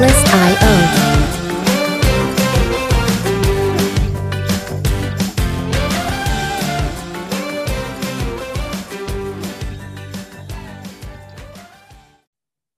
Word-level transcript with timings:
Atlas.io. 0.00 0.28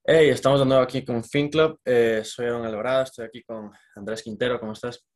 Hey, 0.02 0.30
estamos 0.30 0.60
de 0.60 0.66
nuevo 0.66 0.82
aquí 0.82 1.04
con 1.04 1.22
FinClub. 1.22 1.78
Eh, 1.84 2.22
soy 2.24 2.46
Aaron 2.46 2.64
Alvarado, 2.64 3.02
estoy 3.02 3.26
aquí 3.26 3.42
con 3.42 3.70
Andrés 3.96 4.22
Quintero. 4.22 4.58
¿Cómo 4.58 4.72
estás? 4.72 5.06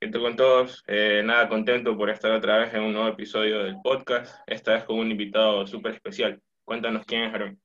¿Qué 0.00 0.08
tal 0.08 0.22
con 0.22 0.34
todos? 0.34 0.82
Eh, 0.88 1.22
nada, 1.24 1.48
contento 1.48 1.96
por 1.96 2.10
estar 2.10 2.32
otra 2.32 2.58
vez 2.58 2.74
en 2.74 2.82
un 2.82 2.94
nuevo 2.94 3.08
episodio 3.08 3.62
del 3.62 3.76
podcast, 3.80 4.40
esta 4.48 4.72
vez 4.72 4.82
con 4.82 4.98
un 4.98 5.12
invitado 5.12 5.68
súper 5.68 5.94
especial. 5.94 6.42
Cuéntanos 6.64 7.06
quién 7.06 7.22
es 7.22 7.32
Aaron. 7.32 7.61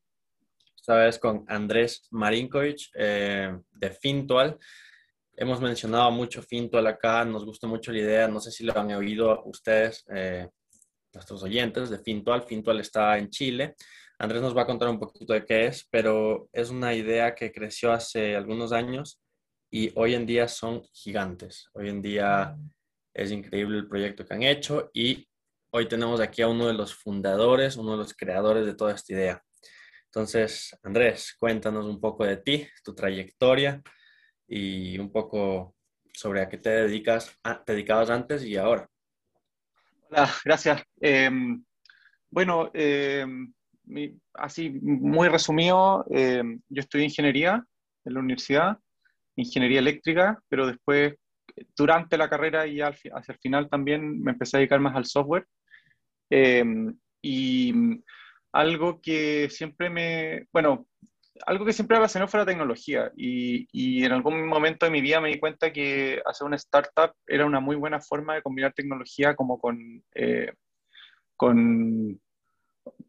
Esta 0.87 1.03
vez 1.03 1.19
con 1.19 1.43
Andrés 1.49 2.07
Marinkovic 2.11 2.91
eh, 2.95 3.59
de 3.71 3.89
Fintual. 3.91 4.57
Hemos 5.35 5.59
mencionado 5.59 6.09
mucho 6.11 6.41
Fintual 6.41 6.87
acá, 6.87 7.25
nos 7.25 7.43
gusta 7.43 7.67
mucho 7.67 7.91
la 7.91 7.99
idea, 7.99 8.27
no 8.29 8.39
sé 8.39 8.51
si 8.51 8.63
lo 8.63 8.77
han 8.79 8.93
oído 8.93 9.43
ustedes, 9.43 10.05
nuestros 11.13 11.43
oyentes 11.43 11.89
de 11.89 11.99
Fintual. 11.99 12.43
Fintual 12.43 12.79
está 12.79 13.17
en 13.17 13.29
Chile 13.29 13.75
Andrés 14.19 14.41
nos 14.41 14.55
va 14.55 14.63
a 14.63 14.65
contar 14.65 14.87
un 14.87 14.97
poquito 14.97 15.33
de 15.33 15.45
qué 15.45 15.67
es, 15.67 15.85
pero 15.91 16.49
es 16.51 16.69
una 16.69 16.93
idea 16.95 17.35
que 17.35 17.51
creció 17.51 17.91
hace 17.91 18.35
algunos 18.35 18.71
años 18.71 19.19
y 19.69 19.91
hoy 19.95 20.15
en 20.15 20.25
día 20.25 20.47
son 20.47 20.83
gigantes. 20.93 21.67
Hoy 21.73 21.89
en 21.89 22.01
día 22.01 22.55
es 23.13 23.31
increíble 23.31 23.77
el 23.77 23.87
proyecto 23.87 24.25
que 24.25 24.33
han 24.33 24.43
hecho 24.43 24.89
y 24.93 25.27
hoy 25.69 25.87
tenemos 25.87 26.19
aquí 26.19 26.41
a 26.41 26.47
uno 26.47 26.65
de 26.65 26.73
los 26.73 26.95
fundadores, 26.95 27.75
uno 27.75 27.91
de 27.91 27.97
los 27.97 28.13
creadores 28.13 28.65
de 28.65 28.73
toda 28.73 28.95
esta 28.95 29.11
idea. 29.11 29.43
Entonces, 30.07 30.77
Andrés, 30.83 31.35
cuéntanos 31.37 31.85
un 31.85 31.99
poco 31.99 32.25
de 32.25 32.37
ti, 32.37 32.67
tu 32.83 32.95
trayectoria 32.95 33.81
y 34.47 34.97
un 34.97 35.11
poco 35.11 35.75
sobre 36.13 36.41
a 36.41 36.49
qué 36.49 36.57
te 36.57 36.69
dedicas, 36.69 37.37
te 37.65 37.73
dedicabas 37.73 38.09
antes 38.09 38.43
y 38.43 38.55
ahora. 38.55 38.89
Hola, 40.09 40.29
gracias. 40.45 40.81
Em, 41.01 41.63
bueno, 42.31 42.71
em, 42.73 43.53
así 44.33 44.69
muy 44.81 45.27
resumido, 45.27 46.05
eh, 46.09 46.41
yo 46.69 46.79
estudié 46.79 47.05
ingeniería 47.05 47.63
en 48.05 48.13
la 48.13 48.19
universidad, 48.21 48.77
ingeniería 49.35 49.79
eléctrica, 49.79 50.41
pero 50.47 50.67
después, 50.67 51.15
durante 51.75 52.17
la 52.17 52.29
carrera 52.29 52.65
y 52.65 52.79
hacia 52.81 53.11
el 53.27 53.37
final 53.39 53.69
también 53.69 54.21
me 54.21 54.31
empecé 54.31 54.57
a 54.57 54.59
dedicar 54.59 54.79
más 54.79 54.95
al 54.95 55.05
software. 55.05 55.45
Eh, 56.29 56.63
y 57.21 57.73
algo 58.59 59.01
que 59.01 59.49
siempre 59.49 59.89
me, 59.89 60.47
bueno, 60.51 60.87
algo 61.45 61.65
que 61.65 61.73
siempre 61.73 61.95
me 61.95 61.99
apasionó 61.99 62.27
fue 62.27 62.39
la 62.39 62.45
tecnología 62.45 63.11
y, 63.15 63.67
y, 63.71 64.03
en 64.03 64.11
algún 64.11 64.47
momento 64.47 64.85
de 64.85 64.91
mi 64.91 65.01
vida 65.01 65.21
me 65.21 65.29
di 65.29 65.39
cuenta 65.39 65.71
que 65.71 66.21
hacer 66.25 66.45
una 66.45 66.55
startup 66.55 67.13
era 67.27 67.45
una 67.45 67.59
muy 67.59 67.75
buena 67.75 67.99
forma 68.01 68.35
de 68.35 68.41
combinar 68.41 68.73
tecnología 68.73 69.35
como 69.35 69.59
con, 69.59 70.03
eh, 70.15 70.51
con 71.35 72.19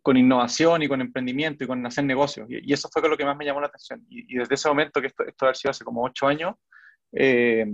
con 0.03 0.17
innovación 0.17 0.83
y 0.83 0.89
con 0.89 1.01
emprendimiento 1.01 1.65
y 1.65 1.67
con 1.67 1.85
hacer 1.85 2.05
negocios. 2.05 2.49
Y, 2.49 2.73
eso 2.73 2.89
fue 2.93 3.07
lo 3.09 3.17
que 3.17 3.25
más 3.25 3.37
me 3.37 3.45
llamó 3.45 3.61
la 3.61 3.67
atención. 3.67 4.05
Y, 4.09 4.37
desde 4.37 4.55
ese 4.55 4.69
momento, 4.69 5.01
que 5.01 5.09
esto, 5.09 5.25
esto 5.27 5.47
ha 5.47 5.55
sido 5.55 5.71
hace 5.71 5.85
como 5.85 6.05
ocho 6.05 6.27
años, 6.27 6.55
eh, 7.13 7.67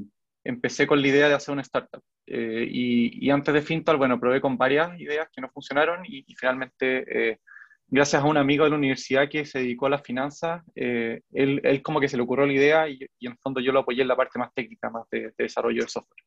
empecé 0.42 0.86
con 0.86 1.00
la 1.00 1.08
idea 1.08 1.28
de 1.28 1.34
hacer 1.34 1.52
una 1.52 1.62
startup. 1.62 2.02
Eh, 2.26 2.66
y, 2.68 3.30
antes 3.30 3.54
de 3.54 3.62
Fintal, 3.62 3.96
bueno, 3.96 4.18
probé 4.18 4.40
con 4.40 4.56
varias 4.56 4.98
ideas 5.00 5.28
que 5.32 5.40
no 5.40 5.48
funcionaron 5.50 6.04
y, 6.04 6.24
finalmente, 6.34 7.04
eh, 7.06 7.38
gracias 7.94 8.20
a 8.20 8.26
un 8.26 8.36
amigo 8.36 8.64
de 8.64 8.70
la 8.70 8.76
universidad 8.76 9.28
que 9.28 9.46
se 9.46 9.60
dedicó 9.60 9.86
a 9.86 9.90
las 9.90 10.02
finanzas, 10.02 10.64
él, 10.74 11.22
él, 11.30 11.82
como 11.82 12.00
que 12.00 12.08
se 12.08 12.16
le 12.16 12.24
ocurrió 12.24 12.44
la 12.44 12.52
idea 12.52 12.88
y, 12.88 12.98
en 13.20 13.32
el 13.32 13.38
fondo 13.38 13.60
yo 13.60 13.70
lo 13.70 13.80
apoyé 13.80 14.02
en 14.02 14.08
la 14.08 14.16
parte 14.16 14.36
más 14.36 14.52
técnica, 14.52 14.90
más 14.90 15.08
de, 15.10 15.32
desarrollo 15.38 15.82
de 15.82 15.88
software. 15.88 16.24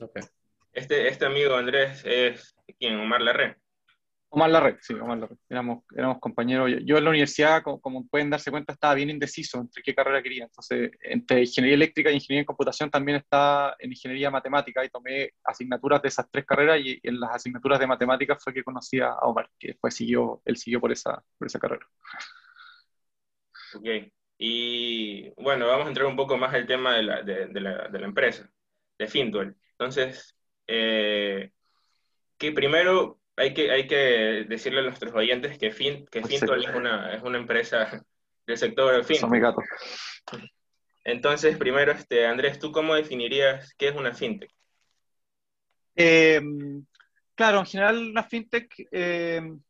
Okay. 0.00 0.24
Este, 0.72 1.06
este 1.06 1.24
amigo 1.24 1.54
Andrés 1.54 2.02
es 2.04 2.56
quien, 2.78 2.98
Omar 2.98 3.22
Larre. 3.22 3.58
Omar 4.34 4.48
Larre, 4.48 4.78
sí, 4.80 4.94
Omar 4.94 5.18
Larre. 5.18 5.36
Éramos, 5.50 5.84
éramos 5.94 6.18
compañeros. 6.18 6.70
Yo, 6.86 6.96
en 6.96 7.04
la 7.04 7.10
universidad, 7.10 7.62
como, 7.62 8.06
pueden 8.08 8.30
darse 8.30 8.50
cuenta, 8.50 8.72
estaba 8.72 8.94
bien 8.94 9.10
indeciso 9.10 9.58
entre 9.58 9.82
qué 9.82 9.94
carrera 9.94 10.22
quería. 10.22 10.44
Entonces, 10.44 10.90
entre 11.02 11.40
ingeniería 11.40 11.74
eléctrica 11.74 12.10
y 12.10 12.14
ingeniería 12.14 12.40
en 12.40 12.46
computación 12.46 12.90
también 12.90 13.18
estaba 13.18 13.76
en 13.78 13.90
ingeniería 13.90 14.30
matemática 14.30 14.82
y 14.82 14.88
tomé 14.88 15.32
asignaturas 15.44 16.00
de 16.00 16.08
esas 16.08 16.30
tres 16.30 16.46
carreras 16.46 16.80
y, 16.80 16.98
en 17.02 17.20
las 17.20 17.34
asignaturas 17.34 17.78
de 17.78 17.86
matemáticas 17.86 18.42
fue 18.42 18.54
que 18.54 18.64
conocí 18.64 19.00
a 19.00 19.12
Omar, 19.16 19.50
que 19.58 19.68
después 19.68 19.94
siguió, 19.94 20.40
él 20.46 20.56
siguió 20.56 20.80
por 20.80 20.92
esa, 20.92 21.22
por 21.36 21.46
esa 21.46 21.58
carrera. 21.58 21.86
Ok. 23.74 23.86
Y 24.38 25.28
bueno, 25.42 25.66
vamos 25.66 25.84
a 25.84 25.88
entrar 25.88 26.06
un 26.06 26.16
poco 26.16 26.38
más 26.38 26.54
al 26.54 26.66
tema 26.66 26.96
de 26.96 27.02
la, 27.02 27.22
de, 27.22 27.60
la, 27.60 27.88
de 27.88 27.98
la 27.98 28.06
empresa, 28.06 28.50
de 28.98 29.06
Fintual. 29.08 29.54
Entonces, 29.72 30.34
eh, 30.66 31.52
que 32.38 32.52
primero 32.52 33.21
hay 33.36 33.54
que, 33.54 33.70
hay 33.70 33.86
que 33.86 34.44
decirle 34.48 34.80
a 34.80 34.84
nuestros 34.84 35.14
oyentes 35.14 35.58
que, 35.58 35.70
fin, 35.70 36.06
que 36.10 36.22
Fintual 36.22 36.64
es 36.64 36.74
una, 36.74 37.14
es 37.14 37.22
una 37.22 37.38
empresa 37.38 38.04
del 38.46 38.56
sector 38.56 38.92
del 38.92 39.04
fin. 39.04 39.18
Entonces, 41.04 41.56
primero, 41.56 41.92
este, 41.92 42.26
Andrés, 42.26 42.58
¿tú 42.58 42.70
cómo 42.70 42.94
definirías 42.94 43.74
qué 43.74 43.88
es 43.88 43.96
una 43.96 44.14
fintech? 44.14 44.50
Em, 45.94 46.84
claro, 47.34 47.58
en 47.58 47.66
general 47.66 48.10
una 48.10 48.22
fintech, 48.22 48.72
em, 48.92 49.60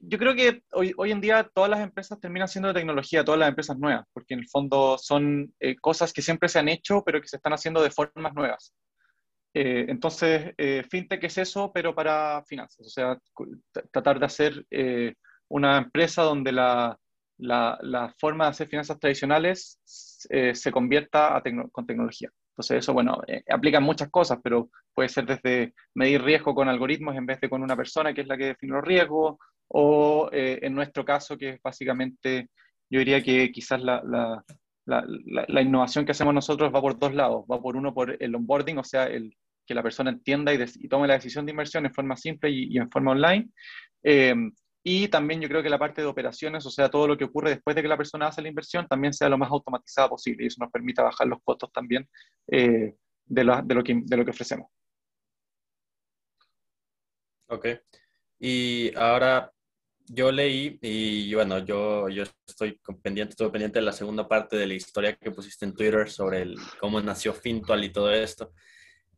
yo 0.00 0.18
creo 0.18 0.34
que 0.34 0.62
hoy, 0.72 0.92
hoy, 0.96 1.12
en 1.12 1.20
día 1.20 1.48
todas 1.54 1.70
las 1.70 1.80
empresas 1.80 2.20
terminan 2.20 2.48
siendo 2.48 2.68
de 2.68 2.74
tecnología, 2.74 3.24
todas 3.24 3.40
las 3.40 3.48
empresas 3.48 3.78
nuevas, 3.78 4.06
porque 4.12 4.34
en 4.34 4.40
el 4.40 4.48
fondo 4.48 4.98
son 4.98 5.54
eh, 5.60 5.76
cosas 5.76 6.12
que 6.12 6.22
siempre 6.22 6.48
se 6.48 6.58
han 6.58 6.68
hecho, 6.68 7.02
pero 7.04 7.20
que 7.20 7.28
se 7.28 7.36
están 7.36 7.52
haciendo 7.52 7.82
de 7.82 7.90
formas 7.90 8.34
nuevas. 8.34 8.74
Eh, 9.58 9.86
entonces, 9.88 10.52
eh, 10.58 10.84
fintech 10.86 11.24
es 11.24 11.38
eso, 11.38 11.72
pero 11.72 11.94
para 11.94 12.44
finanzas, 12.44 12.86
o 12.86 12.90
sea, 12.90 13.18
tratar 13.90 14.20
de 14.20 14.26
hacer 14.26 14.66
eh, 14.70 15.14
una 15.48 15.78
empresa 15.78 16.24
donde 16.24 16.52
la, 16.52 16.98
la, 17.38 18.14
forma 18.18 18.44
de 18.44 18.50
hacer 18.50 18.68
finanzas 18.68 18.98
tradicionales 19.00 19.80
se 19.86 20.70
convierta 20.70 21.42
con 21.72 21.86
tecnología. 21.86 22.28
Entonces, 22.50 22.78
eso, 22.80 22.92
bueno, 22.92 23.22
aplica 23.48 23.80
muchas 23.80 24.10
cosas, 24.10 24.40
pero 24.44 24.68
puede 24.92 25.08
ser 25.08 25.24
desde 25.24 25.72
medir 25.94 26.22
riesgo 26.22 26.54
con 26.54 26.68
algoritmos 26.68 27.16
en 27.16 27.24
vez 27.24 27.40
de 27.40 27.48
con 27.48 27.62
una 27.62 27.76
persona 27.76 28.12
que 28.12 28.20
es 28.22 28.26
la 28.26 28.36
que 28.36 28.48
define 28.48 28.74
los 28.74 28.84
riesgos, 28.84 29.36
o 29.68 30.28
en 30.32 30.74
nuestro 30.74 31.02
caso, 31.02 31.38
que 31.38 31.48
es 31.50 31.62
básicamente, 31.62 32.50
yo 32.90 32.98
diría 32.98 33.22
que 33.22 33.50
quizás 33.50 33.80
la, 33.82 34.02
la, 34.04 34.44
la, 34.86 35.62
innovación 35.62 36.04
que 36.04 36.12
hacemos 36.12 36.34
nosotros 36.34 36.72
va 36.74 36.80
por 36.82 36.98
dos 36.98 37.14
lados. 37.14 37.44
Va 37.50 37.60
por 37.60 37.76
uno 37.76 37.94
por 37.94 38.22
el 38.22 38.34
onboarding, 38.34 38.78
o 38.78 38.84
sea, 38.84 39.04
el, 39.04 39.34
que 39.66 39.74
la 39.74 39.82
persona 39.82 40.10
entienda 40.10 40.52
y, 40.54 40.88
tome 40.88 41.08
la 41.08 41.14
decisión 41.14 41.44
de 41.44 41.50
inversión 41.50 41.84
en 41.86 41.94
forma 41.94 42.16
simple 42.16 42.50
y, 42.50 42.76
en 42.76 42.90
forma 42.90 43.12
online. 43.12 43.48
Em, 44.02 44.52
y 44.82 45.08
también 45.08 45.40
yo 45.40 45.48
creo 45.48 45.62
que 45.62 45.68
la 45.68 45.78
parte 45.78 46.00
de 46.00 46.06
operaciones, 46.06 46.64
o 46.64 46.70
sea, 46.70 46.88
todo 46.88 47.08
lo 47.08 47.16
que 47.16 47.24
ocurre 47.24 47.50
después 47.50 47.74
de 47.74 47.82
que 47.82 47.88
la 47.88 47.96
persona 47.96 48.28
hace 48.28 48.40
la 48.40 48.48
inversión, 48.48 48.86
también 48.86 49.12
sea 49.12 49.28
lo 49.28 49.36
más 49.36 49.50
automatizada 49.50 50.08
posible 50.08 50.44
y 50.44 50.46
eso 50.46 50.62
nos 50.62 50.70
permita 50.70 51.02
bajar 51.02 51.26
los 51.26 51.42
costos 51.42 51.72
también 51.72 52.08
eh, 52.46 52.94
de, 53.24 53.44
lo, 53.44 53.60
de, 53.62 53.74
lo 53.74 53.82
que, 53.82 54.00
de 54.04 54.16
lo 54.16 54.24
que 54.24 54.30
ofrecemos. 54.30 54.70
Ok. 57.48 57.66
Y 58.38 58.94
ahora 58.96 59.52
yo 60.08 60.30
leí 60.30 60.78
y 60.80 61.34
bueno, 61.34 61.58
yo, 61.58 62.08
yo 62.08 62.24
estoy 62.46 62.78
pendiente, 63.02 63.30
estuve 63.30 63.50
pendiente 63.50 63.78
de 63.78 63.84
la 63.84 63.92
segunda 63.92 64.28
parte 64.28 64.56
de 64.56 64.66
la 64.66 64.74
historia 64.74 65.16
que 65.16 65.30
pusiste 65.30 65.64
en 65.64 65.74
Twitter 65.74 66.08
sobre 66.08 66.42
el, 66.42 66.56
cómo 66.78 67.00
nació 67.00 67.32
Fintual 67.32 67.84
y 67.84 67.92
todo 67.92 68.12
esto. 68.12 68.52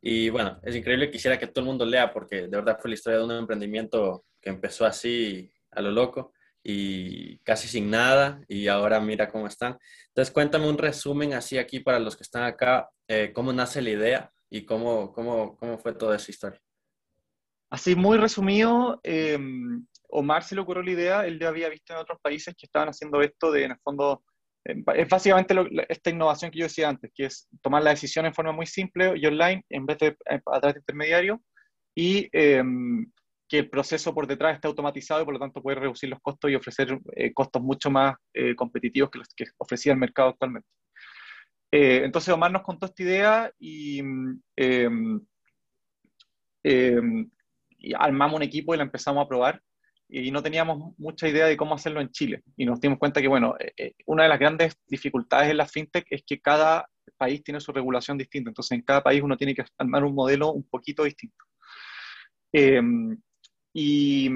Y 0.01 0.29
bueno, 0.29 0.59
es 0.63 0.75
increíble, 0.75 1.11
quisiera 1.11 1.37
que 1.37 1.47
todo 1.47 1.61
el 1.61 1.67
mundo 1.67 1.85
lea 1.85 2.11
porque 2.11 2.43
de 2.43 2.47
verdad 2.47 2.77
fue 2.79 2.89
la 2.89 2.95
historia 2.95 3.19
de 3.19 3.25
un 3.25 3.31
emprendimiento 3.31 4.25
que 4.41 4.49
empezó 4.49 4.85
así 4.85 5.51
a 5.71 5.81
lo 5.81 5.91
loco 5.91 6.33
y 6.63 7.39
casi 7.39 7.67
sin 7.67 7.89
nada 7.89 8.41
y 8.47 8.67
ahora 8.67 8.99
mira 8.99 9.29
cómo 9.29 9.47
están. 9.47 9.77
Entonces 10.07 10.33
cuéntame 10.33 10.69
un 10.69 10.77
resumen 10.77 11.33
así 11.33 11.57
aquí 11.57 11.79
para 11.79 11.99
los 11.99 12.15
que 12.15 12.23
están 12.23 12.43
acá, 12.43 12.89
eh, 13.07 13.31
cómo 13.33 13.51
nace 13.51 13.81
la 13.81 13.89
idea 13.89 14.31
y 14.49 14.65
cómo, 14.65 15.11
cómo, 15.11 15.57
cómo 15.57 15.77
fue 15.77 15.93
toda 15.93 16.15
esa 16.15 16.31
historia. 16.31 16.61
Así 17.69 17.95
muy 17.95 18.17
resumido, 18.17 18.99
em, 19.03 19.85
Omar 20.09 20.43
se 20.43 20.55
le 20.55 20.61
ocurrió 20.61 20.81
la 20.81 20.91
idea, 20.91 21.25
él 21.27 21.39
ya 21.39 21.49
había 21.49 21.69
visto 21.69 21.93
en 21.93 21.99
otros 21.99 22.19
países 22.19 22.55
que 22.55 22.65
estaban 22.65 22.89
haciendo 22.89 23.21
esto 23.21 23.51
de, 23.51 23.65
en 23.65 23.71
el 23.71 23.79
fondo, 23.79 24.23
es 24.63 25.07
básicamente 25.09 25.55
esta 25.87 26.09
innovación 26.09 26.51
que 26.51 26.59
yo 26.59 26.65
decía 26.65 26.89
antes, 26.89 27.11
que 27.13 27.25
es 27.25 27.47
tomar 27.61 27.83
la 27.83 27.91
decisión 27.91 28.25
en 28.25 28.33
forma 28.33 28.51
muy 28.51 28.65
simple 28.65 29.13
y 29.15 29.25
online 29.25 29.65
en 29.69 29.85
vez 29.85 29.97
de 29.99 30.07
eh, 30.07 30.41
a 30.45 30.59
través 30.59 30.75
de 30.75 30.79
intermediario 30.79 31.41
y 31.95 32.29
em, 32.31 33.11
que 33.47 33.59
el 33.59 33.69
proceso 33.69 34.13
por 34.13 34.27
detrás 34.27 34.55
esté 34.55 34.67
automatizado 34.67 35.21
y 35.21 35.25
por 35.25 35.33
lo 35.33 35.39
tanto 35.39 35.61
puede 35.61 35.79
reducir 35.79 36.09
los 36.09 36.19
costos 36.19 36.51
y 36.51 36.55
ofrecer 36.55 36.99
eh, 37.15 37.33
costos 37.33 37.61
mucho 37.61 37.89
más 37.89 38.15
eh, 38.33 38.55
competitivos 38.55 39.09
que 39.09 39.19
los 39.19 39.27
que 39.35 39.45
ofrecía 39.57 39.93
el 39.93 39.99
mercado 39.99 40.29
actualmente. 40.29 40.69
entonces 41.71 42.33
Omar 42.33 42.51
nos 42.51 42.63
contó 42.63 42.85
esta 42.87 43.03
idea 43.03 43.51
y, 43.59 43.99
em, 43.99 45.21
em, 46.63 47.29
y 47.77 47.93
armamos 47.93 48.35
un 48.37 48.43
equipo 48.43 48.73
y 48.73 48.77
la 48.77 48.83
empezamos 48.83 49.23
a 49.23 49.27
probar 49.27 49.61
y 50.09 50.31
no 50.31 50.41
teníamos 50.41 50.97
mucha 50.97 51.27
idea 51.27 51.45
de 51.45 51.55
cómo 51.55 51.75
hacerlo 51.75 52.01
en 52.01 52.09
Chile. 52.09 52.41
Y 52.57 52.65
nos 52.65 52.81
dimos 52.81 52.97
cuenta 52.97 53.21
que, 53.21 53.27
bueno, 53.27 53.55
eh, 53.59 53.71
eh, 53.77 53.93
una 54.07 54.23
de 54.23 54.29
las 54.29 54.39
grandes 54.39 54.75
dificultades 54.87 55.51
en 55.51 55.57
la 55.57 55.67
fintech 55.67 56.07
es 56.09 56.23
que 56.25 56.41
cada 56.41 56.89
país 57.15 57.43
tiene 57.43 57.59
su 57.59 57.71
regulación 57.71 58.17
distinta. 58.17 58.49
Entonces, 58.49 58.71
en 58.71 58.81
cada 58.81 59.03
país 59.03 59.21
uno 59.21 59.37
tiene 59.37 59.53
que 59.53 59.63
armar 59.77 60.03
un 60.03 60.15
modelo 60.15 60.51
un 60.51 60.67
poquito 60.67 61.03
distinto. 61.03 61.45
Em, 62.51 63.15
y, 63.71 64.29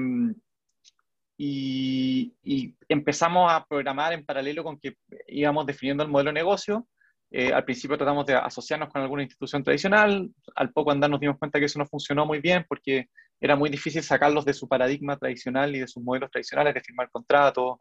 y, 1.36 2.76
empezamos 2.88 3.52
a 3.52 3.64
programar 3.66 4.12
en 4.12 4.24
paralelo 4.24 4.62
con 4.62 4.78
que 4.78 4.96
íbamos 5.26 5.66
definiendo 5.66 6.04
el 6.04 6.10
modelo 6.10 6.30
de 6.30 6.34
negocio. 6.34 6.86
Eh, 7.32 7.52
al 7.52 7.64
principio 7.64 7.96
tratamos 7.96 8.26
de 8.26 8.34
asociarnos 8.34 8.90
con 8.90 9.02
alguna 9.02 9.24
institución 9.24 9.64
tradicional, 9.64 10.30
al 10.54 10.72
poco 10.72 10.92
andar 10.92 11.10
nos 11.10 11.18
dimos 11.18 11.36
cuenta 11.36 11.58
que 11.58 11.64
eso 11.64 11.80
no 11.80 11.86
funcionó 11.86 12.24
muy 12.26 12.38
bien 12.38 12.64
porque 12.68 13.08
era 13.44 13.56
muy 13.56 13.68
difícil 13.68 14.02
sacarlos 14.02 14.46
de 14.46 14.54
su 14.54 14.66
paradigma 14.66 15.18
tradicional 15.18 15.76
y 15.76 15.80
de 15.80 15.86
sus 15.86 16.02
modelos 16.02 16.30
tradicionales 16.30 16.72
de 16.72 16.80
firmar 16.80 17.10
contratos. 17.10 17.78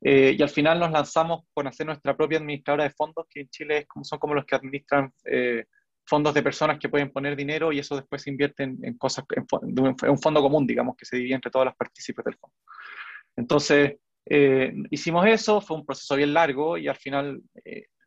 Eh, 0.00 0.34
y 0.36 0.42
al 0.42 0.48
final 0.48 0.80
nos 0.80 0.90
lanzamos 0.90 1.44
con 1.54 1.68
hacer 1.68 1.86
nuestra 1.86 2.16
propia 2.16 2.38
administradora 2.38 2.82
de 2.82 2.90
fondos, 2.90 3.24
que 3.30 3.42
en 3.42 3.48
Chile 3.48 3.78
es 3.78 3.86
como, 3.86 4.04
son 4.04 4.18
como 4.18 4.34
los 4.34 4.44
que 4.44 4.56
administran 4.56 5.12
eh, 5.24 5.66
fondos 6.04 6.34
de 6.34 6.42
personas 6.42 6.80
que 6.80 6.88
pueden 6.88 7.12
poner 7.12 7.36
dinero 7.36 7.70
y 7.70 7.78
eso 7.78 7.94
después 7.94 8.20
se 8.20 8.30
invierte 8.30 8.64
en, 8.64 8.98
cosas, 8.98 9.24
en, 9.36 9.46
un 10.10 10.18
fondo 10.18 10.42
común, 10.42 10.66
digamos, 10.66 10.96
que 10.96 11.06
se 11.06 11.18
divide 11.18 11.36
entre 11.36 11.52
todas 11.52 11.66
las 11.66 11.76
partícipes 11.76 12.24
del 12.24 12.36
fondo. 12.36 12.56
Entonces, 13.36 13.98
eh, 14.28 14.74
hicimos 14.90 15.24
eso, 15.28 15.60
fue 15.60 15.76
un 15.76 15.86
proceso 15.86 16.16
bien 16.16 16.34
largo 16.34 16.76
y 16.78 16.88
al 16.88 16.96
final 16.96 17.40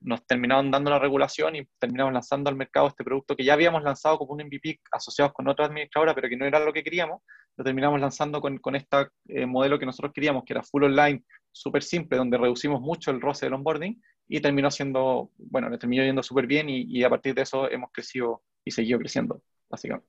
nos 0.01 0.25
terminaron 0.25 0.72
dando 0.72 0.90
la 0.90 1.00
regulación 1.00 1.56
y 1.56 1.66
terminamos 1.78 2.13
lanzando 2.13 2.50
al 2.50 2.56
mercado 2.56 2.88
este 2.88 3.04
producto 3.04 3.36
que 3.36 3.44
ya 3.44 3.54
habíamos 3.54 3.84
lanzado 3.84 4.18
como 4.18 4.34
un 4.34 4.42
MVP 4.42 4.80
asociados 4.92 5.34
con 5.34 5.48
otra 5.48 5.66
administradora, 5.66 6.16
pero 6.16 6.30
que 6.30 6.38
no 6.38 6.46
era 6.46 6.60
lo 6.60 6.74
que 6.74 6.84
queríamos. 6.84 7.22
Lo 7.57 7.63
terminamos 7.63 8.00
lanzando 8.00 8.40
con, 8.40 8.57
con 8.60 8.75
este 8.75 8.98
modelo 9.46 9.78
que 9.78 9.86
nosotros 9.86 10.13
queríamos, 10.13 10.44
que 10.46 10.54
era 10.54 10.63
full 10.63 10.84
online, 10.84 11.24
súper 11.51 11.84
simple, 11.84 12.18
donde 12.18 12.38
reducimos 12.38 12.80
mucho 12.80 13.12
el 13.12 13.19
roce 13.19 13.46
del 13.46 13.54
onboarding 13.56 14.01
y 14.30 14.40
terminó 14.40 14.72
siendo, 14.72 15.31
bueno, 15.38 15.69
le 15.69 15.78
terminó 15.78 16.04
yendo 16.04 16.24
súper 16.24 16.48
bien 16.48 16.69
y, 16.69 16.84
y, 16.88 17.04
a 17.04 17.10
partir 17.10 17.34
de 17.34 17.42
eso 17.42 17.69
hemos 17.69 17.92
crecido 17.92 18.44
y 18.63 18.72
seguido 18.72 19.00
creciendo, 19.00 19.42
básicamente. 19.68 20.07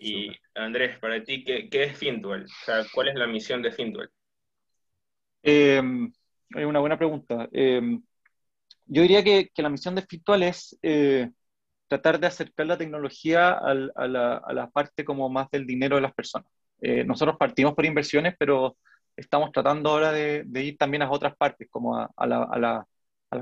Y 0.00 0.30
Andrés, 0.54 0.98
para 0.98 1.22
ti, 1.22 1.44
¿qué, 1.44 1.68
qué 1.68 1.84
es 1.84 1.96
Fintual? 1.96 2.44
O 2.44 2.64
sea, 2.64 2.84
¿cuál 2.92 3.08
es 3.08 3.14
la 3.14 3.26
misión 3.26 3.62
de 3.62 3.70
Fintual? 3.70 4.10
Eh, 5.42 5.80
una 6.54 6.80
buena 6.80 6.98
pregunta. 6.98 7.48
Eh, 7.52 8.00
yo 8.90 9.02
diría 9.02 9.22
que, 9.22 9.50
la 9.56 9.68
misión 9.68 9.94
de 9.94 10.02
Fitual 10.02 10.42
es 10.42 10.76
eh, 10.82 11.30
tratar 11.88 12.18
de 12.18 12.26
acercar 12.26 12.66
la 12.66 12.76
tecnología 12.76 13.50
a, 13.52 13.74
la, 13.74 14.70
parte 14.72 15.04
como 15.04 15.28
más 15.28 15.48
del 15.50 15.66
dinero 15.66 15.96
de 15.96 16.02
las 16.02 16.12
personas. 16.12 16.48
Eh, 16.80 17.04
nosotros 17.04 17.36
partimos 17.38 17.74
por 17.74 17.86
inversiones, 17.86 18.34
pero 18.38 18.76
estamos 19.16 19.52
tratando 19.52 19.90
ahora 19.90 20.12
de, 20.12 20.44
ir 20.54 20.76
también 20.76 21.02
a 21.02 21.10
otras 21.10 21.36
partes, 21.36 21.68
como 21.70 21.96
a, 21.96 22.26
la, 22.26 22.86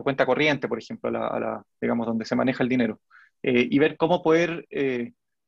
cuenta 0.02 0.26
corriente, 0.26 0.68
por 0.68 0.78
ejemplo, 0.78 1.08
a 1.08 1.40
la, 1.40 1.62
digamos, 1.80 2.06
donde 2.06 2.26
se 2.26 2.36
maneja 2.36 2.62
el 2.62 2.68
dinero, 2.68 3.00
eh, 3.42 3.66
y 3.70 3.78
ver 3.78 3.96
cómo 3.96 4.22
poder 4.22 4.66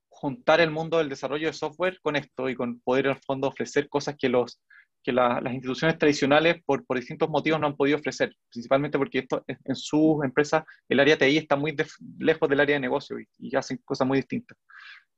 juntar 0.08 0.60
el 0.60 0.70
mundo 0.70 0.96
del 0.98 1.10
desarrollo 1.10 1.48
de 1.48 1.52
software 1.52 1.98
con 2.02 2.16
esto 2.16 2.48
y 2.48 2.54
con 2.54 2.80
poder, 2.80 3.06
el 3.06 3.20
fondo, 3.20 3.48
ofrecer 3.48 3.88
cosas 3.90 4.16
que 4.18 4.30
los 4.30 4.60
que 5.02 5.12
las 5.12 5.52
instituciones 5.52 5.98
tradicionales 5.98 6.62
por, 6.64 6.84
por, 6.84 6.98
distintos 6.98 7.28
motivos 7.28 7.60
no 7.60 7.66
han 7.66 7.76
podido 7.76 7.96
ofrecer, 7.98 8.34
principalmente 8.50 8.98
porque 8.98 9.20
esto, 9.20 9.44
en 9.46 9.76
sus 9.76 10.22
empresas 10.24 10.64
el 10.88 11.00
área 11.00 11.16
TI 11.16 11.38
está 11.38 11.56
muy 11.56 11.74
lejos 12.18 12.48
del 12.48 12.60
área 12.60 12.76
de 12.76 12.80
negocio 12.80 13.16
y, 13.38 13.56
hacen 13.56 13.78
cosas 13.84 14.06
muy 14.06 14.18
distintas. 14.18 14.56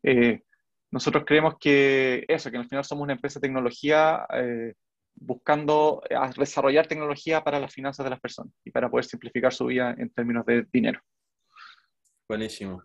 Eh, 0.03 0.43
nosotros 0.91 1.25
creemos 1.27 1.55
que 1.59 2.25
eso, 2.29 2.51
que 2.51 2.59
al 2.59 2.69
final 2.69 2.85
somos 2.85 3.05
una 3.05 3.15
empresa 3.15 3.41
de 3.41 3.49
tecnología 3.49 4.27
eh, 4.35 4.75
buscando 5.15 6.03
eh, 6.09 6.17
desarrollar 6.37 6.87
tecnología 6.87 7.43
para 7.43 7.59
las 7.59 7.73
finanzas 7.73 8.05
de 8.05 8.11
las 8.11 8.21
personas 8.21 8.53
y 8.65 8.71
para 8.71 8.91
poder 8.91 9.05
simplificar 9.05 9.53
su 9.53 9.67
vida 9.67 9.95
en 9.99 10.11
términos 10.11 10.45
de 10.47 10.67
dinero. 10.73 11.01
Buenísimo. 12.29 12.83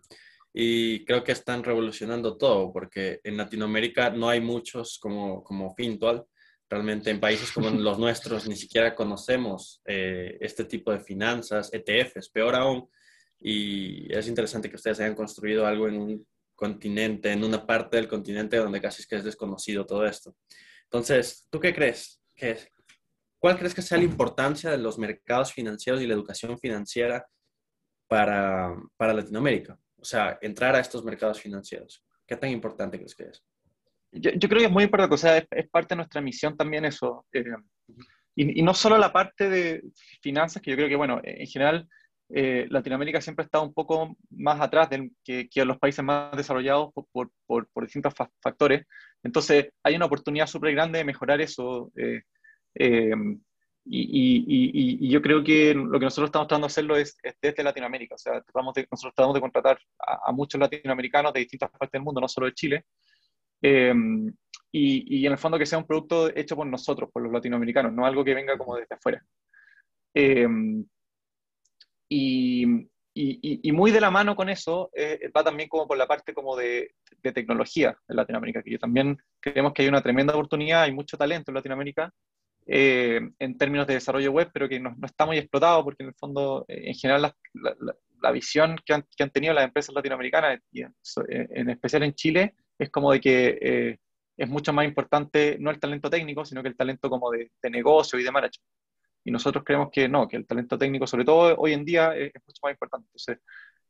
Y 0.52 1.04
creo 1.04 1.22
que 1.22 1.32
están 1.32 1.62
revolucionando 1.62 2.36
todo, 2.36 2.72
porque 2.72 3.20
en 3.22 3.36
Latinoamérica 3.36 4.10
no 4.10 4.28
hay 4.28 4.40
muchos 4.40 4.98
como, 4.98 5.44
como 5.44 5.74
Fintual, 5.74 6.24
Realmente 6.70 7.10
en 7.10 7.20
países 7.20 7.50
como 7.52 7.70
los 7.70 7.98
nuestros 7.98 8.46
ni 8.46 8.56
siquiera 8.56 8.94
conocemos 8.94 9.80
eh, 9.86 10.36
este 10.40 10.64
tipo 10.64 10.92
de 10.92 11.00
finanzas, 11.00 11.70
ETFs, 11.72 12.28
peor 12.30 12.54
aún. 12.54 12.88
Y 13.40 14.12
es 14.12 14.26
interesante 14.28 14.68
que 14.68 14.76
ustedes 14.76 15.00
hayan 15.00 15.14
construido 15.14 15.66
algo 15.66 15.88
en 15.88 15.96
un 15.96 16.26
continente, 16.54 17.30
en 17.30 17.44
una 17.44 17.64
parte 17.64 17.96
del 17.96 18.08
continente 18.08 18.56
donde 18.56 18.80
casi 18.80 19.02
es 19.02 19.06
que 19.06 19.16
es 19.16 19.24
desconocido 19.24 19.86
todo 19.86 20.04
esto. 20.04 20.34
Entonces, 20.84 21.46
¿tú 21.50 21.60
qué 21.60 21.72
crees? 21.72 22.20
¿Qué, 22.34 22.58
¿Cuál 23.38 23.56
crees 23.56 23.74
que 23.74 23.82
sea 23.82 23.98
la 23.98 24.04
importancia 24.04 24.70
de 24.70 24.78
los 24.78 24.98
mercados 24.98 25.52
financieros 25.52 26.02
y 26.02 26.06
la 26.06 26.14
educación 26.14 26.58
financiera 26.58 27.24
para, 28.08 28.74
para 28.96 29.14
Latinoamérica? 29.14 29.78
O 29.96 30.04
sea, 30.04 30.38
entrar 30.42 30.74
a 30.74 30.80
estos 30.80 31.04
mercados 31.04 31.40
financieros. 31.40 32.04
¿Qué 32.26 32.36
tan 32.36 32.50
importante 32.50 32.98
crees 32.98 33.14
que 33.14 33.24
es? 33.24 33.44
Yo, 34.12 34.48
creo 34.48 34.60
que 34.60 34.64
es 34.66 34.70
muy 34.70 34.84
importante, 34.84 35.14
o 35.14 35.18
sea, 35.18 35.38
es, 35.38 35.68
parte 35.70 35.94
de 35.94 35.96
nuestra 35.96 36.20
misión 36.20 36.56
también 36.56 36.84
eso. 36.84 37.26
Eh, 37.32 37.44
y, 38.34 38.62
no 38.62 38.74
solo 38.74 38.96
la 38.98 39.12
parte 39.12 39.48
de 39.48 39.82
finanzas, 40.22 40.62
que 40.62 40.70
yo 40.70 40.76
creo 40.76 40.88
que, 40.88 40.96
bueno, 40.96 41.20
en 41.22 41.46
general, 41.46 41.88
eh, 42.30 42.66
Latinoamérica 42.70 43.20
siempre 43.20 43.42
ha 43.42 43.46
estado 43.46 43.64
un 43.64 43.74
poco 43.74 44.16
más 44.30 44.60
atrás 44.60 44.90
de, 44.90 45.10
que, 45.24 45.48
que, 45.48 45.64
los 45.64 45.78
países 45.78 46.04
más 46.04 46.36
desarrollados 46.36 46.92
por, 46.92 47.30
por, 47.46 47.68
por, 47.72 47.84
distintos 47.84 48.14
factores. 48.42 48.86
Entonces, 49.22 49.70
hay 49.82 49.96
una 49.96 50.06
oportunidad 50.06 50.46
súper 50.46 50.72
grande 50.72 50.98
de 50.98 51.04
mejorar 51.04 51.40
eso. 51.40 51.90
Eh, 51.96 52.22
y, 53.90 54.44
y, 54.46 55.06
y, 55.06 55.10
yo 55.10 55.22
creo 55.22 55.42
que 55.42 55.72
lo 55.74 55.98
que 55.98 56.04
nosotros 56.04 56.28
estamos 56.28 56.46
tratando 56.46 56.66
de 56.66 56.72
hacerlo 56.72 56.96
es, 56.96 57.16
desde 57.40 57.62
Latinoamérica. 57.62 58.14
O 58.14 58.18
sea, 58.18 58.34
nosotros 58.34 59.14
tratamos 59.14 59.34
de 59.34 59.40
contratar 59.40 59.78
a, 59.98 60.28
a, 60.28 60.32
muchos 60.32 60.60
latinoamericanos 60.60 61.32
de 61.32 61.40
distintas 61.40 61.70
partes 61.70 61.92
del 61.92 62.02
mundo, 62.02 62.20
no 62.20 62.28
solo 62.28 62.46
de 62.46 62.54
Chile, 62.54 62.84
Em, 63.62 64.32
y, 64.70 65.20
y, 65.20 65.26
en 65.26 65.32
el 65.32 65.38
fondo 65.38 65.58
que 65.58 65.66
sea 65.66 65.78
un 65.78 65.86
producto 65.86 66.28
hecho 66.36 66.56
por 66.56 66.66
nosotros, 66.66 67.10
por 67.12 67.22
los 67.22 67.32
latinoamericanos, 67.32 67.92
no 67.92 68.06
algo 68.06 68.24
que 68.24 68.34
venga 68.34 68.56
como 68.58 68.76
desde 68.76 68.94
afuera. 68.94 69.24
Em, 70.14 70.84
y, 72.08 72.88
y, 73.14 73.72
muy 73.72 73.90
de 73.90 74.00
la 74.00 74.10
mano 74.10 74.36
con 74.36 74.48
eso 74.48 74.90
eh, 74.94 75.30
va 75.36 75.42
también 75.42 75.68
como 75.68 75.86
por 75.88 75.98
la 75.98 76.06
parte 76.06 76.32
como 76.32 76.56
de, 76.56 76.94
de, 77.22 77.32
tecnología 77.32 77.96
en 78.08 78.16
Latinoamérica, 78.16 78.62
que 78.62 78.70
yo 78.70 78.78
también 78.78 79.18
creemos 79.40 79.72
que 79.72 79.82
hay 79.82 79.88
una 79.88 80.02
tremenda 80.02 80.34
oportunidad, 80.34 80.82
hay 80.82 80.92
mucho 80.92 81.18
talento 81.18 81.50
en 81.50 81.56
Latinoamérica 81.56 82.12
eh, 82.66 83.20
en 83.38 83.58
términos 83.58 83.86
de 83.86 83.94
desarrollo 83.94 84.30
web, 84.30 84.50
pero 84.52 84.68
que 84.68 84.78
no, 84.78 84.94
no, 84.96 85.06
está 85.06 85.26
muy 85.26 85.38
explotado 85.38 85.82
porque 85.82 86.02
en 86.02 86.10
el 86.10 86.14
fondo, 86.14 86.64
eh, 86.68 86.82
en 86.88 86.94
general, 86.94 87.32
la, 87.54 87.76
la, 88.20 88.30
visión 88.30 88.76
que 88.84 88.92
han, 88.92 89.04
que 89.16 89.22
han, 89.22 89.30
tenido 89.30 89.54
las 89.54 89.64
empresas 89.64 89.94
latinoamericanas, 89.94 90.60
y 90.70 90.82
en, 90.82 90.94
en 91.28 91.70
especial 91.70 92.02
en 92.02 92.14
Chile, 92.14 92.54
es 92.78 92.90
como 92.90 93.12
de 93.12 93.20
que 93.20 93.58
eh, 93.60 93.98
es 94.36 94.48
mucho 94.48 94.72
más 94.72 94.84
importante 94.84 95.56
no 95.58 95.70
el 95.70 95.80
talento 95.80 96.08
técnico, 96.08 96.44
sino 96.44 96.62
que 96.62 96.68
el 96.68 96.76
talento 96.76 97.10
como 97.10 97.30
de, 97.30 97.50
negocio 97.70 98.18
y 98.18 98.22
de 98.22 98.30
management. 98.30 98.68
Y 99.24 99.30
nosotros 99.30 99.64
creemos 99.64 99.90
que 99.92 100.08
no, 100.08 100.28
que 100.28 100.36
el 100.36 100.46
talento 100.46 100.78
técnico, 100.78 101.06
sobre 101.06 101.24
todo 101.24 101.56
hoy 101.56 101.72
en 101.72 101.84
día, 101.84 102.16
es, 102.16 102.32
mucho 102.46 102.60
más 102.62 102.72
importante. 102.72 103.06
Entonces, 103.08 103.38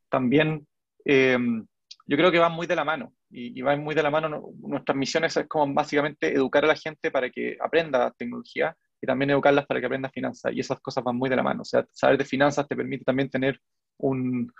también 0.09 0.67
em, 1.05 1.67
yo 2.07 2.17
creo 2.17 2.33
que 2.33 2.39
va 2.39 2.49
muy 2.49 2.67
de 2.67 2.75
la 2.75 2.85
mano 2.85 3.13
y, 3.31 3.61
va 3.61 3.77
muy 3.77 3.95
de 3.95 4.03
la 4.03 4.11
mano. 4.11 4.51
Nuestras 4.61 4.97
misiones 4.97 5.37
es 5.37 5.47
como 5.47 5.73
básicamente 5.75 6.33
educar 6.33 6.65
a 6.65 6.69
la 6.69 6.77
gente 6.77 7.11
para 7.11 7.31
que 7.31 7.59
aprenda 7.61 8.11
tecnología 8.13 8.75
y 9.01 9.07
también 9.07 9.31
educarlas 9.31 9.67
para 9.67 9.81
que 9.81 9.87
aprenda 9.87 10.09
finanzas. 10.09 10.53
Y 10.55 10.61
esas 10.61 10.81
cosas 10.81 11.05
van 11.05 11.17
muy 11.17 11.29
de 11.29 11.37
la 11.37 11.43
mano. 11.43 11.63
O 11.63 11.65
sea, 11.67 11.87
saber 11.93 12.19
de 12.19 12.25
finanzas 12.25 12.67
te 12.67 12.75
permite 12.75 13.05
también 13.05 13.29
tener 13.29 13.61
un, 13.99 14.51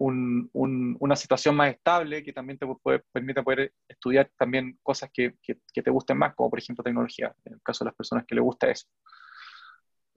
una 0.00 1.16
situación 1.16 1.56
más 1.56 1.72
estable 1.72 2.22
que 2.22 2.32
también 2.32 2.58
te 2.58 2.66
puede, 2.66 3.02
permite 3.12 3.42
poder 3.42 3.72
estudiar 3.88 4.30
también 4.38 4.78
cosas 4.82 5.10
que, 5.12 5.34
que, 5.42 5.82
te 5.82 5.90
gusten 5.90 6.18
más, 6.18 6.34
como 6.34 6.50
por 6.50 6.58
ejemplo 6.58 6.84
tecnología, 6.84 7.34
en 7.44 7.54
el 7.54 7.62
caso 7.62 7.84
de 7.84 7.90
las 7.90 7.96
personas 7.96 8.24
que 8.26 8.34
les 8.34 8.44
gusta 8.44 8.70
eso. 8.70 8.86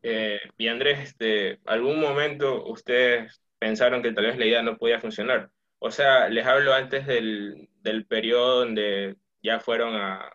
Eh, 0.04 0.40
y 0.58 0.68
Andrés, 0.68 1.00
este, 1.00 1.60
¿algún 1.66 2.00
momento 2.00 2.66
ustedes 2.66 3.42
pensaron 3.60 4.02
que 4.02 4.12
tal 4.12 4.26
vez 4.26 4.38
la 4.38 4.46
idea 4.46 4.62
no 4.62 4.78
podía 4.78 5.00
funcionar? 5.00 5.50
O 5.80 5.90
sea, 5.90 6.30
les 6.30 6.46
hablo 6.46 6.74
antes 6.74 7.08
del, 7.08 7.70
del 7.82 8.06
periodo 8.06 8.60
donde 8.60 9.16
ya 9.42 9.60
fueron 9.60 9.96
a, 9.96 10.32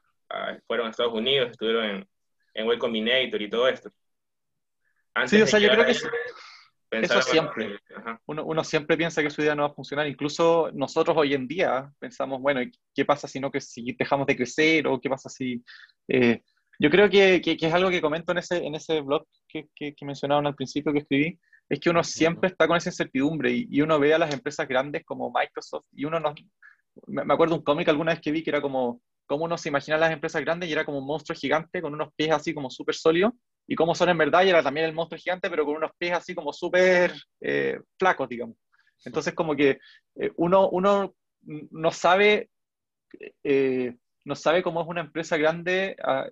fueron 0.67 0.89
a 0.89 0.91
Estados 0.91 1.15
Unidos, 1.15 1.51
estuvieron 1.51 1.85
en, 1.85 2.09
en 2.55 2.67
Way 2.67 2.79
Combinator 2.79 3.41
y 3.41 3.51
todo 3.51 3.69
esto. 3.69 3.91
sí, 5.27 5.41
o 5.41 5.47
sea, 5.47 5.61
yo 5.61 5.71
creo 5.71 5.87
que 5.87 5.95
sí. 6.91 6.99
Eso 7.03 7.23
siempre. 7.23 7.79
Uno, 8.27 8.45
uno, 8.45 8.65
siempre 8.65 8.97
piensa 8.97 9.23
que 9.23 9.31
su 9.31 9.43
idea 9.43 9.55
no 9.55 9.63
va 9.63 9.69
a 9.69 9.75
funcionar. 9.75 10.07
Incluso 10.07 10.71
nosotros 10.73 11.17
hoy 11.17 11.35
en 11.35 11.47
día 11.47 11.91
pensamos, 11.99 12.41
bueno, 12.41 12.61
¿qué 12.95 13.05
pasa 13.05 13.29
si 13.29 13.41
no 13.41 13.51
que 13.51 13.61
si 13.61 13.95
dejamos 13.99 14.27
de 14.27 14.37
crecer 14.37 14.87
o 14.87 15.01
qué 15.01 15.09
pasa 15.09 15.29
si... 15.29 15.63
Eh, 16.09 16.43
yo 16.79 16.91
creo 16.91 17.09
que, 17.09 17.41
que, 17.41 17.57
es 17.59 17.73
algo 17.73 17.89
que 17.89 18.03
comento 18.03 18.33
en 18.33 18.39
ese, 18.39 18.65
en 18.65 18.75
ese 18.75 19.01
blog 19.01 19.27
que, 19.49 19.69
que, 19.75 19.95
mencionaron 20.03 20.47
al 20.47 20.55
principio 20.55 20.93
que 20.93 20.99
escribí, 20.99 21.39
es 21.71 21.81
que 21.81 21.89
uno 21.89 22.05
siempre 22.05 22.51
está 22.51 22.69
con 22.69 22.77
esa 22.77 22.91
incertidumbre 22.91 23.51
y, 23.51 23.67
y, 23.71 23.81
uno 23.81 23.99
ve 23.99 24.13
a 24.13 24.19
las 24.19 24.33
empresas 24.33 24.69
grandes 24.69 25.03
como 25.05 25.33
Microsoft 25.33 25.87
y 25.93 26.05
uno 26.05 26.21
no... 26.21 26.35
Me 27.07 27.33
acuerdo 27.33 27.55
un 27.55 27.63
cómic 27.63 27.89
alguna 27.89 28.13
vez 28.13 28.21
que 28.21 28.31
vi 28.31 28.43
que 28.43 28.51
era 28.51 28.61
como 28.61 29.01
cómo 29.27 29.45
uno 29.45 29.59
se 29.59 29.69
imagina 29.69 29.99
las 29.99 30.13
empresas 30.13 30.43
grandes 30.43 30.69
y 30.69 30.73
era 30.73 30.85
como 30.85 30.99
un 30.99 31.07
monstruo 31.07 31.37
gigante 31.39 31.83
con 31.83 31.93
unos 31.93 32.13
pies 32.15 32.31
así 32.31 32.55
como 32.55 32.71
súper 32.71 32.95
sólidos, 32.95 33.33
y 33.67 33.75
cómo 33.75 33.95
son 33.95 34.09
en 34.09 34.19
verdad 34.19 34.45
y 34.45 34.51
era 34.51 34.63
también 34.63 34.87
el 34.87 34.95
monstruo 34.95 35.21
gigante, 35.21 35.51
pero 35.51 35.65
con 35.65 35.77
unos 35.77 35.91
pies 35.99 36.13
así 36.13 36.35
como 36.35 36.53
súper 36.53 37.13
eh, 37.41 37.81
flacos, 37.99 38.29
digamos. 38.29 38.57
Entonces 39.05 39.35
como 39.35 39.57
que 39.57 39.79
eh, 40.17 40.31
uno, 40.37 40.69
uno 40.71 41.15
no 41.43 41.91
sabe, 41.91 42.51
eh, 43.43 43.97
no 44.25 44.35
sabe 44.35 44.63
cómo 44.63 44.83
es 44.83 44.89
una 44.89 45.01
empresa 45.01 45.37
grande 45.37 45.97
ah, 46.03 46.27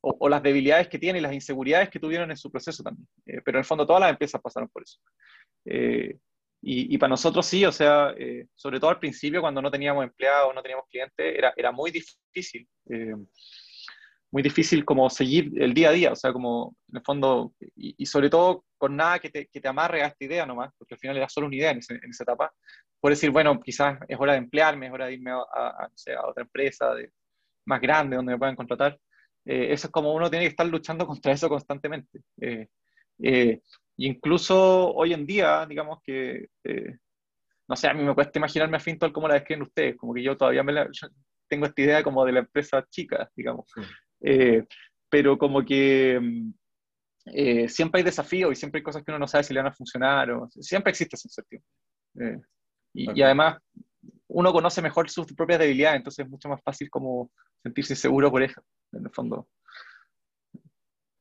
o, 0.00 0.28
las 0.28 0.42
debilidades 0.42 0.88
que 0.88 0.98
tiene 0.98 1.18
y 1.18 1.22
las 1.22 1.32
inseguridades 1.32 1.90
que 1.90 2.00
tuvieron 2.00 2.30
en 2.30 2.36
su 2.36 2.50
proceso 2.50 2.82
también. 2.82 3.06
pero 3.24 3.58
en 3.58 3.60
el 3.60 3.64
fondo 3.64 3.86
todas 3.86 4.00
las 4.00 4.10
empresas 4.10 4.40
pasaron 4.40 4.68
por 4.68 4.82
eso. 4.82 4.98
Y, 6.64 6.96
para 6.98 7.10
nosotros 7.10 7.44
sí, 7.44 7.64
o 7.64 7.72
sea, 7.72 8.14
sobre 8.54 8.78
todo 8.78 8.90
al 8.90 8.98
principio 9.00 9.40
cuando 9.40 9.62
no 9.62 9.70
teníamos 9.70 10.04
empleados, 10.04 10.54
no 10.54 10.62
teníamos 10.62 10.86
clientes, 10.88 11.34
era, 11.36 11.52
era 11.56 11.72
muy 11.72 11.90
difícil 11.90 12.68
muy 14.32 14.42
difícil 14.42 14.84
como 14.84 15.08
seguir 15.10 15.52
el 15.62 15.74
día 15.74 15.90
a 15.90 15.92
día, 15.92 16.12
o 16.12 16.16
sea, 16.16 16.32
como 16.32 16.74
en 16.88 16.96
el 16.96 17.02
fondo, 17.04 17.54
y, 17.76 18.06
sobre 18.06 18.30
todo 18.30 18.64
con 18.78 18.96
nada 18.96 19.18
que 19.18 19.30
te, 19.30 19.46
que 19.46 19.60
te, 19.60 19.68
amarre 19.68 20.02
a 20.02 20.08
esta 20.08 20.24
idea 20.24 20.46
nomás, 20.46 20.72
porque 20.76 20.94
al 20.94 20.98
final 20.98 21.16
era 21.18 21.28
solo 21.28 21.46
una 21.46 21.56
idea 21.56 21.70
en, 21.70 21.78
esa 21.78 22.24
etapa, 22.24 22.52
por 22.98 23.12
decir, 23.12 23.30
bueno, 23.30 23.60
quizás 23.60 23.98
es 24.08 24.18
hora 24.18 24.32
de 24.32 24.38
emplearme, 24.38 24.86
es 24.86 24.92
hora 24.92 25.06
de 25.06 25.14
irme 25.14 25.30
a, 25.30 25.36
a, 25.36 25.84
a 25.84 26.28
otra 26.28 26.42
empresa 26.42 26.94
de, 26.94 27.12
más 27.66 27.80
grande 27.80 28.16
donde 28.16 28.32
me 28.32 28.38
puedan 28.38 28.56
contratar. 28.56 28.98
Eh, 29.44 29.72
eso 29.72 29.88
es 29.88 29.92
como 29.92 30.14
uno 30.14 30.30
tiene 30.30 30.44
que 30.44 30.50
estar 30.50 30.66
luchando 30.66 31.06
contra 31.06 31.32
eso 31.32 31.48
constantemente. 31.48 32.20
Eh, 32.40 32.68
eh, 33.22 33.60
incluso 33.96 34.92
hoy 34.94 35.12
en 35.12 35.26
día, 35.26 35.66
digamos 35.66 36.00
que, 36.02 36.48
no 37.68 37.76
sé, 37.76 37.88
a 37.88 37.94
mí 37.94 38.02
me 38.02 38.14
cuesta 38.14 38.38
imaginarme 38.38 38.76
a 38.76 38.80
Fintol 38.80 39.12
como 39.12 39.28
la 39.28 39.34
describen 39.34 39.62
ustedes, 39.62 39.96
como 39.96 40.14
que 40.14 40.22
yo 40.22 40.36
todavía 40.36 40.62
me 40.62 40.72
tengo 41.48 41.66
esta 41.66 41.82
idea 41.82 42.02
como 42.02 42.24
de 42.24 42.32
la 42.32 42.40
empresa 42.40 42.84
chica, 42.90 43.30
digamos. 43.36 43.66
Eh, 44.22 44.64
pero 45.08 45.36
como 45.36 45.64
que 45.64 46.18
mm, 46.20 46.54
eh, 47.26 47.68
siempre 47.68 48.00
hay 48.00 48.04
desafíos 48.04 48.52
y 48.52 48.56
siempre 48.56 48.78
hay 48.78 48.82
cosas 48.82 49.02
que 49.02 49.10
uno 49.10 49.18
no 49.18 49.28
sabe 49.28 49.44
si 49.44 49.52
le 49.52 49.60
van 49.60 49.72
a 49.72 49.74
funcionar, 49.74 50.30
o, 50.30 50.48
siempre 50.60 50.90
existe 50.90 51.16
esa 51.16 51.28
incertidumbre. 51.28 51.68
Eh, 52.20 52.40
y, 52.94 53.22
además, 53.22 53.58
uno 54.28 54.52
conoce 54.52 54.82
mejor 54.82 55.08
sus 55.08 55.32
propias 55.34 55.58
debilidades, 55.58 55.98
entonces 55.98 56.24
es 56.24 56.30
mucho 56.30 56.48
más 56.48 56.60
fácil 56.62 56.90
como 56.90 57.30
sentirse 57.62 57.96
seguro 57.96 58.30
por 58.30 58.42
eso, 58.42 58.62
en 58.92 59.04
el 59.04 59.10
fondo. 59.10 59.48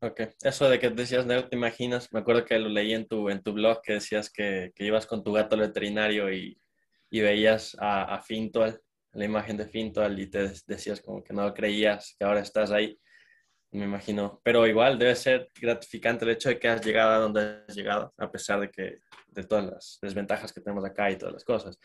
Ok, 0.04 0.22
eso 0.42 0.68
de 0.68 0.80
que 0.80 0.90
decías, 0.90 1.26
no 1.26 1.48
te 1.48 1.56
imaginas, 1.56 2.12
me 2.12 2.22
acuerdo 2.22 2.44
que 2.44 2.58
lo 2.58 2.70
leí 2.70 2.94
en 2.94 3.08
tu, 3.08 3.30
en 3.30 3.44
tu 3.44 3.54
blog 3.54 3.82
que 3.84 3.94
decías 3.94 4.32
que, 4.32 4.72
que 4.76 4.86
ibas 4.86 5.06
con 5.06 5.24
tu 5.24 5.32
gato 5.32 5.56
al 5.56 5.62
veterinario 5.62 6.34
y, 6.34 6.60
y 7.12 7.22
veías 7.22 7.78
a, 7.80 8.16
a 8.16 8.22
Fintual 8.22 8.82
la 9.14 9.26
imagen 9.26 9.58
de 9.58 9.68
Fintual 9.68 10.20
y 10.20 10.28
te 10.28 10.52
decías 10.68 11.02
como 11.02 11.24
que 11.24 11.34
no 11.34 11.54
creías 11.54 12.16
que 12.18 12.26
ahora 12.26 12.40
estás 12.40 12.72
ahí, 12.72 12.98
me 13.72 13.86
imagino. 13.86 14.42
Pero 14.44 14.68
igual 14.68 14.98
debe 15.00 15.16
ser 15.16 15.50
gratificante 15.60 16.26
el 16.26 16.32
hecho 16.32 16.50
de 16.50 16.60
que 16.60 16.68
has 16.68 16.86
llegado 16.86 17.12
a 17.12 17.18
donde 17.18 17.64
has 17.68 17.76
llegado, 17.76 18.14
a 18.18 18.32
pesar 18.32 18.60
de 18.60 18.70
que 18.70 19.00
de 19.28 19.44
todas 19.44 19.66
las 19.66 20.00
desventajas 20.02 20.52
que 20.54 20.62
tenemos 20.62 20.86
acá 20.86 21.10
y 21.10 21.18
todas 21.18 21.34
las 21.34 21.44
cosas. 21.44 21.80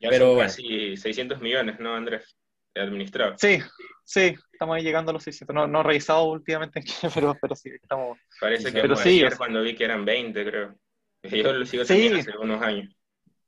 Ya 0.00 0.08
Pero 0.10 0.34
bueno. 0.34 0.42
casi 0.42 0.96
600 0.96 1.40
millones, 1.40 1.78
¿no, 1.78 1.94
Andrés? 1.94 2.36
De 2.74 2.82
administrar. 2.82 3.34
Sí, 3.38 3.58
sí, 4.04 4.34
estamos 4.52 4.76
ahí 4.76 4.82
llegando 4.82 5.10
a 5.10 5.14
los 5.14 5.22
600. 5.22 5.54
No, 5.54 5.66
no 5.68 5.80
he 5.80 5.82
revisado 5.84 6.24
últimamente, 6.24 6.82
pero, 7.14 7.36
pero 7.40 7.54
sí, 7.54 7.70
estamos. 7.70 8.18
Parece 8.40 8.72
que 8.72 8.80
pero 8.80 8.96
sí, 8.96 9.22
cuando 9.36 9.62
vi 9.62 9.74
que 9.74 9.84
eran 9.84 10.04
20, 10.04 10.44
creo. 10.44 10.78
Yo 11.22 11.52
lo 11.52 11.64
sigo 11.64 11.84
teniendo 11.84 12.18
hace 12.18 12.36
unos 12.36 12.60
años. 12.62 12.96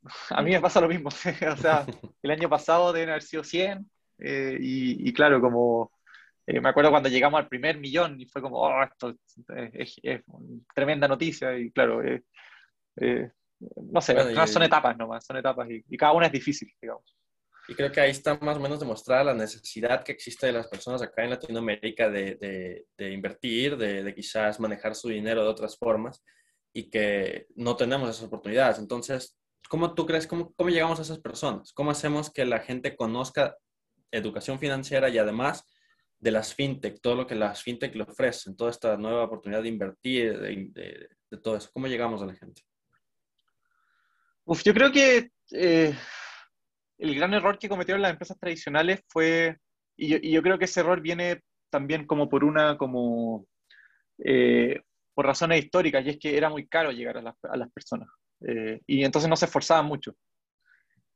A 0.31 0.43
mí 0.43 0.51
me 0.51 0.61
pasa 0.61 0.81
lo 0.81 0.89
mismo. 0.89 1.09
o 1.53 1.57
sea, 1.57 1.87
el 2.23 2.31
año 2.31 2.49
pasado 2.49 2.93
deben 2.93 3.11
haber 3.11 3.23
sido 3.23 3.45
100 3.45 3.89
eh, 4.19 4.57
y, 4.61 5.13
claro, 5.13 5.41
como 5.41 5.93
eh, 6.47 6.61
me 6.61 6.69
acuerdo 6.69 6.91
cuando 6.91 7.09
llegamos 7.09 7.39
al 7.39 7.49
primer 7.49 7.79
millón 7.79 8.21
y 8.21 8.27
fue 8.27 8.41
como, 8.41 8.59
oh, 8.59 8.83
esto 8.83 9.15
es, 9.55 10.01
tremenda 10.75 11.09
noticia 11.09 11.59
y 11.59 11.71
claro, 11.71 12.03
eh, 12.03 12.23
no 13.77 14.01
sé, 14.01 14.17
son 14.47 14.63
etapas 14.63 14.97
nomás, 14.97 15.25
son 15.25 15.37
etapas 15.37 15.69
y, 15.71 15.97
cada 15.97 16.13
una 16.13 16.27
es 16.27 16.33
difícil, 16.33 16.73
digamos. 16.81 17.17
Y 17.69 17.75
creo 17.75 17.91
que 17.91 18.01
ahí 18.01 18.13
está 18.13 18.39
más 18.39 18.59
o 18.59 18.61
menos 18.61 18.79
demostrada 18.79 19.25
la 19.25 19.35
necesidad 19.35 20.05
que 20.05 20.13
existe 20.13 20.47
de 20.47 20.53
las 20.53 20.69
personas 20.69 21.03
acá 21.03 21.25
en 21.25 21.31
Latinoamérica 21.31 22.09
de, 22.09 22.87
de, 22.97 23.13
invertir, 23.13 23.77
de, 23.77 24.05
de, 24.05 24.15
quizás 24.15 24.61
manejar 24.61 24.95
su 24.95 25.09
dinero 25.09 25.43
de 25.43 25.49
otras 25.49 25.77
formas 25.77 26.25
y 26.73 26.89
que 26.89 27.49
no 27.57 27.75
tenemos 27.75 28.09
esas 28.09 28.23
oportunidades. 28.23 28.79
Entonces, 28.79 29.37
¿cómo 29.69 29.95
tú 29.95 30.07
crees, 30.07 30.27
cómo, 30.27 30.53
cómo 30.55 30.71
llegamos 30.71 30.99
a 30.99 31.03
esas 31.03 31.19
personas? 31.19 31.73
¿Cómo 31.73 31.91
hacemos 31.91 32.33
que 32.33 32.45
la 32.45 32.61
gente 32.61 32.97
conozca 32.97 33.57
educación 34.11 34.59
financiera 34.59 35.09
y 35.09 35.19
además 35.19 35.65
de 36.19 36.31
las 36.31 36.55
fintech, 36.55 37.01
todo 37.01 37.15
lo 37.15 37.27
que 37.27 37.35
las 37.35 37.63
fintech 37.63 37.95
le 37.95 38.05
ofrecen, 38.05 38.57
toda 38.57 38.71
esta 38.71 38.97
nueva 38.97 39.25
oportunidad 39.25 39.63
de 39.63 39.69
invertir, 39.69 40.39
de, 40.39 41.09
todo 41.43 41.57
eso? 41.57 41.71
¿Cómo 41.73 41.87
llegamos 41.87 42.23
a 42.23 42.27
la 42.27 42.35
gente? 42.35 42.63
Uf, 44.45 44.63
yo 44.63 44.73
creo 44.73 44.93
que 44.93 45.31
eh, 45.53 45.95
el 46.99 47.15
gran 47.15 47.35
error 47.35 47.59
que 47.59 47.69
cometieron 47.69 48.03
las 48.03 48.13
empresas 48.13 48.39
tradicionales 48.39 49.01
fue, 49.09 49.59
y 49.97 50.31
yo, 50.31 50.43
creo 50.43 50.59
que 50.59 50.67
ese 50.67 50.81
error 50.81 51.01
viene 51.01 51.43
también 51.71 52.07
como 52.07 52.29
por 52.29 52.45
una, 52.45 52.79
como, 52.79 53.47
eh, 54.19 54.81
por 55.15 55.27
razones 55.27 55.65
históricas, 55.65 56.05
y 56.07 56.11
es 56.11 56.19
que 56.19 56.37
era 56.37 56.49
muy 56.49 56.67
caro 56.69 56.93
llegar 56.93 57.19
a 57.19 57.57
las 57.57 57.71
personas. 57.73 58.09
Eh, 58.41 58.81
y 58.87 59.05
entonces 59.05 59.29
no 59.29 59.37
se 59.37 59.47
esforzaban 59.47 59.87
mucho. 59.87 60.15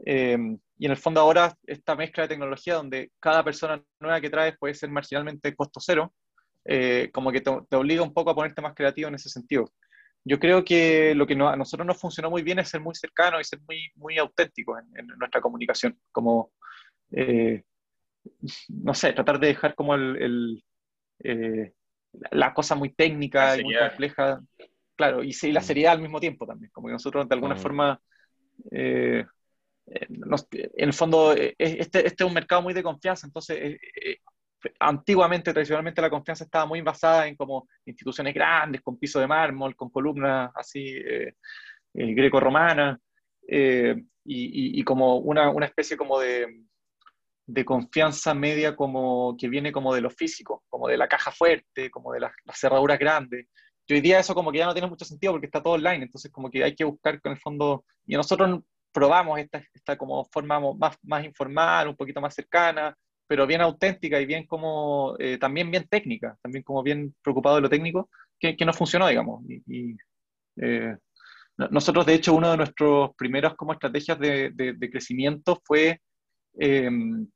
Eh, 0.05 0.39
y 0.79 0.87
en 0.87 0.91
el 0.91 0.97
fondo 0.97 1.21
ahora 1.21 1.55
esta 1.67 1.95
mezcla 1.95 2.23
de 2.23 2.31
tecnología 2.31 2.75
donde 2.75 3.13
cada 3.21 3.45
persona 3.45 3.83
nueva 4.01 4.21
que 4.21 4.31
traes 4.31 4.57
puede 4.59 4.75
ser 4.75 4.91
marginalmente 4.91 5.55
costo 5.55 5.79
cero, 5.81 6.15
eh, 6.65 7.11
como 7.13 7.31
que 7.31 7.43
te, 7.43 7.51
obliga 7.77 8.03
un 8.03 8.15
poco 8.15 8.31
a 8.31 8.35
ponerte 8.35 8.63
más 8.63 8.75
creativo 8.75 9.09
en 9.09 9.17
ese 9.17 9.29
sentido. 9.29 9.71
Yo 10.25 10.39
creo 10.39 10.65
que 10.65 11.15
lo 11.15 11.27
que 11.27 11.35
a 11.35 11.57
nosotros 11.57 11.87
nos 11.87 11.99
funcionó 11.99 12.31
muy 12.31 12.43
bien 12.43 12.59
es 12.59 12.69
ser 12.69 12.81
muy 12.81 12.95
cercano 12.95 13.41
y 13.41 13.45
ser 13.45 13.61
muy, 13.67 13.91
muy 13.95 14.19
auténticos 14.19 14.79
en, 14.95 15.07
nuestra 15.07 15.41
comunicación, 15.41 15.99
como, 16.13 16.53
no 18.69 18.95
sé, 18.95 19.15
tratar 19.15 19.41
de 19.41 19.47
dejar 19.47 19.75
como 19.75 19.95
el, 19.95 20.63
la 22.31 22.53
cosa 22.53 22.75
muy 22.75 22.91
técnica 22.91 23.57
y 23.57 23.65
muy 23.65 23.77
compleja 23.79 24.43
Claro, 25.01 25.23
y, 25.23 25.33
la 25.51 25.61
mm. 25.61 25.63
seriedad 25.63 25.95
al 25.95 26.03
mismo 26.03 26.21
tiempo 26.21 26.47
también, 26.47 26.71
como 26.75 26.89
que 26.89 26.93
nosotros 26.93 27.27
de 27.27 27.35
alguna 27.35 27.55
mm. 27.55 27.59
forma, 27.59 27.99
eh, 28.71 29.25
eh, 29.87 30.07
en 30.11 30.89
el 30.89 30.93
fondo, 30.93 31.33
eh, 31.35 31.55
este, 31.57 32.07
este, 32.07 32.25
es 32.25 32.29
un 32.29 32.35
mercado 32.35 32.61
muy 32.61 32.75
de 32.75 32.83
confianza, 32.83 33.27
entonces 33.27 33.81
antiguamente, 34.79 35.55
tradicionalmente 35.55 36.03
la 36.03 36.11
confianza 36.11 36.45
estaba 36.45 36.67
muy 36.67 36.83
basada 36.83 37.27
en 37.27 37.35
como 37.35 37.67
instituciones 37.87 38.35
grandes, 38.35 38.83
con 38.83 38.99
piso 38.99 39.19
de 39.19 39.27
mármol, 39.27 39.75
con 39.75 39.89
columnas 39.89 40.51
así 40.55 41.03
greco-romanas, 41.95 42.99
y, 44.23 44.85
como 44.85 45.17
una, 45.17 45.49
una, 45.49 45.65
especie 45.65 45.97
como 45.97 46.21
de, 46.21 46.67
de 47.47 47.65
confianza 47.65 48.35
media 48.35 48.77
como 48.77 49.35
que 49.39 49.49
viene 49.49 49.73
como 49.73 49.95
de 49.95 50.03
lo 50.03 50.11
físico, 50.11 50.63
como 50.69 50.89
de 50.89 50.99
la 50.99 51.09
caja 51.09 51.33
fuerte, 51.33 51.91
como 51.91 52.13
de 52.13 52.21
las 52.21 52.33
cerraduras 52.53 52.99
grandes 52.99 53.47
hoy 53.95 54.01
día 54.01 54.21
eso 54.21 54.35
como 54.35 54.53
que 54.53 54.59
ya 54.59 54.67
no 54.67 54.73
tiene 54.73 54.89
mucho 54.89 55.05
sentido 55.05 55.33
porque 55.33 55.47
está 55.47 55.63
todo 55.63 55.75
online, 55.75 56.05
entonces 56.05 56.31
como 56.31 56.51
que 56.51 56.63
hay 56.65 56.75
que 56.75 56.85
buscar 56.85 57.21
con 57.21 57.33
el 57.33 57.39
fondo, 57.39 57.85
y 58.07 58.15
nosotros 58.17 58.61
probamos 58.93 59.39
esta, 59.39 59.63
esta 59.75 59.97
como 59.97 60.25
forma 60.27 60.61
más, 60.75 60.97
más 61.03 61.25
informal, 61.25 61.89
un 61.89 61.97
poquito 61.97 62.21
más 62.21 62.35
cercana, 62.35 62.97
pero 63.27 63.47
bien 63.47 63.61
auténtica 63.61 64.21
y 64.21 64.27
bien 64.27 64.45
como, 64.47 65.15
eh, 65.19 65.39
también 65.39 65.71
bien 65.71 65.87
técnica, 65.89 66.37
también 66.43 66.65
como 66.65 66.83
bien 66.83 67.15
preocupado 67.23 67.57
de 67.57 67.63
lo 67.63 67.71
técnico, 67.71 68.11
que, 68.39 68.57
que 68.57 68.73
funcionó, 68.73 69.07
digamos. 69.07 69.45
Y, 69.49 69.97
eh, 70.57 70.97
nosotros, 71.71 72.07
de 72.07 72.15
hecho, 72.15 72.35
uno 72.35 72.51
de 72.51 72.57
nuestros 72.57 73.15
primeros 73.17 73.55
como 73.55 73.73
estrategias 73.73 74.19
de, 74.19 74.51
de, 74.51 74.91
crecimiento 74.91 75.61
fue, 75.65 76.01
em, 76.55 77.29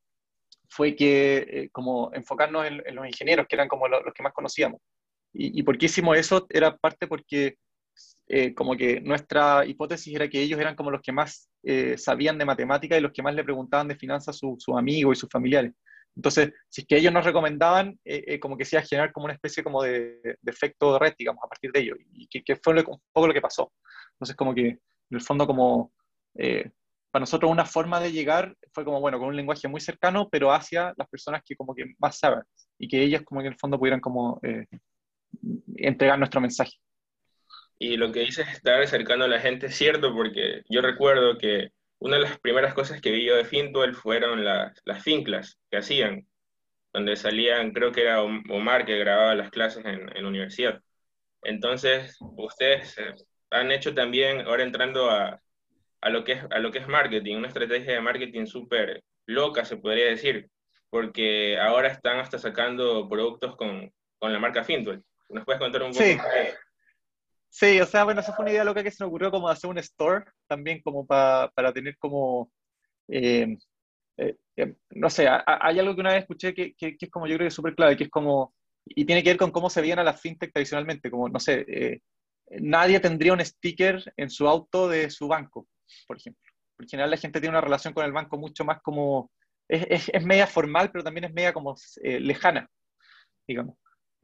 fue 0.69 0.97
que 0.97 1.37
eh, 1.49 1.69
como 1.71 2.11
enfocarnos 2.13 2.67
en, 2.67 2.83
los 2.95 3.07
ingenieros, 3.07 3.47
que 3.47 3.55
eran 3.55 3.69
como 3.69 3.87
los 3.87 4.03
que 4.15 4.23
más 4.23 4.33
conocíamos. 4.33 4.81
¿Y, 5.37 5.65
por 5.65 5.77
qué 5.77 5.87
hicimos 5.87 6.17
eso? 6.17 6.47
Era 6.49 6.77
parte 6.77 7.09
porque 7.09 7.57
eh, 8.29 8.55
como 8.55 8.77
que 8.77 9.01
nuestra 9.01 9.67
hipótesis 9.67 10.15
era 10.15 10.29
que 10.29 10.41
ellos 10.41 10.61
eran 10.61 10.77
como 10.77 10.93
los 10.93 11.03
que 11.03 11.11
más 11.11 11.51
eh, 11.65 11.99
sabían 11.99 12.39
de 12.39 12.45
matemática 12.45 12.97
y 12.97 13.01
los 13.01 13.13
que 13.13 13.23
más 13.23 13.35
le 13.35 13.43
preguntaban 13.43 13.89
de 13.89 13.97
finanzas 13.97 14.37
a 14.37 14.39
sus 14.39 14.69
amigos 14.77 15.19
y 15.19 15.21
sus 15.21 15.29
familiares. 15.29 15.73
Entonces, 16.15 16.53
si 16.69 16.83
es 16.83 16.87
que 16.87 16.97
ellos 16.97 17.13
nos 17.13 17.25
recomendaban, 17.25 17.99
eh, 18.05 18.39
como 18.39 18.57
que 18.57 18.65
se 18.65 18.77
iba 18.77 18.83
a 18.83 18.87
generar 18.87 19.13
como 19.13 19.25
una 19.25 19.35
especie 19.35 19.65
como 19.65 19.83
de, 19.83 20.21
efecto 20.47 20.93
de 20.93 20.99
red, 21.01 21.15
digamos, 21.19 21.43
a 21.43 21.49
partir 21.49 21.73
de 21.73 21.81
ello, 21.81 21.97
y 22.13 22.29
que, 22.29 22.55
fue 22.55 22.73
un 22.75 23.01
poco 23.13 23.27
lo 23.27 23.35
que 23.35 23.41
pasó. 23.41 23.73
Entonces, 24.13 24.37
como 24.37 24.55
que, 24.55 24.69
en 24.69 24.81
el 25.11 25.21
fondo, 25.21 25.45
como, 25.49 25.93
para 26.33 27.23
nosotros 27.23 27.51
una 27.51 27.65
forma 27.65 27.99
de 27.99 28.13
llegar 28.13 28.57
fue 28.73 28.85
como, 28.85 29.01
bueno, 29.01 29.19
con 29.19 29.29
un 29.29 29.37
lenguaje 29.37 29.67
muy 29.67 29.81
cercano, 29.81 30.29
pero 30.31 30.53
hacia 30.53 30.95
las 30.97 31.09
personas 31.09 31.43
que 31.45 31.57
como 31.57 31.75
que 31.75 31.95
más 31.99 32.17
saben, 32.17 32.45
y 32.79 32.87
que 32.87 33.03
ellas 33.03 33.23
como 33.25 33.41
que 33.41 33.49
en 33.49 33.55
el 33.55 33.59
fondo 33.59 33.77
pudieran 33.77 34.01
como 34.01 34.41
entregar 35.77 36.19
nuestro 36.19 36.41
mensaje. 36.41 36.73
Y 37.79 37.97
lo 37.97 38.13
que 38.13 38.21
dices 38.21 38.49
estar 38.49 38.81
acercando 38.83 39.25
a 39.27 39.29
la 39.29 39.41
gente 39.41 39.67
es 39.67 39.77
cierto, 39.77 40.15
porque 40.15 40.63
yo 40.69 40.81
recuerdo 40.81 41.39
que 41.39 41.71
una 41.99 42.17
de 42.17 42.23
las 42.23 42.39
primeras 42.41 42.75
cosas 42.75 43.01
que 43.01 43.11
vi 43.11 43.25
yo 43.27 43.37
de 43.37 43.45
Fintuel 43.45 43.95
fueron 43.95 44.45
las, 44.45 44.81
las 44.85 45.03
finclas 45.03 45.59
que 45.71 45.79
hacían. 45.79 46.27
donde 46.93 47.17
salían, 47.17 47.73
creo 47.73 47.93
que 47.93 48.03
era 48.03 48.23
Omar 48.23 48.87
que 48.87 48.99
grababa 48.99 49.35
las 49.35 49.51
clases 49.51 49.85
en, 49.85 50.09
en 50.17 50.23
la 50.23 50.29
universidad. 50.29 50.81
Entonces, 51.43 52.17
ustedes 52.21 52.99
eh, 52.99 53.15
han 53.51 53.73
hecho 53.73 53.95
también, 53.95 54.43
ahora 54.43 54.65
entrando 54.65 55.11
a, 55.11 55.41
a, 56.01 56.11
lo, 56.11 56.25
que 56.25 56.33
es, 56.35 56.45
a 56.51 56.59
lo 56.61 56.73
que 56.73 56.79
es 56.81 56.89
marketing, 56.89 57.37
una 57.37 57.49
estrategia 57.49 57.95
de 57.95 58.01
marketing 58.01 58.47
súper 58.47 59.03
loca, 59.27 59.65
se 59.65 59.77
podría 59.79 60.07
decir, 60.07 60.49
porque 60.91 61.59
ahora 61.59 61.89
están 61.89 62.19
hasta 62.21 62.39
sacando 62.39 63.09
productos 63.09 63.57
con, 63.57 63.93
con 64.19 64.33
la 64.33 64.39
marca 64.41 64.65
Fintwell. 64.65 65.03
¿Nos 65.29 65.45
puedes 65.45 65.61
contar 65.61 65.83
un 65.83 65.93
poco? 65.93 66.05
Sí. 66.05 66.19
Sí, 67.57 67.81
o 67.81 67.87
sea, 67.87 68.03
bueno, 68.03 68.21
esa 68.21 68.33
fue 68.33 68.43
una 68.43 68.51
idea 68.51 68.65
loca 68.65 68.83
que 68.83 68.91
se 68.91 69.05
me 69.05 69.07
ocurrió 69.07 69.31
como 69.31 69.49
hacer 69.49 69.71
un 69.71 69.79
store 69.79 70.25
también 70.49 70.83
como 70.83 71.07
para 71.07 71.73
tener 71.73 71.97
como, 71.99 72.51
eh, 73.07 73.57
eh, 74.17 74.37
eh, 74.57 74.75
no 74.91 75.09
sé, 75.09 75.29
hay 75.29 75.79
algo 75.79 75.95
que 75.95 76.01
una 76.01 76.15
vez 76.15 76.23
escuché 76.23 76.53
que, 76.53 76.75
que, 76.75 76.97
es 76.99 77.11
como 77.13 77.29
yo 77.29 77.37
creo 77.37 77.45
que 77.45 77.49
es 77.51 77.55
súper 77.55 77.77
clave, 77.77 77.97
que 77.97 78.05
es 78.05 78.11
como, 78.11 78.53
y 78.85 79.05
tiene 79.05 79.23
que 79.23 79.31
ver 79.31 79.37
con 79.37 79.53
cómo 79.53 79.71
se 79.71 79.81
veían 79.81 80.01
a 80.01 80.03
las 80.03 80.21
fintech 80.21 80.53
tradicionalmente, 80.53 81.13
como, 81.13 81.29
no 81.29 81.39
sé, 81.39 82.03
nadie 82.61 82.99
tendría 82.99 83.33
un 83.33 83.45
sticker 83.45 84.03
en 84.17 84.31
su 84.31 84.49
auto 84.49 84.89
de 84.89 85.09
su 85.11 85.29
banco, 85.29 85.69
por 86.09 86.17
ejemplo. 86.17 86.43
Por 86.77 86.89
general 86.89 87.13
la 87.13 87.19
gente 87.19 87.41
tiene 87.41 87.57
una 87.57 87.61
relación 87.61 87.95
con 87.95 88.05
el 88.05 88.13
banco 88.13 88.37
mucho 88.37 88.65
más 88.65 88.83
como, 88.83 89.31
es, 89.69 89.87
es, 89.89 90.11
es 90.13 90.25
media 90.27 90.49
formal, 90.49 90.91
pero 90.91 91.05
también 91.05 91.27
es 91.27 91.33
media 91.33 91.53
como 91.53 91.77
lejana, 92.03 92.69
digamos. 93.47 93.77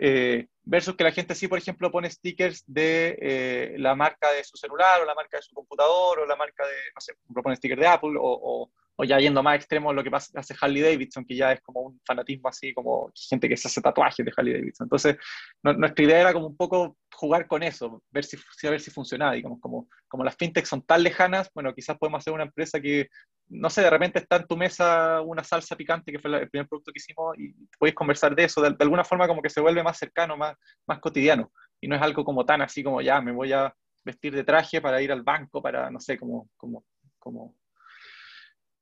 Eh, 0.02 0.46
versus 0.64 0.96
que 0.96 1.04
la 1.04 1.12
gente 1.12 1.34
sí, 1.34 1.46
por 1.46 1.58
ejemplo, 1.58 1.90
pone 1.90 2.10
stickers 2.10 2.64
de 2.66 3.18
eh, 3.20 3.74
la 3.76 3.94
marca 3.94 4.32
de 4.32 4.42
su 4.44 4.56
celular 4.56 5.02
o 5.02 5.04
la 5.04 5.14
marca 5.14 5.36
de 5.36 5.42
su 5.42 5.54
computador 5.54 6.20
o 6.20 6.26
la 6.26 6.36
marca 6.36 6.66
de, 6.66 6.74
no 6.94 7.00
sé, 7.00 7.14
propone 7.32 7.56
stickers 7.56 7.80
de 7.80 7.86
Apple 7.86 8.14
o 8.18 8.70
ya 9.04 9.18
yendo 9.18 9.42
más 9.42 9.56
extremo 9.56 9.92
lo 9.92 10.02
que 10.02 10.10
hace 10.12 10.54
Harley 10.60 10.82
Davidson, 10.82 11.24
que 11.24 11.36
ya 11.36 11.52
es 11.52 11.60
como 11.60 11.80
un 11.80 12.00
fanatismo 12.04 12.48
así, 12.48 12.72
como 12.74 13.10
gente 13.14 13.48
que 13.48 13.56
se 13.56 13.68
hace 13.68 13.80
tatuajes 13.80 14.24
de 14.24 14.32
Harley 14.36 14.54
Davidson. 14.54 14.86
Entonces, 14.86 15.16
nuestra 15.62 16.04
idea 16.04 16.20
era 16.20 16.32
como 16.32 16.46
un 16.46 16.56
poco 16.56 16.96
jugar 17.14 17.46
con 17.46 17.62
eso, 17.62 18.02
ver 18.10 18.24
si, 18.24 18.36
a 18.66 18.70
ver 18.70 18.80
si 18.80 18.90
funcionaba, 18.90 19.32
digamos, 19.32 19.60
como, 19.60 19.88
como 20.08 20.24
las 20.24 20.36
fintechs 20.36 20.68
son 20.68 20.82
tan 20.82 21.02
lejanas, 21.02 21.50
bueno, 21.54 21.74
quizás 21.74 21.98
podemos 21.98 22.20
hacer 22.20 22.32
una 22.32 22.44
empresa 22.44 22.80
que, 22.80 23.08
no 23.48 23.68
sé, 23.68 23.82
de 23.82 23.90
repente 23.90 24.20
está 24.20 24.36
en 24.36 24.46
tu 24.46 24.56
mesa 24.56 25.20
una 25.20 25.44
salsa 25.44 25.76
picante, 25.76 26.12
que 26.12 26.18
fue 26.18 26.30
el 26.30 26.48
primer 26.48 26.68
producto 26.68 26.92
que 26.92 26.98
hicimos, 26.98 27.36
y 27.38 27.52
podéis 27.78 27.94
conversar 27.94 28.34
de 28.34 28.44
eso, 28.44 28.62
de, 28.62 28.74
alguna 28.78 29.04
forma 29.04 29.28
como 29.28 29.42
que 29.42 29.50
se 29.50 29.60
vuelve 29.60 29.82
más 29.82 29.98
cercano, 29.98 30.36
más, 30.36 30.56
más 30.86 30.98
cotidiano, 31.00 31.52
y 31.80 31.88
no 31.88 31.96
es 31.96 32.02
algo 32.02 32.24
como 32.24 32.46
tan 32.46 32.62
así 32.62 32.82
como 32.82 33.00
ya, 33.02 33.20
me 33.20 33.32
voy 33.32 33.52
a 33.52 33.74
vestir 34.04 34.34
de 34.34 34.44
traje 34.44 34.80
para 34.80 35.02
ir 35.02 35.12
al 35.12 35.22
banco, 35.22 35.62
para, 35.62 35.90
no 35.90 36.00
sé, 36.00 36.18
como, 36.18 36.48
como, 36.56 36.84
como 37.18 37.54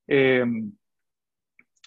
eh, 0.09 0.45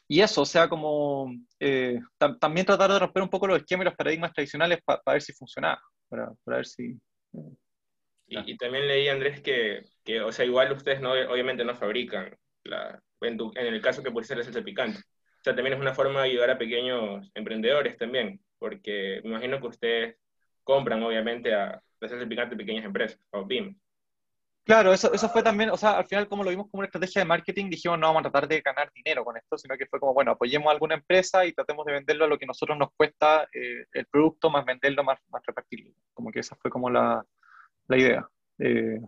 y 0.07 0.21
eso, 0.21 0.41
o 0.41 0.45
sea, 0.45 0.67
como 0.67 1.33
eh, 1.59 1.99
también 2.39 2.65
tratar 2.65 2.91
de 2.91 2.99
romper 2.99 3.23
un 3.23 3.29
poco 3.29 3.47
los 3.47 3.59
esquemas 3.59 3.85
y 3.85 3.89
los 3.89 3.95
paradigmas 3.95 4.33
tradicionales 4.33 4.79
para 4.83 5.01
ver 5.05 5.21
si 5.21 5.31
funcionaba, 5.31 5.81
para, 6.09 6.33
ver 6.45 6.65
si... 6.65 6.99
Y, 8.27 8.57
también 8.57 8.87
leí, 8.87 9.07
Andrés, 9.07 9.41
que, 9.41 9.83
que, 10.03 10.21
o 10.21 10.31
sea, 10.31 10.45
igual 10.45 10.71
ustedes 10.73 10.99
no, 11.01 11.11
obviamente 11.11 11.63
no 11.63 11.75
fabrican, 11.75 12.35
la, 12.65 13.01
en, 13.21 13.39
el 13.55 13.81
caso 13.81 14.03
que 14.03 14.11
puede 14.11 14.27
ser 14.27 14.39
el 14.39 14.63
picante. 14.63 14.99
O 14.99 15.43
sea, 15.43 15.55
también 15.55 15.75
es 15.75 15.79
una 15.79 15.93
forma 15.95 16.21
de 16.21 16.29
ayudar 16.29 16.49
a 16.51 16.57
pequeños 16.57 17.31
emprendedores 17.33 17.97
también, 17.97 18.41
porque 18.59 19.21
me 19.23 19.29
imagino 19.29 19.59
que 19.59 19.67
ustedes 19.67 20.15
compran, 20.63 21.01
obviamente, 21.03 21.53
a 21.53 21.81
la 21.99 22.07
salsa 22.07 22.27
picante 22.27 22.55
pequeñas 22.55 22.85
empresas, 22.85 23.19
o 23.31 23.47
pymes. 23.47 23.75
Claro, 24.63 24.93
eso, 24.93 25.11
eso 25.11 25.27
fue 25.29 25.41
también, 25.41 25.71
o 25.71 25.77
sea, 25.77 25.97
al 25.97 26.05
final 26.05 26.27
como 26.27 26.43
lo 26.43 26.51
vimos 26.51 26.67
como 26.69 26.79
una 26.81 26.85
estrategia 26.85 27.21
de 27.21 27.27
marketing, 27.27 27.69
dijimos 27.69 27.97
no 27.97 28.07
vamos 28.07 28.19
a 28.19 28.29
tratar 28.29 28.47
de 28.47 28.61
ganar 28.61 28.91
dinero 28.93 29.25
con 29.25 29.35
esto, 29.35 29.57
sino 29.57 29.75
que 29.75 29.87
fue 29.87 29.99
como, 29.99 30.13
bueno, 30.13 30.31
apoyemos 30.31 30.67
a 30.67 30.71
alguna 30.71 30.95
empresa 30.95 31.45
y 31.45 31.53
tratemos 31.53 31.83
de 31.85 31.93
venderlo 31.93 32.25
a 32.25 32.27
lo 32.27 32.37
que 32.37 32.45
nosotros 32.45 32.77
nos 32.77 32.89
cuesta 32.95 33.47
eh, 33.53 33.85
el 33.91 34.05
producto, 34.05 34.51
más 34.51 34.63
venderlo, 34.63 35.03
más, 35.03 35.19
más 35.29 35.41
repartirlo. 35.45 35.91
Como 36.13 36.31
que 36.31 36.41
esa 36.41 36.55
fue 36.57 36.69
como 36.69 36.91
la, 36.91 37.25
la 37.87 37.97
idea. 37.97 38.29
Eh, 38.59 39.01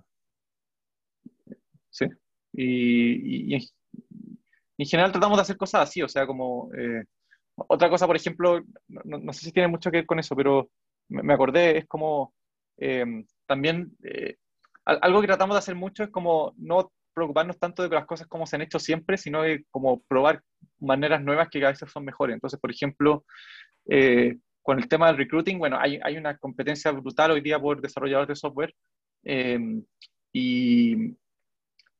sí. 1.92 2.08
Y, 2.54 3.56
en 3.56 4.88
general 4.88 5.12
tratamos 5.12 5.38
de 5.38 5.42
hacer 5.44 5.58
cosas 5.58 5.82
así, 5.84 6.02
o 6.02 6.10
sea, 6.10 6.26
como... 6.26 6.70
Eh, 6.76 7.04
otra 7.56 7.90
cosa, 7.90 8.08
por 8.08 8.16
ejemplo, 8.16 8.64
no, 8.88 9.34
sé 9.34 9.46
si 9.46 9.52
tiene 9.52 9.68
mucho 9.68 9.92
que 9.92 9.98
ver 9.98 10.06
con 10.08 10.18
eso, 10.18 10.36
pero 10.36 10.72
me, 11.10 11.22
me 11.22 11.34
acordé, 11.36 11.78
es 11.78 11.86
como 11.86 12.34
también 13.46 13.96
algo 14.86 15.22
que 15.22 15.28
tratamos 15.28 15.56
de 15.56 15.60
hacer 15.60 15.76
mucho 15.76 16.04
es 16.04 16.10
como 16.10 16.54
no 16.58 16.92
preocuparnos 17.14 17.60
tanto 17.60 17.84
de 17.84 17.90
las 17.90 18.06
cosas 18.06 18.28
como 18.28 18.46
se 18.46 18.56
han 18.56 18.64
hecho 18.64 18.80
siempre, 18.80 19.18
sino 19.18 19.44
de 19.44 19.66
como 19.70 20.02
probar 20.04 20.42
maneras 20.80 21.22
nuevas 21.22 21.50
que 21.50 21.64
a 21.64 21.70
veces 21.70 21.92
son 21.92 22.06
mejores. 22.06 22.34
Entonces, 22.34 22.60
por 22.60 22.72
ejemplo, 22.72 23.26
eh, 23.90 24.38
con 24.62 24.80
el 24.80 24.88
tema 24.88 25.08
del 25.08 25.18
recruiting, 25.18 25.60
bueno, 25.60 25.78
hay, 25.80 26.00
hay, 26.04 26.18
una 26.18 26.38
competencia 26.38 26.92
brutal 26.92 27.32
hoy 27.32 27.42
día 27.42 27.60
por 27.60 27.82
desarrolladores 27.82 28.30
de 28.30 28.36
software 28.36 28.74
eh, 29.24 29.60
y, 30.34 31.16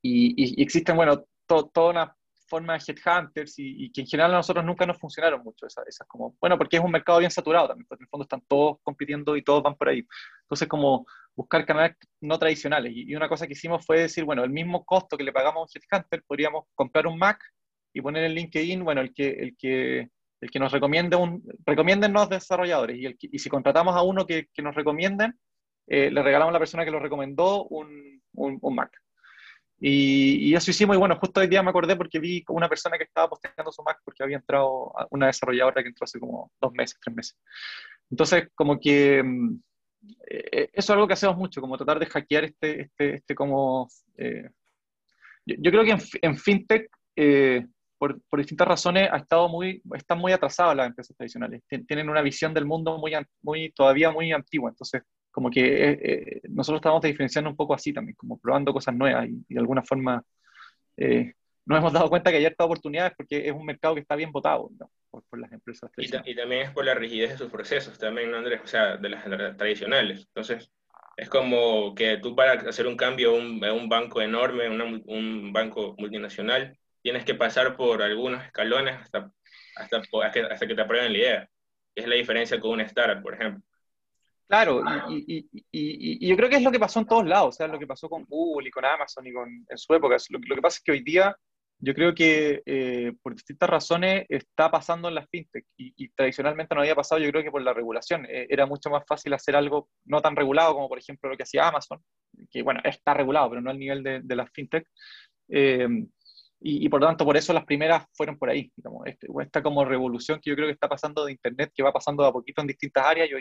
y, 0.02 0.62
existen, 0.62 0.96
bueno, 0.96 1.26
toda 1.46 1.90
una 1.92 2.16
forma 2.54 2.78
de 2.78 2.84
headhunters 2.88 3.58
y, 3.58 3.86
y, 3.86 3.92
que 3.92 4.02
en 4.02 4.08
general 4.08 4.32
a 4.32 4.38
nosotros 4.38 4.64
nunca 4.64 4.86
nos 4.86 5.00
funcionaron 5.00 5.42
mucho 5.44 5.66
esas, 5.66 5.88
esas 5.88 6.08
como, 6.08 6.36
bueno, 6.40 6.56
porque 6.56 6.78
es 6.78 6.84
un 6.84 6.92
mercado 6.92 7.18
bien 7.18 7.32
saturado 7.32 7.70
también, 7.70 7.88
porque 7.88 8.04
en 8.04 8.06
el 8.06 8.10
fondo 8.10 8.24
están 8.26 8.44
todos 8.48 8.78
compitiendo 8.84 9.36
y 9.36 9.44
todos 9.44 9.64
van 9.64 9.76
por 9.76 9.90
ahí. 9.90 10.06
Entonces, 10.44 10.68
como 10.68 11.04
buscar 11.36 11.66
canales 11.66 11.96
no 12.22 12.38
tradicionales. 12.38 12.94
Y, 12.96 13.16
una 13.16 13.28
cosa 13.28 13.48
que 13.48 13.54
hicimos 13.54 13.84
fue 13.84 14.02
decir, 14.02 14.24
bueno, 14.24 14.44
el 14.44 14.52
mismo 14.52 14.86
costo 14.86 15.18
que 15.18 15.24
le 15.24 15.34
pagamos 15.34 15.62
a 15.62 15.62
un 15.62 15.68
headhunter, 15.74 16.24
podríamos 16.28 16.66
comprar 16.76 17.08
un 17.08 17.18
Mac 17.18 17.44
y 17.92 18.02
poner 18.02 18.26
en 18.26 18.34
LinkedIn, 18.34 18.84
bueno, 18.84 19.02
el 19.02 19.16
que, 19.16 19.30
el 19.30 19.58
que, 19.58 20.10
el 20.42 20.52
que 20.52 20.60
nos 20.60 20.72
recomiende 20.72 21.16
un, 21.16 21.44
recomienden 21.66 22.14
los 22.14 22.30
desarrolladores. 22.30 22.98
Y, 22.98 23.08
el 23.08 23.18
y 23.20 23.40
si 23.40 23.50
contratamos 23.50 23.96
a 23.96 24.04
uno 24.04 24.28
que, 24.28 24.48
que 24.54 24.62
nos 24.62 24.76
recomienden, 24.76 25.40
eh, 25.88 26.12
le 26.12 26.22
regalamos 26.22 26.52
a 26.52 26.54
la 26.54 26.60
persona 26.60 26.86
que 26.86 26.92
lo 26.92 27.00
recomendó 27.00 27.66
un, 27.66 28.22
un, 28.34 28.60
un 28.62 28.76
Mac. 28.76 28.92
Y, 29.86 30.50
y, 30.50 30.56
eso 30.56 30.72
hicimos, 30.72 30.96
y 30.96 31.00
bueno, 31.00 31.18
justo 31.20 31.42
hoy 31.42 31.48
día 31.48 31.62
me 31.62 31.70
acordé 31.70 31.98
porque 31.98 32.18
vi 32.18 32.42
una 32.48 32.70
persona 32.70 32.98
que 32.98 33.04
estaba 33.04 33.28
posteando 33.28 33.70
su 33.70 33.84
Mac 33.84 34.00
porque 34.06 34.24
había 34.24 34.38
entrado 34.38 34.94
una 35.12 35.26
desarrolladora 35.26 35.84
que 35.84 35.90
entró 35.90 36.06
hace 36.06 36.22
como 36.22 36.54
dos 36.62 36.72
meses, 36.72 36.98
tres 37.04 37.14
meses. 37.14 37.38
Entonces, 38.10 38.48
como 38.56 38.80
que 38.80 39.22
mm, 39.22 39.60
eh, 40.30 40.70
eso 40.72 40.72
es 40.74 40.90
algo 40.92 41.06
que 41.06 41.16
hacemos 41.16 41.36
mucho, 41.36 41.60
como 41.60 41.76
tratar 41.76 42.00
de 42.00 42.06
hackear 42.06 42.46
este, 42.46 42.84
este, 42.84 43.16
este 43.16 43.36
como... 43.36 43.90
Eh, 44.16 44.50
yo, 45.46 45.70
creo 45.70 45.84
que 45.84 45.98
en, 46.22 46.38
FinTech, 46.38 46.90
eh, 47.18 47.68
por, 47.98 48.22
por, 48.30 48.40
distintas 48.40 48.70
razones, 48.70 49.10
ha 49.12 49.18
estado 49.18 49.50
muy, 49.50 49.82
están 49.96 50.18
muy 50.18 50.32
atrasadas 50.32 50.78
las 50.78 50.88
empresas 50.88 51.18
tradicionales. 51.18 51.62
Tienen 51.86 52.08
una 52.08 52.22
visión 52.22 52.54
del 52.54 52.66
mundo 52.66 52.98
muy, 52.98 53.12
muy 53.42 53.70
todavía 53.74 54.12
muy 54.12 54.32
antigua. 54.32 54.70
Entonces, 54.70 55.04
como 55.34 55.50
que 55.50 56.42
nosotros 56.50 56.80
estamos 56.80 57.02
diferenciando 57.02 57.50
un 57.50 57.58
poco 57.58 57.74
así 57.74 57.92
también, 57.92 58.16
como 58.16 58.38
probando 58.38 58.72
cosas 58.72 58.96
nuevas 58.96 59.28
y, 59.28 59.44
de 59.54 59.60
alguna 59.60 59.84
forma 59.84 60.24
nos 61.66 61.80
hemos 61.80 61.94
dado 61.94 62.10
cuenta 62.10 62.30
que 62.30 62.38
hay 62.38 62.46
estas 62.46 62.66
oportunidades 62.66 63.14
porque 63.16 63.48
es 63.48 63.54
un 63.54 63.66
mercado 63.66 63.96
que 63.96 64.02
está 64.02 64.16
bien 64.16 64.32
votado 64.32 64.70
por, 65.10 65.40
las 65.40 65.52
empresas 65.52 65.92
tradicionales. 65.92 66.32
Y, 66.32 66.36
también 66.36 66.62
es 66.64 66.72
por 66.72 66.86
la 66.86 66.94
rigidez 66.94 67.32
de 67.32 67.38
sus 67.38 67.52
procesos, 67.52 67.98
también, 67.98 68.32
¿no, 68.32 68.38
Andrés? 68.38 68.62
O 68.64 68.68
sea, 68.68 68.98
de 68.98 69.10
las 69.10 69.24
tradicionales. 69.58 70.26
Entonces, 70.28 70.72
es 71.16 71.30
como 71.30 71.94
que 71.96 72.18
tú 72.18 72.36
para 72.36 72.54
hacer 72.54 72.88
un 72.88 72.98
cambio 72.98 73.32
a 73.32 73.38
un, 73.38 73.64
un, 73.64 73.90
banco 73.90 74.22
enorme, 74.22 74.70
un 74.70 75.54
banco 75.54 75.96
multinacional, 75.98 76.78
tienes 77.02 77.24
que 77.24 77.36
pasar 77.36 77.76
por 77.76 78.02
algunos 78.02 78.44
escalones 78.44 78.96
hasta, 78.96 79.32
hasta, 79.76 80.02
hasta 80.52 80.68
que 80.68 80.76
te 80.76 80.82
aprueben 80.82 81.14
la 81.14 81.18
idea. 81.18 81.50
Es 81.96 82.08
la 82.08 82.16
diferencia 82.16 82.60
con 82.60 82.72
una 82.72 82.84
startup, 82.84 83.22
por 83.22 83.36
ejemplo. 83.36 83.64
Claro, 84.54 84.84
y, 85.10 85.50
y, 85.50 85.64
y, 85.72 86.28
yo 86.28 86.38
creo 86.38 86.48
que 86.48 86.58
es 86.58 86.62
lo 86.62 86.72
que 86.72 86.78
pasó 86.78 87.00
en 87.00 87.08
todos 87.08 87.26
lados, 87.26 87.50
o 87.50 87.52
sea, 87.54 87.68
lo 87.68 87.80
que 87.80 87.88
pasó 87.88 88.08
con 88.08 88.24
Google 88.26 88.68
y 88.68 88.72
con 88.72 88.86
Amazon 88.86 89.26
y 89.26 89.34
con, 89.34 89.50
en 89.68 89.78
su 89.80 89.92
época. 89.96 90.16
Lo, 90.30 90.38
lo 90.38 90.56
que 90.56 90.62
pasa 90.62 90.78
es 90.78 90.84
que 90.84 90.92
hoy 90.92 91.02
día 91.04 91.36
yo 91.80 91.96
creo 91.96 92.14
que 92.14 92.62
eh, 92.64 93.14
por 93.24 93.34
distintas 93.34 93.68
razones 93.68 94.28
está 94.30 94.70
pasando 94.70 95.08
en 95.08 95.16
las 95.16 95.28
fintech 95.28 95.66
y, 95.76 96.08
tradicionalmente 96.10 96.76
no 96.76 96.82
había 96.82 96.94
pasado, 96.94 97.20
yo 97.20 97.32
creo 97.32 97.44
que 97.44 97.50
por 97.50 97.64
la 97.64 97.74
regulación. 97.74 98.28
Eh, 98.30 98.46
era 98.48 98.68
mucho 98.68 98.92
más 98.92 99.04
fácil 99.08 99.34
hacer 99.34 99.56
algo 99.56 99.90
no 100.06 100.22
tan 100.22 100.36
regulado 100.36 100.76
como 100.76 100.88
por 100.88 101.00
ejemplo 101.00 101.32
lo 101.32 101.36
que 101.36 101.44
hacía 101.44 101.68
Amazon, 101.68 102.04
que 102.52 102.62
bueno, 102.62 102.80
está 102.84 103.16
regulado, 103.16 103.50
pero 103.50 103.62
no 103.62 103.72
al 103.72 103.80
nivel 103.80 104.04
de, 104.04 104.22
de 104.22 104.36
las 104.36 104.52
fintech. 104.52 104.88
Eh, 105.50 105.88
y, 106.66 106.88
por 106.88 107.02
lo 107.02 107.08
tanto, 107.08 107.26
por 107.26 107.36
eso 107.36 107.52
las 107.52 107.66
primeras 107.66 108.06
fueron 108.14 108.38
por 108.38 108.50
ahí. 108.50 108.72
Digamos, 108.78 109.06
este, 109.06 109.28
esta 109.42 109.62
como 109.62 109.84
revolución 109.84 110.40
que 110.40 110.50
yo 110.50 110.56
creo 110.56 110.68
que 110.68 110.74
está 110.74 110.88
pasando 110.88 111.26
de 111.26 111.34
Internet, 111.34 111.74
que 111.76 111.84
va 111.84 111.92
pasando 111.92 112.24
a 112.24 112.32
poquito 112.32 112.62
en 112.62 112.68
distintas 112.68 113.06
áreas 113.06 113.30
y, 113.30 113.34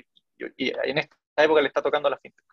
y 0.57 0.73
en 0.85 0.99
esta 0.99 1.17
época 1.37 1.61
le 1.61 1.69
está 1.69 1.83
tocando 1.83 2.09
a 2.09 2.13
las 2.13 2.21
fintech. 2.21 2.45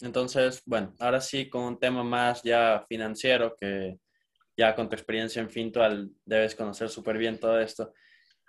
Entonces, 0.00 0.62
bueno, 0.64 0.94
ahora 1.00 1.20
sí 1.20 1.48
con 1.48 1.64
un 1.64 1.78
tema 1.78 2.04
más 2.04 2.42
ya 2.42 2.84
financiero, 2.88 3.56
que 3.56 3.98
ya 4.56 4.74
con 4.74 4.88
tu 4.88 4.94
experiencia 4.94 5.42
en 5.42 5.50
Fintual 5.50 6.10
debes 6.24 6.54
conocer 6.54 6.88
súper 6.88 7.18
bien 7.18 7.38
todo 7.38 7.60
esto. 7.60 7.92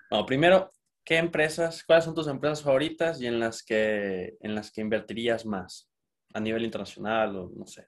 Bueno, 0.10 0.26
primero, 0.26 0.70
¿qué 1.04 1.18
empresas, 1.18 1.84
cuáles 1.84 2.06
son 2.06 2.16
tus 2.16 2.28
empresas 2.28 2.64
favoritas 2.64 3.22
y 3.22 3.28
en 3.28 3.40
las 3.40 3.64
que, 3.64 4.38
en 4.40 4.56
las 4.56 4.72
que 4.72 4.82
invertirías 4.82 5.46
más 5.46 5.90
a 6.34 6.40
nivel 6.40 6.64
internacional 6.64 7.36
o 7.36 7.52
no 7.56 7.66
sé? 7.66 7.88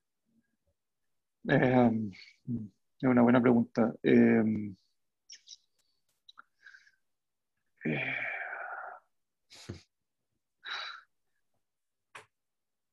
Eh, 1.50 1.92
es 2.48 3.04
una 3.04 3.22
buena 3.22 3.42
pregunta. 3.42 3.94
Eh, 4.04 4.74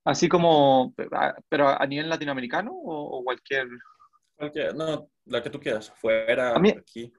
Así 0.09 0.27
como, 0.27 0.95
pero 1.51 1.69
a 1.69 1.87
nivel 1.87 2.09
latinoamericano 2.09 2.71
o, 2.73 3.23
cualquier... 3.23 3.69
cualquier... 4.35 4.75
No, 4.75 5.11
la 5.27 5.43
que 5.43 5.51
tú 5.51 5.61
quieras, 5.61 5.93
fuera, 5.97 6.55
a 6.55 6.59
mí, 6.59 6.71
aquí. 6.71 7.13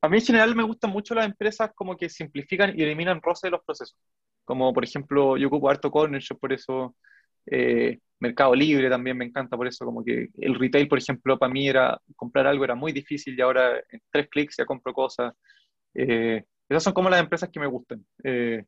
A 0.00 0.08
mí 0.08 0.18
en 0.18 0.24
general 0.24 0.54
me 0.54 0.62
gustan 0.62 0.92
mucho 0.92 1.12
las 1.12 1.26
empresas 1.26 1.72
como 1.74 1.96
que 1.96 2.08
simplifican 2.08 2.78
y 2.78 2.84
eliminan 2.84 3.20
roce 3.20 3.48
de 3.48 3.50
los 3.50 3.64
procesos. 3.64 3.98
Como 4.44 4.72
por 4.72 4.84
ejemplo, 4.84 5.36
yo 5.36 5.48
ocupo 5.48 5.68
harto 5.68 5.90
Corner 5.90 6.22
por 6.40 6.52
eso 6.52 6.94
eh, 7.46 7.98
Mercado 8.20 8.54
Libre 8.54 8.88
también 8.88 9.18
me 9.18 9.24
encanta, 9.24 9.56
por 9.56 9.66
eso 9.66 9.84
como 9.84 10.04
que 10.04 10.28
el 10.38 10.54
retail, 10.54 10.86
por 10.86 10.98
ejemplo, 10.98 11.36
para 11.36 11.52
mí 11.52 11.68
era 11.68 12.00
comprar 12.14 12.46
algo 12.46 12.62
era 12.62 12.76
muy 12.76 12.92
difícil 12.92 13.36
y 13.36 13.40
ahora 13.40 13.76
en 13.88 14.00
tres 14.08 14.28
clics 14.28 14.54
ya 14.56 14.66
compro 14.66 14.94
cosas. 14.94 15.34
Eh, 15.94 16.44
esas 16.68 16.84
son 16.84 16.92
como 16.92 17.10
las 17.10 17.18
empresas 17.18 17.50
que 17.52 17.58
me 17.58 17.66
gustan. 17.66 18.06
Eh, 18.22 18.62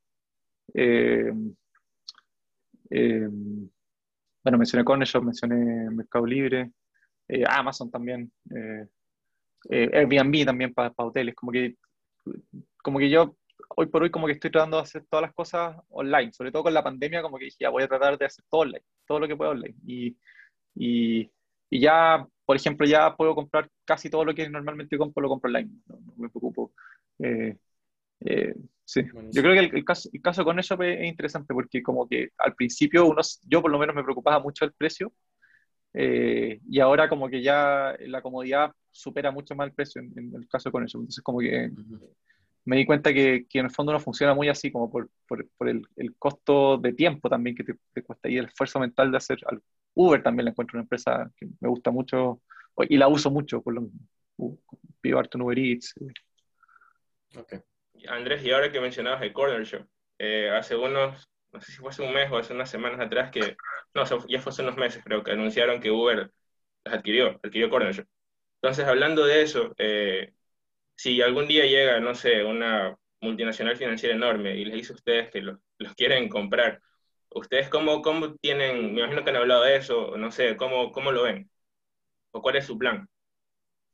bueno, 4.43 4.59
mencioné 4.59 4.85
Corner 4.85 5.09
mencioné 5.23 5.91
Mercado 5.91 6.27
Libre, 6.27 6.73
Amazon 7.49 7.91
también. 7.91 8.31
Eh, 9.71 9.89
Airbnb 9.93 10.45
también 10.45 10.75
para, 10.75 10.93
hoteles, 10.97 11.35
como 11.35 11.53
que, 11.53 11.77
como 12.83 12.99
que 12.99 13.11
yo 13.11 13.37
hoy 13.77 13.87
por 13.87 14.03
hoy 14.03 14.11
como 14.11 14.27
que 14.27 14.33
estoy 14.33 14.51
tratando 14.51 14.77
de 14.77 14.83
hacer 14.83 15.05
todas 15.09 15.23
las 15.23 15.35
cosas 15.35 15.77
online, 15.89 16.33
sobre 16.33 16.51
todo 16.51 16.65
con 16.65 16.75
la 16.75 16.83
pandemia, 16.83 17.23
como 17.23 17.39
que 17.39 17.47
dije, 17.47 17.59
ya 17.61 17.71
voy 17.71 17.83
a 17.85 17.89
tratar 17.89 18.19
de 18.19 18.27
hacer 18.27 18.45
todo 18.51 18.63
online, 18.63 18.85
todo 19.07 19.21
lo 19.21 19.29
que 19.29 19.37
pueda 19.37 19.53
online. 19.53 19.75
Y, 19.87 20.17
y, 20.75 21.31
y 21.71 21.81
ya, 21.81 22.27
por 22.45 22.57
ejemplo, 22.57 22.87
ya 22.87 23.17
puedo 23.17 23.35
comprar 23.35 23.71
casi 23.85 24.11
todo 24.11 24.25
lo 24.25 24.35
que 24.35 24.49
normalmente 24.49 24.99
compro, 24.99 25.23
lo 25.23 25.29
compro 25.29 25.49
online, 25.49 25.71
no, 25.87 26.01
me 26.17 26.29
preocupo. 26.29 26.73
Eh, 27.19 27.57
eh, 28.25 28.55
sí, 28.85 29.03
yo 29.31 29.43
creo 29.43 29.55
que 29.55 29.77
el, 29.77 29.85
caso, 29.85 30.09
el 30.13 30.23
caso 30.23 30.45
con 30.45 30.59
eso 30.59 30.81
es 30.83 31.05
interesante 31.05 31.55
porque 31.55 31.83
como 31.83 32.09
que 32.09 32.31
al 32.39 32.55
principio 32.55 33.07
uno, 33.07 33.21
yo 33.47 33.63
por 33.63 33.71
lo 33.71 33.79
menos 33.79 33.95
me 33.95 34.05
preocupaba 34.05 34.39
mucho 34.41 34.65
el 34.65 34.73
precio 34.73 35.13
eh, 35.95 36.61
y 36.69 36.81
ahora 36.81 37.09
como 37.09 37.29
que 37.29 37.43
ya 37.43 37.95
la 38.01 38.23
comodidad 38.23 38.73
supera 38.91 39.31
mucho 39.31 39.55
más 39.55 39.69
el 39.69 39.75
precio 39.75 40.01
en, 40.01 40.33
el 40.35 40.49
caso 40.49 40.71
con 40.71 40.85
eso. 40.85 40.99
Entonces 40.99 41.23
como 41.23 41.41
que 41.41 41.71
me 42.65 42.77
di 42.77 42.87
cuenta 42.87 43.13
que, 43.13 43.47
que, 43.49 43.59
en 43.59 43.67
el 43.67 43.73
fondo 43.73 43.93
no 43.93 44.01
funciona 44.01 44.35
muy 44.35 44.49
así, 44.49 44.71
como 44.71 44.91
por, 44.91 45.11
por, 45.27 45.49
por 45.57 45.69
el, 45.69 45.87
el, 45.97 46.15
costo 46.17 46.79
de 46.79 46.93
tiempo 46.93 47.29
también 47.29 47.57
que 47.57 47.65
te, 47.65 48.03
cuesta 48.03 48.29
y 48.29 48.39
el 48.39 48.47
esfuerzo 48.47 48.79
mental 48.79 49.11
de 49.11 49.17
hacer 49.17 49.39
algo. 49.47 49.65
Uber 49.95 50.23
también 50.23 50.45
la 50.47 50.51
encuentro 50.53 50.77
una 50.79 50.85
empresa 50.85 51.31
que 51.37 51.47
me 51.61 51.69
gusta 51.69 51.91
mucho 51.91 52.41
y 52.89 52.97
la 52.97 53.09
uso 53.09 53.31
mucho, 53.31 53.61
por 53.63 53.75
lo 53.75 53.91
uh, 54.37 54.59
pido 55.01 55.19
harto 55.19 55.39
en 55.39 55.43
Uber 55.43 55.59
Eats. 55.59 55.95
Okay. 57.35 57.61
Andrés, 58.09 58.45
y 58.45 58.51
ahora 58.51 58.73
que 58.73 58.81
mencionabas 58.81 59.23
el 59.23 59.33
Corner 59.33 59.65
Shop, 59.65 59.87
eh, 60.19 60.51
hace 60.51 60.77
unos 60.77 61.33
no 61.53 61.61
sé 61.61 61.73
si 61.73 61.79
fue 61.79 61.91
hace 61.91 62.03
un 62.03 62.13
mes 62.13 62.31
o 62.31 62.39
hace 62.39 62.53
unas 62.55 62.71
semanas 62.71 63.01
atrás 63.01 63.31
que, 63.31 63.57
no, 63.95 64.05
ya 64.29 64.41
fue 64.41 64.51
hace 64.51 64.63
unos 64.63 64.77
meses 64.77 65.03
creo, 65.05 65.23
que 65.23 65.33
anunciaron 65.33 65.81
que 65.81 65.91
Uber 65.91 66.33
las 66.85 66.95
adquirió, 66.95 67.41
adquirió 67.43 67.71
Corner 67.71 68.07
Entonces, 68.63 68.87
hablando 68.87 69.25
de 69.27 69.43
eso, 69.43 69.75
eh, 69.79 70.33
si 70.97 71.23
algún 71.23 71.49
día 71.49 71.67
llega, 71.67 72.01
no 72.01 72.15
sé, 72.15 72.45
una 72.45 72.97
multinacional 73.21 73.77
financiera 73.77 74.15
enorme 74.15 74.57
y 74.57 74.65
les 74.65 74.75
dice 74.75 74.93
a 74.93 74.97
ustedes 74.97 75.31
que 75.31 75.43
los, 75.43 75.59
los 75.79 75.95
quieren 75.95 76.29
comprar, 76.29 76.81
¿ustedes 77.31 77.69
cómo, 77.69 78.03
cómo 78.03 78.35
tienen, 78.37 78.95
me 78.95 79.01
imagino 79.01 79.25
que 79.25 79.31
han 79.31 79.37
hablado 79.37 79.65
de 79.65 79.77
eso, 79.77 80.17
no 80.17 80.33
sé, 80.33 80.57
cómo, 80.57 80.93
cómo 80.93 81.13
lo 81.13 81.25
ven? 81.25 81.51
¿O 82.33 82.43
cuál 82.43 82.57
es 82.57 82.67
su 82.67 82.79
plan? 82.79 83.09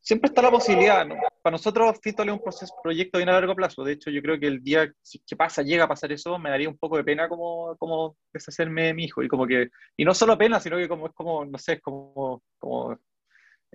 Siempre 0.01 0.29
está 0.29 0.43
la 0.43 0.51
posibilidad. 0.51 1.07
Para 1.43 1.55
nosotros 1.55 1.99
Fintol 2.03 2.29
es 2.29 2.35
un 2.35 2.43
proceso, 2.43 2.75
proyecto 2.83 3.19
bien 3.19 3.29
a 3.29 3.33
largo 3.33 3.55
plazo. 3.55 3.85
De 3.85 3.93
hecho, 3.93 4.11
yo 4.11 4.23
creo 4.23 4.39
que 4.39 4.47
el 4.47 4.63
día 4.63 4.93
que 5.27 5.37
pasa, 5.37 5.63
llega 5.63 5.85
a 5.85 5.89
pasar 5.89 6.13
eso, 6.13 6.39
me 6.39 6.51
daría 6.51 6.69
un 6.69 6.79
poco 6.79 6.97
de 6.97 7.05
pena 7.05 7.29
como, 7.29 7.77
como 7.77 8.17
deshacerme 8.33 8.85
de 8.85 8.95
mi 8.95 9.05
hijo. 9.05 9.23
Y 9.23 9.29
como 9.29 9.47
que, 9.47 9.69
y 9.97 10.05
no 10.05 10.15
solo 10.15 10.39
pena, 10.39 10.61
sino 10.61 10.77
que 10.77 10.89
como 10.89 11.07
es 11.07 11.13
como, 11.15 11.45
no 11.45 11.59
sé, 11.59 11.75
es 11.75 11.81
como, 11.81 12.43
como 12.59 12.99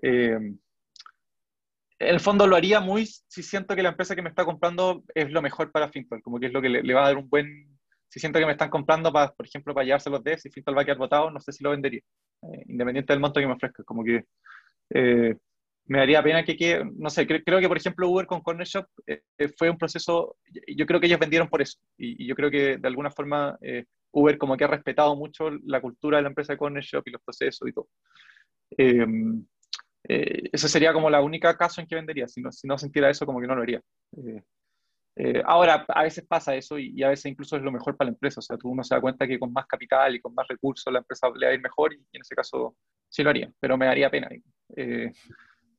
eh, 0.01 0.37
en 1.99 2.15
el 2.15 2.19
fondo 2.19 2.47
lo 2.47 2.55
haría 2.55 2.79
muy 2.79 3.05
si 3.05 3.43
siento 3.43 3.75
que 3.75 3.83
la 3.83 3.89
empresa 3.89 4.15
que 4.15 4.21
me 4.21 4.29
está 4.29 4.45
comprando 4.45 5.03
es 5.13 5.31
lo 5.31 5.41
mejor 5.41 5.71
para 5.71 5.89
Fintol, 5.89 6.21
como 6.21 6.39
que 6.39 6.47
es 6.47 6.53
lo 6.53 6.61
que 6.61 6.69
le, 6.69 6.93
va 6.93 7.03
a 7.03 7.07
dar 7.07 7.17
un 7.17 7.29
buen, 7.29 7.79
si 8.09 8.19
siento 8.19 8.39
que 8.39 8.45
me 8.45 8.51
están 8.53 8.69
comprando, 8.69 9.11
para, 9.11 9.31
por 9.31 9.45
ejemplo, 9.45 9.73
para 9.73 9.85
llevarse 9.85 10.09
los 10.09 10.23
DS, 10.23 10.41
si 10.41 10.49
Fintol 10.49 10.77
va 10.77 10.81
a 10.81 10.85
quedar 10.85 10.97
votado, 10.97 11.31
no 11.31 11.39
sé 11.39 11.51
si 11.51 11.63
lo 11.63 11.71
vendería, 11.71 12.01
eh, 12.41 12.63
independiente 12.67 13.13
del 13.13 13.19
monto 13.19 13.39
que 13.39 13.47
me 13.47 13.53
ofrezca, 13.53 13.83
como 13.83 14.03
que 14.03 14.25
eh, 14.89 15.35
me 15.85 15.99
daría 15.99 16.23
pena 16.23 16.43
que, 16.43 16.83
no 16.95 17.09
sé, 17.09 17.27
creo 17.27 17.59
que 17.59 17.67
por 17.67 17.77
ejemplo 17.77 18.09
Uber 18.09 18.25
con 18.25 18.41
Corner 18.41 18.65
Shop 18.65 18.87
eh, 19.05 19.21
eh, 19.37 19.49
fue 19.57 19.69
un 19.69 19.77
proceso, 19.77 20.37
yo 20.67 20.85
creo 20.85 20.99
que 20.99 21.07
ellos 21.07 21.19
vendieron 21.19 21.49
por 21.49 21.61
eso, 21.61 21.79
y, 21.97 22.25
yo 22.25 22.35
creo 22.35 22.49
que 22.49 22.77
de 22.77 22.87
alguna 22.87 23.11
forma 23.11 23.57
eh, 23.61 23.85
Uber 24.11 24.37
como 24.37 24.55
que 24.55 24.63
ha 24.63 24.67
respetado 24.67 25.15
mucho 25.15 25.49
la 25.65 25.81
cultura 25.81 26.17
de 26.17 26.23
la 26.23 26.29
empresa 26.29 26.53
de 26.53 26.57
Corner 26.57 26.83
Shop 26.83 27.03
y 27.05 27.11
los 27.11 27.21
procesos 27.21 27.67
y 27.67 27.73
todo. 27.73 27.87
Em, 28.77 29.45
ese 30.05 30.67
sería 30.67 30.91
como 30.93 31.09
la 31.09 31.21
única 31.21 31.55
caso 31.57 31.79
en 31.79 31.87
que 31.87 31.95
vendería, 31.95 32.27
si 32.27 32.41
no, 32.41 32.51
si 32.51 32.67
no 32.67 32.77
sintiera 32.77 33.09
eso 33.09 33.25
como 33.25 33.39
que 33.39 33.47
no 33.47 33.55
lo 33.55 33.61
haría. 33.61 33.81
ahora, 35.45 35.85
a 35.87 36.03
veces 36.03 36.25
pasa 36.27 36.55
eso 36.55 36.77
y, 36.77 37.01
a 37.03 37.09
veces 37.09 37.25
incluso 37.27 37.55
es 37.57 37.63
lo 37.63 37.71
mejor 37.71 37.95
para 37.95 38.09
la 38.09 38.13
empresa, 38.13 38.39
o 38.39 38.43
sea, 38.43 38.57
tú 38.57 38.69
uno 38.69 38.83
se 38.83 38.95
da 38.95 39.01
cuenta 39.01 39.27
que 39.27 39.39
con 39.39 39.53
más 39.53 39.65
capital 39.65 40.15
y 40.15 40.19
con 40.19 40.33
más 40.33 40.47
recursos 40.47 40.91
la 40.91 40.99
empresa 40.99 41.29
le 41.35 41.45
va 41.45 41.51
a 41.51 41.55
ir 41.55 41.61
mejor 41.61 41.93
y, 41.93 41.97
en 41.97 42.21
ese 42.21 42.35
caso 42.35 42.75
sí 43.09 43.23
lo 43.23 43.29
haría, 43.29 43.51
pero 43.59 43.77
me 43.77 43.85
daría 43.85 44.09
pena. 44.09 44.29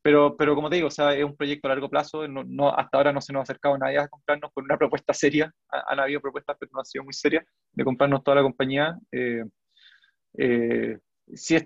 Pero, 0.05 0.37
pero 0.37 0.55
como 0.55 0.69
te 0.69 0.77
digo, 0.77 0.89
o 0.89 0.91
sea, 0.91 1.15
es 1.15 1.25
un 1.25 1.35
proyecto 1.35 1.67
a 1.67 1.71
largo 1.71 1.89
plazo. 1.89 2.29
No, 2.29 2.69
hasta 2.69 2.99
ahora 2.99 3.11
no 3.11 3.23
se 3.23 3.33
nos 3.33 3.41
ha 3.41 3.45
acercado 3.45 3.79
nadie 3.79 3.99
a 3.99 4.07
comprarnos 4.07 4.53
con 4.53 4.65
una 4.65 4.77
propuesta 4.77 5.15
seria. 5.15 5.51
Han 5.71 5.99
habido 5.99 6.21
propuestas, 6.21 6.59
pero 6.61 6.71
no 6.75 6.81
han 6.81 6.85
sido 6.85 7.05
muy 7.05 7.15
serias, 7.15 7.47
de 7.73 7.85
comprarnos 7.85 8.23
toda 8.23 8.35
la 8.35 8.43
compañía. 8.43 8.99
Eh, 9.11 9.45
eh, 10.37 10.99
sí, 11.33 11.57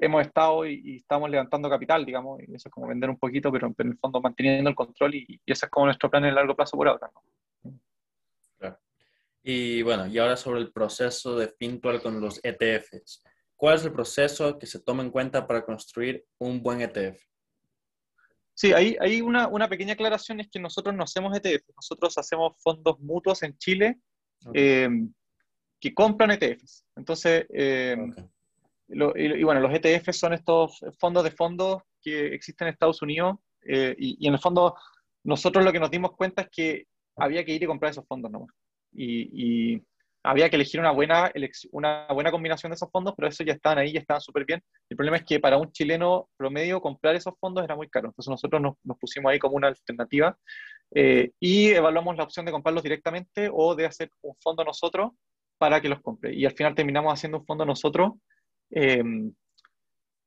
hemos 0.00 0.22
estado 0.22 0.64
y, 0.64 0.96
estamos 0.96 1.28
levantando 1.28 1.68
capital, 1.68 2.06
digamos, 2.06 2.40
y 2.40 2.54
eso 2.54 2.70
es 2.70 2.72
como 2.72 2.86
vender 2.86 3.10
un 3.10 3.18
poquito, 3.18 3.52
pero, 3.52 3.66
en 3.66 3.88
el 3.88 3.98
fondo 3.98 4.22
manteniendo 4.22 4.70
el 4.70 4.76
control 4.76 5.14
y, 5.14 5.26
y, 5.28 5.52
ese 5.52 5.66
es 5.66 5.70
como 5.70 5.84
nuestro 5.84 6.10
plan 6.10 6.24
en 6.24 6.30
el 6.30 6.34
largo 6.34 6.56
plazo 6.56 6.78
por 6.78 6.88
ahora. 6.88 7.10
Claro. 8.58 8.78
Y 9.42 9.82
bueno, 9.82 10.06
y 10.06 10.16
ahora 10.16 10.38
sobre 10.38 10.60
el 10.60 10.72
proceso 10.72 11.36
de 11.36 11.48
Fintual 11.48 12.00
con 12.00 12.22
los 12.22 12.40
ETFs. 12.42 13.22
¿Cuál 13.54 13.74
es 13.74 13.84
el 13.84 13.92
proceso 13.92 14.58
que 14.58 14.64
se 14.64 14.80
toma 14.80 15.02
en 15.02 15.10
cuenta 15.10 15.46
para 15.46 15.62
construir 15.62 16.24
un 16.38 16.62
buen 16.62 16.80
ETF? 16.80 17.20
Sí, 18.56 18.72
hay, 18.72 18.96
hay 19.00 19.20
una, 19.20 19.48
una, 19.48 19.68
pequeña 19.68 19.92
aclaración, 19.92 20.40
es 20.40 20.48
que 20.48 20.58
nosotros 20.58 20.94
no 20.94 21.04
hacemos 21.04 21.36
ETF, 21.36 21.62
nosotros 21.76 22.16
hacemos 22.16 22.54
fondos 22.62 22.98
mutuos 23.00 23.42
en 23.42 23.54
Chile 23.58 23.98
eh, 24.54 24.88
que 25.78 25.92
compran 25.92 26.30
ETFs. 26.30 26.86
Entonces, 26.96 27.44
eh, 27.52 27.98
y, 28.88 29.42
bueno, 29.44 29.60
los 29.60 29.74
ETFs 29.74 30.18
son 30.18 30.32
estos 30.32 30.80
fondos 30.98 31.24
de 31.24 31.32
fondos 31.32 31.82
que 32.00 32.34
existen 32.34 32.68
en 32.68 32.72
Estados 32.72 33.02
Unidos 33.02 33.36
eh, 33.62 33.94
y, 33.98 34.26
en 34.26 34.32
el 34.32 34.40
fondo 34.40 34.74
nosotros 35.22 35.62
lo 35.62 35.72
que 35.72 35.80
nos 35.80 35.90
dimos 35.90 36.12
cuenta 36.12 36.42
es 36.42 36.48
que 36.50 36.86
había 37.16 37.44
que 37.44 37.52
ir 37.52 37.62
y 37.62 37.66
comprar 37.66 37.90
esos 37.90 38.06
fondos 38.06 38.30
nomás. 38.30 38.54
Y, 38.92 39.82
había 40.26 40.50
que 40.50 40.56
elegir 40.56 40.80
una 40.80 40.90
buena, 40.90 41.32
una 41.70 42.06
buena 42.12 42.30
combinación 42.30 42.70
de 42.70 42.74
esos 42.74 42.90
fondos, 42.90 43.14
pero 43.16 43.28
eso 43.28 43.44
ya 43.44 43.52
estaban 43.52 43.78
ahí, 43.78 43.92
ya 43.92 44.00
estaban 44.00 44.20
súper 44.20 44.44
bien. 44.44 44.62
El 44.88 44.96
problema 44.96 45.18
es 45.18 45.24
que 45.24 45.38
para 45.38 45.56
un 45.56 45.70
chileno 45.70 46.28
promedio 46.36 46.80
comprar 46.80 47.14
esos 47.14 47.34
fondos 47.38 47.64
era 47.64 47.76
muy 47.76 47.88
caro. 47.88 48.08
Entonces 48.08 48.30
nosotros 48.30 48.60
nos, 48.60 48.98
pusimos 48.98 49.30
ahí 49.30 49.38
como 49.38 49.56
una 49.56 49.68
alternativa 49.68 50.36
eh, 50.94 51.30
y 51.38 51.68
evaluamos 51.68 52.16
la 52.16 52.24
opción 52.24 52.44
de 52.44 52.52
comprarlos 52.52 52.82
directamente 52.82 53.48
o 53.52 53.74
de 53.74 53.86
hacer 53.86 54.10
un 54.22 54.34
fondo 54.40 54.64
nosotros 54.64 55.12
para 55.58 55.80
que 55.80 55.88
los 55.88 56.00
compre. 56.02 56.34
Y 56.34 56.44
al 56.44 56.52
final 56.52 56.74
terminamos 56.74 57.12
haciendo 57.12 57.38
un 57.38 57.46
fondo 57.46 57.64
nosotros 57.64 58.12
em, 58.70 59.32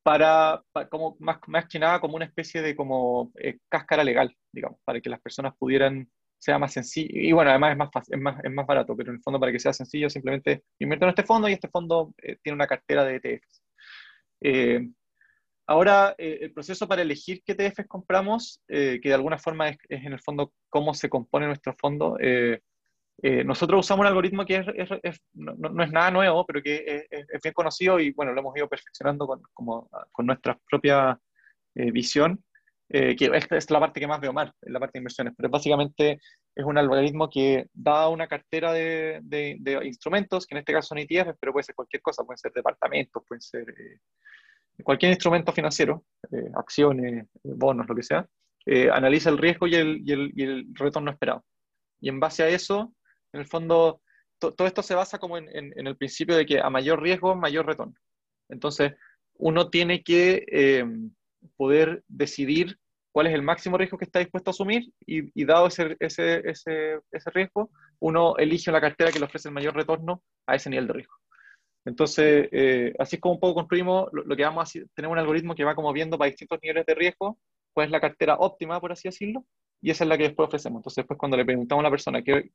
para, 0.01 0.63
como, 0.89 1.17
más, 1.19 1.39
más, 1.47 1.67
que 1.67 1.77
nada 1.77 1.99
como 1.99 2.15
una 2.15 2.25
especie 2.25 2.61
de 2.61 2.75
como 2.75 3.31
eh, 3.35 3.59
cáscara 3.67 4.03
legal, 4.03 4.35
digamos, 4.51 4.79
para 4.85 5.01
que 5.01 5.09
las 5.09 5.19
personas 5.19 5.53
pudieran 5.57 6.09
sea 6.39 6.57
más 6.57 6.73
sencillo. 6.73 7.09
Y 7.11 7.31
bueno, 7.33 7.51
además 7.51 7.73
es 7.73 7.77
más, 7.77 7.91
fácil, 7.91 8.15
es 8.15 8.21
más, 8.21 8.43
es 8.43 8.51
más 8.51 8.65
barato, 8.65 8.95
pero 8.95 9.11
en 9.11 9.17
el 9.17 9.21
fondo 9.21 9.39
para 9.39 9.51
que 9.51 9.59
sea 9.59 9.73
sencillo, 9.73 10.09
simplemente 10.09 10.63
invierto 10.79 11.05
en 11.05 11.09
este 11.09 11.23
fondo 11.23 11.49
y 11.49 11.53
este 11.53 11.67
fondo 11.67 12.13
eh, 12.17 12.37
tiene 12.41 12.55
una 12.55 12.67
cartera 12.67 13.03
de 13.03 13.15
ETFs. 13.17 13.63
Eh, 14.41 14.89
ahora, 15.67 16.15
eh, 16.17 16.39
el 16.41 16.53
proceso 16.53 16.87
para 16.87 17.01
elegir 17.01 17.43
qué 17.43 17.51
ETFs 17.51 17.87
compramos, 17.87 18.61
que 18.67 19.01
de 19.03 19.13
alguna 19.13 19.37
forma 19.37 19.69
es, 19.69 19.77
en 19.89 20.13
el 20.13 20.19
fondo 20.21 20.53
cómo 20.69 20.93
se 20.93 21.09
compone 21.09 21.45
nuestro 21.45 21.75
fondo. 21.75 22.17
nosotros 23.21 23.79
usamos 23.81 24.03
un 24.03 24.07
algoritmo 24.07 24.45
que 24.45 24.63
es, 25.03 25.21
no, 25.33 25.53
no, 25.55 25.83
es 25.83 25.91
nada 25.91 26.09
nuevo, 26.09 26.45
pero 26.45 26.63
que 26.63 27.05
es, 27.11 27.41
bien 27.43 27.53
conocido 27.53 27.99
y 27.99 28.11
bueno, 28.11 28.31
lo 28.33 28.39
hemos 28.39 28.55
ido 28.55 28.69
perfeccionando 28.69 29.27
con, 29.27 29.41
como, 29.53 29.89
con 30.11 30.25
nuestra 30.25 30.57
propia 30.69 31.19
visión. 31.75 32.41
Eh, 32.91 33.15
que 33.15 33.29
esta 33.35 33.55
es 33.55 33.69
la 33.69 33.79
parte 33.79 33.99
que 33.99 34.07
más 34.07 34.19
veo 34.19 34.33
mal, 34.33 34.51
la 34.61 34.79
parte 34.79 34.93
de 34.93 35.01
inversiones, 35.01 35.35
pero 35.37 35.47
básicamente 35.47 36.19
es 36.55 36.65
un 36.65 36.75
algoritmo 36.75 37.29
que 37.29 37.67
da 37.71 38.09
una 38.09 38.27
cartera 38.27 38.73
de, 38.73 39.19
de, 39.21 39.79
instrumentos, 39.85 40.47
que 40.47 40.55
en 40.55 40.59
este 40.59 40.73
caso 40.73 40.87
son 40.87 40.97
ETFs, 40.97 41.37
pero 41.39 41.53
puede 41.53 41.65
ser 41.65 41.75
cualquier 41.75 42.01
cosa, 42.01 42.23
pueden 42.23 42.39
ser 42.39 42.51
departamentos, 42.51 43.23
pueden 43.27 43.41
ser 43.41 43.69
eh, 43.69 43.99
cualquier 44.83 45.11
instrumento 45.11 45.53
financiero, 45.53 46.03
eh, 46.31 46.49
acciones, 46.55 47.27
bonos, 47.43 47.87
lo 47.87 47.95
que 47.95 48.03
sea, 48.03 48.27
analiza 48.91 49.29
el 49.29 49.37
riesgo 49.37 49.67
y 49.67 49.75
el, 49.75 50.01
y 50.03 50.11
el, 50.11 50.31
y 50.35 50.43
el, 50.43 50.65
retorno 50.73 51.11
esperado. 51.11 51.45
Y 52.01 52.09
en 52.09 52.19
base 52.19 52.41
a 52.43 52.49
eso, 52.49 52.93
en 53.33 53.41
el 53.41 53.45
fondo, 53.45 54.01
todo 54.39 54.65
esto 54.65 54.81
se 54.81 54.95
basa 54.95 55.19
como 55.19 55.37
en, 55.37 55.47
en, 55.53 55.87
el 55.87 55.97
principio 55.97 56.35
de 56.35 56.45
que 56.45 56.59
a 56.59 56.69
mayor 56.69 57.01
riesgo, 57.01 57.35
mayor 57.35 57.67
retorno. 57.67 57.93
Entonces, 58.47 58.93
uno 59.35 59.69
tiene 59.69 60.03
que 60.03 60.45
eh, 60.51 60.85
poder 61.57 62.03
decidir 62.07 62.77
cuál 63.11 63.27
es 63.27 63.33
el 63.33 63.41
máximo 63.41 63.77
riesgo 63.77 63.97
que 63.97 64.05
está 64.05 64.19
dispuesto 64.19 64.49
a 64.49 64.53
asumir 64.53 64.91
y, 65.05 65.45
dado 65.45 65.67
ese, 65.67 65.95
ese, 65.99 66.41
ese, 66.49 66.99
ese, 67.11 67.29
riesgo, 67.31 67.69
uno 67.99 68.37
elige 68.37 68.71
la 68.71 68.81
cartera 68.81 69.11
que 69.11 69.19
le 69.19 69.25
ofrece 69.25 69.49
el 69.49 69.53
mayor 69.53 69.75
retorno 69.75 70.23
a 70.45 70.55
ese 70.55 70.69
nivel 70.69 70.87
de 70.87 70.93
riesgo. 70.93 71.15
Entonces, 71.85 72.49
eh, 72.51 72.93
así 72.99 73.15
es 73.15 73.21
como 73.21 73.35
un 73.35 73.39
poco 73.39 73.55
construimos 73.55 74.09
lo, 74.11 74.35
que 74.35 74.43
vamos 74.43 74.69
a. 74.75 74.79
Tenemos 74.93 75.13
un 75.13 75.19
algoritmo 75.19 75.55
que 75.55 75.63
va 75.63 75.75
como 75.75 75.91
viendo 75.91 76.17
para 76.17 76.29
distintos 76.29 76.59
niveles 76.61 76.85
de 76.85 76.95
riesgo 76.95 77.39
cuál 77.73 77.85
es 77.85 77.91
la 77.91 77.99
cartera 77.99 78.35
óptima, 78.35 78.79
por 78.79 78.91
así 78.91 79.07
decirlo, 79.07 79.45
y 79.81 79.91
esa 79.91 80.03
es 80.03 80.07
la 80.09 80.17
que 80.17 80.23
después 80.23 80.47
ofrecemos. 80.47 80.79
Entonces, 80.79 80.97
después 80.97 81.17
cuando 81.17 81.37
le 81.37 81.45
preguntamos 81.45 81.81
a 81.81 81.87
la 81.87 81.91
persona 81.91 82.21
que 82.21 82.51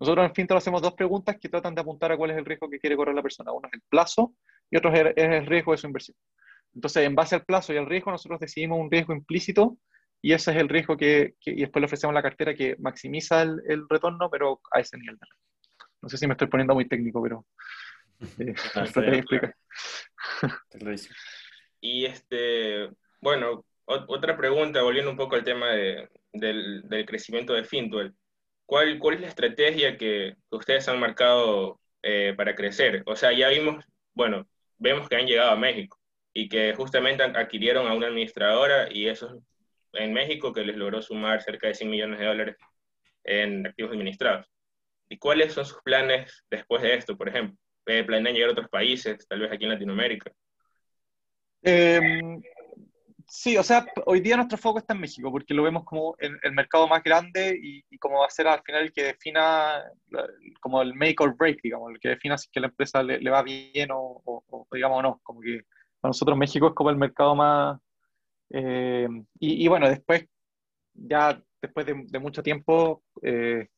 nosotros 0.00 0.26
en 0.26 0.34
Finto 0.34 0.56
hacemos 0.56 0.82
dos 0.82 0.94
preguntas 0.94 1.36
que 1.40 1.48
tratan 1.48 1.74
de 1.74 1.80
apuntar 1.80 2.12
a 2.12 2.16
cuál 2.16 2.32
es 2.32 2.36
el 2.36 2.44
riesgo 2.44 2.68
que 2.68 2.78
quiere 2.78 2.96
correr 2.96 3.14
la 3.14 3.22
persona. 3.22 3.52
Uno 3.52 3.68
es 3.68 3.74
el 3.74 3.82
plazo 3.88 4.34
y 4.70 4.76
otro 4.76 4.92
es 4.92 5.14
el 5.16 5.46
riesgo 5.46 5.72
de 5.72 5.78
su 5.78 5.86
inversión. 5.86 6.16
Entonces, 6.74 7.04
en 7.04 7.14
base 7.14 7.36
al 7.36 7.44
plazo 7.44 7.72
y 7.72 7.76
al 7.76 7.86
riesgo, 7.86 8.10
nosotros 8.10 8.40
decidimos 8.40 8.80
un 8.80 8.90
riesgo 8.90 9.14
implícito 9.14 9.78
y 10.20 10.32
ese 10.32 10.52
es 10.52 10.56
el 10.56 10.68
riesgo 10.68 10.96
que, 10.96 11.34
y 11.44 11.60
después 11.60 11.80
le 11.80 11.86
ofrecemos 11.86 12.14
la 12.14 12.22
cartera 12.22 12.54
que 12.54 12.76
maximiza 12.78 13.42
el, 13.42 13.86
retorno, 13.88 14.30
pero 14.30 14.60
a 14.72 14.80
ese 14.80 14.96
nivel. 14.96 15.18
No 16.00 16.08
sé 16.08 16.16
si 16.16 16.26
me 16.26 16.32
estoy 16.32 16.48
poniendo 16.48 16.74
muy 16.74 16.88
técnico, 16.88 17.22
pero 17.22 17.46
eh, 18.38 18.54
y 21.80 22.06
este, 22.06 22.88
bueno, 23.20 23.64
otra 23.84 24.36
pregunta, 24.36 24.82
volviendo 24.82 25.10
un 25.10 25.16
poco 25.16 25.36
al 25.36 25.44
tema 25.44 25.72
de, 25.72 26.08
del, 26.32 26.82
del, 26.88 27.04
crecimiento 27.04 27.52
de 27.52 27.64
Fintuel. 27.64 28.14
¿Cuál, 28.64 28.98
¿Cuál 28.98 29.16
es 29.16 29.20
la 29.20 29.28
estrategia 29.28 29.98
que 29.98 30.36
ustedes 30.50 30.88
han 30.88 30.98
marcado 30.98 31.80
eh, 32.02 32.32
para 32.34 32.54
crecer? 32.54 33.02
O 33.04 33.14
sea, 33.14 33.30
ya 33.32 33.50
vimos, 33.50 33.84
bueno, 34.14 34.48
vemos 34.78 35.06
que 35.06 35.16
han 35.16 35.26
llegado 35.26 35.50
a 35.50 35.56
México 35.56 35.98
y 36.34 36.48
que 36.48 36.74
justamente 36.74 37.22
adquirieron 37.22 37.86
a 37.86 37.94
una 37.94 38.08
administradora 38.08 38.92
y 38.92 39.08
eso 39.08 39.40
en 39.92 40.12
México 40.12 40.52
que 40.52 40.64
les 40.64 40.76
logró 40.76 41.00
sumar 41.00 41.40
cerca 41.40 41.68
de 41.68 41.74
100 41.74 41.88
millones 41.88 42.18
de 42.18 42.26
dólares 42.26 42.56
en 43.22 43.66
activos 43.66 43.92
administrados. 43.92 44.46
¿Y 45.08 45.16
cuáles 45.16 45.52
son 45.52 45.64
sus 45.64 45.80
planes 45.82 46.44
después 46.50 46.82
de 46.82 46.94
esto, 46.94 47.16
por 47.16 47.28
ejemplo? 47.28 47.56
Eh, 47.86 48.02
¿Planean 48.02 48.34
llegar 48.34 48.48
a 48.48 48.52
otros 48.52 48.68
países, 48.68 49.26
tal 49.28 49.40
vez 49.40 49.52
aquí 49.52 49.64
en 49.64 49.70
Latinoamérica? 49.70 50.32
Em, 51.62 52.42
sí, 53.28 53.56
o 53.56 53.62
sea, 53.62 53.86
hoy 54.06 54.20
día 54.20 54.36
nuestro 54.36 54.58
foco 54.58 54.78
está 54.78 54.94
en 54.94 55.00
México, 55.00 55.30
porque 55.30 55.54
lo 55.54 55.62
vemos 55.62 55.84
como 55.84 56.16
el, 56.18 56.52
mercado 56.52 56.88
más 56.88 57.02
grande 57.04 57.56
y, 57.62 57.84
y, 57.90 57.98
como 57.98 58.20
va 58.20 58.26
a 58.26 58.30
ser 58.30 58.48
al 58.48 58.62
final 58.62 58.82
el 58.82 58.92
que 58.92 59.04
defina 59.04 59.84
como 60.60 60.82
el 60.82 60.94
make 60.94 61.16
or 61.20 61.36
break, 61.36 61.60
digamos, 61.62 61.92
el 61.92 62.00
que 62.00 62.08
defina 62.08 62.36
si 62.36 62.48
que 62.50 62.60
la 62.60 62.68
empresa 62.68 63.02
le, 63.02 63.30
va 63.30 63.42
bien 63.42 63.90
o, 63.92 64.20
o, 64.24 64.44
o, 64.48 64.66
digamos 64.72 65.02
no, 65.02 65.20
como 65.22 65.40
que 65.40 65.60
para 66.04 66.10
nosotros 66.10 66.36
México 66.36 66.68
es 66.68 66.74
como 66.74 66.90
el 66.90 66.98
mercado 66.98 67.34
más, 67.34 67.80
eh, 68.50 69.08
y, 69.40 69.66
bueno, 69.68 69.88
después, 69.88 70.26
ya 70.92 71.42
después 71.62 71.86
de, 71.86 72.18
mucho 72.18 72.42
tiempo, 72.42 73.02
eh, 73.22 73.68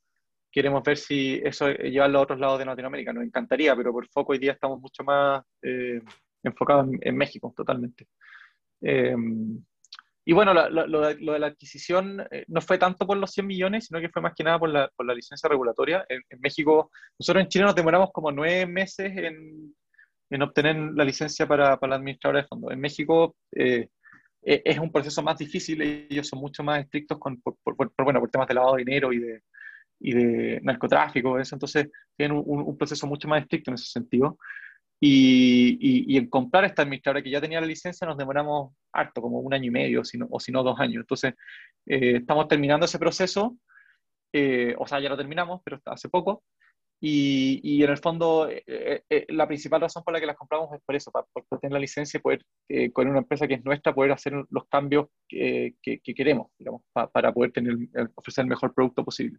queremos 0.50 0.82
ver 0.82 0.96
si 0.96 1.40
eso 1.44 1.70
llevarlo 1.70 2.18
a 2.18 2.22
otros 2.22 2.40
lados 2.40 2.58
de 2.58 2.64
Latinoamérica. 2.64 3.12
Nos 3.12 3.22
encantaría, 3.22 3.76
pero 3.76 3.92
por 3.92 4.08
foco 4.08 4.32
hoy 4.32 4.38
día 4.38 4.54
estamos 4.54 4.80
mucho 4.80 5.04
más 5.04 5.44
eh, 5.62 6.00
enfocados 6.42 6.88
en, 7.00 7.16
México, 7.16 7.54
totalmente. 7.56 8.08
y 10.24 10.32
bueno, 10.32 10.52
lo, 10.52 11.00
de 11.02 11.38
la 11.38 11.46
adquisición 11.46 12.26
no 12.48 12.60
fue 12.60 12.76
tanto 12.76 13.06
por 13.06 13.18
los 13.18 13.30
100 13.30 13.46
millones, 13.46 13.86
sino 13.86 14.00
que 14.00 14.08
fue 14.08 14.20
más 14.20 14.34
que 14.34 14.42
nada 14.42 14.58
por 14.58 14.70
la, 14.70 14.90
por 14.96 15.06
la 15.06 15.14
licencia 15.14 15.48
regulatoria. 15.48 16.04
En, 16.08 16.40
México, 16.40 16.90
nosotros 17.20 17.44
en 17.44 17.48
Chile 17.50 17.66
nos 17.66 17.76
demoramos 17.76 18.10
como 18.12 18.32
nueve 18.32 18.66
meses 18.66 19.12
en, 19.16 19.76
en 20.30 20.42
obtener 20.42 20.76
la 20.76 21.04
licencia 21.04 21.46
para, 21.46 21.78
para 21.78 21.90
la 21.90 21.96
administradora 21.96 22.42
de 22.42 22.48
fondos. 22.48 22.72
En 22.72 22.80
México 22.80 23.36
eh, 23.52 23.88
es 24.42 24.78
un 24.78 24.92
proceso 24.92 25.22
más 25.22 25.38
difícil, 25.38 25.82
ellos 25.82 26.28
son 26.28 26.40
mucho 26.40 26.62
más 26.62 26.80
estrictos 26.80 27.18
con, 27.18 27.40
por, 27.40 27.56
bueno, 27.74 28.20
por 28.20 28.30
temas 28.30 28.46
de 28.46 28.54
lavado 28.54 28.76
de 28.76 28.84
dinero 28.84 29.12
y 29.12 29.18
de, 29.18 29.42
y 29.98 30.12
de 30.12 30.60
narcotráfico, 30.62 31.38
eso, 31.38 31.56
entonces 31.56 31.88
tienen 32.16 32.36
un, 32.36 32.62
un, 32.62 32.78
proceso 32.78 33.06
mucho 33.06 33.26
más 33.26 33.42
estricto 33.42 33.70
en 33.70 33.74
ese 33.74 33.86
sentido. 33.86 34.38
Y, 34.98 35.76
y, 36.08 36.16
en 36.16 36.30
comprar 36.30 36.64
esta 36.64 36.82
administradora 36.82 37.22
que 37.22 37.30
ya 37.30 37.40
tenía 37.40 37.60
la 37.60 37.66
licencia 37.66 38.06
nos 38.06 38.16
demoramos 38.16 38.72
harto, 38.92 39.20
como 39.20 39.40
un 39.40 39.52
año 39.52 39.66
y 39.66 39.70
medio, 39.70 40.04
sino, 40.04 40.26
o 40.30 40.40
si 40.40 40.52
no 40.52 40.62
dos 40.62 40.80
años. 40.80 41.02
Entonces, 41.02 41.34
eh, 41.84 42.16
estamos 42.16 42.48
terminando 42.48 42.86
ese 42.86 42.98
proceso, 42.98 43.58
eh, 44.32 44.74
o 44.78 44.86
sea, 44.86 45.00
ya 45.00 45.10
lo 45.10 45.16
terminamos, 45.16 45.60
pero 45.64 45.82
hace 45.84 46.08
poco, 46.08 46.44
y, 47.08 47.60
y, 47.62 47.84
en 47.84 47.90
el 47.90 47.98
fondo, 47.98 48.48
eh, 48.50 48.64
eh, 48.66 49.02
eh, 49.08 49.26
la 49.28 49.46
principal 49.46 49.80
razón 49.80 50.02
por 50.02 50.12
la 50.12 50.18
que 50.18 50.26
las 50.26 50.34
compramos 50.34 50.74
es 50.74 50.80
por 50.84 50.96
eso, 50.96 51.12
para, 51.12 51.24
tener 51.60 51.72
la 51.72 51.78
licencia 51.78 52.18
y 52.18 52.20
poder, 52.20 52.44
con 52.92 53.06
una 53.06 53.20
empresa 53.20 53.46
que 53.46 53.54
es 53.54 53.64
nuestra, 53.64 53.94
poder 53.94 54.10
hacer 54.10 54.32
los 54.50 54.66
cambios 54.68 55.06
que, 55.28 55.76
que, 55.80 56.00
queremos, 56.00 56.48
digamos, 56.58 56.82
para 57.12 57.32
poder 57.32 57.52
tener, 57.52 57.76
ofrecer 58.16 58.42
el 58.42 58.48
mejor 58.48 58.74
producto 58.74 59.04
posible. 59.04 59.38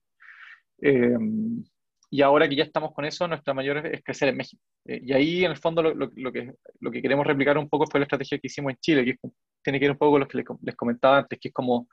y 2.10 2.22
ahora 2.22 2.48
que 2.48 2.56
ya 2.56 2.64
estamos 2.64 2.94
con 2.94 3.04
eso, 3.04 3.28
nuestra 3.28 3.54
mayor 3.54 3.86
es, 3.86 4.02
crecer 4.02 4.30
en 4.30 4.38
México. 4.38 4.64
y 4.86 5.12
ahí, 5.12 5.44
en 5.44 5.52
el 5.52 5.58
fondo, 5.58 5.84
lo, 5.84 5.94
lo, 5.94 6.32
que, 6.32 6.54
lo 6.80 6.90
que 6.90 7.02
queremos 7.02 7.28
replicar 7.28 7.58
un 7.58 7.68
poco 7.68 7.86
fue 7.88 8.00
la 8.00 8.06
estrategia 8.06 8.40
que 8.40 8.48
hicimos 8.48 8.72
en 8.72 8.78
Chile, 8.78 9.04
que 9.04 9.18
tiene 9.62 9.78
que 9.78 9.86
ver 9.86 9.92
un 9.92 9.98
poco 9.98 10.12
con 10.14 10.22
lo 10.22 10.28
que 10.30 10.38
les, 10.38 10.46
les 10.62 10.76
comentaba 10.76 11.18
antes, 11.18 11.38
que 11.38 11.50
es 11.50 11.54
como 11.54 11.90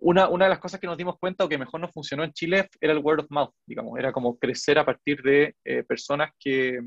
una, 0.00 0.28
una, 0.28 0.44
de 0.44 0.50
las 0.50 0.60
cosas 0.60 0.78
que 0.78 0.86
nos 0.86 0.96
dimos 0.96 1.18
cuenta 1.18 1.44
o 1.44 1.48
que 1.48 1.58
mejor 1.58 1.80
nos 1.80 1.92
funcionó 1.92 2.22
en 2.22 2.32
Chile 2.32 2.68
era 2.80 2.92
el 2.92 3.00
word 3.00 3.20
of 3.20 3.30
mouth, 3.30 3.52
digamos, 3.66 3.98
era 3.98 4.12
como 4.12 4.38
crecer 4.38 4.78
a 4.78 4.84
partir 4.84 5.20
de 5.22 5.56
eh, 5.64 5.82
personas 5.82 6.30
que, 6.38 6.80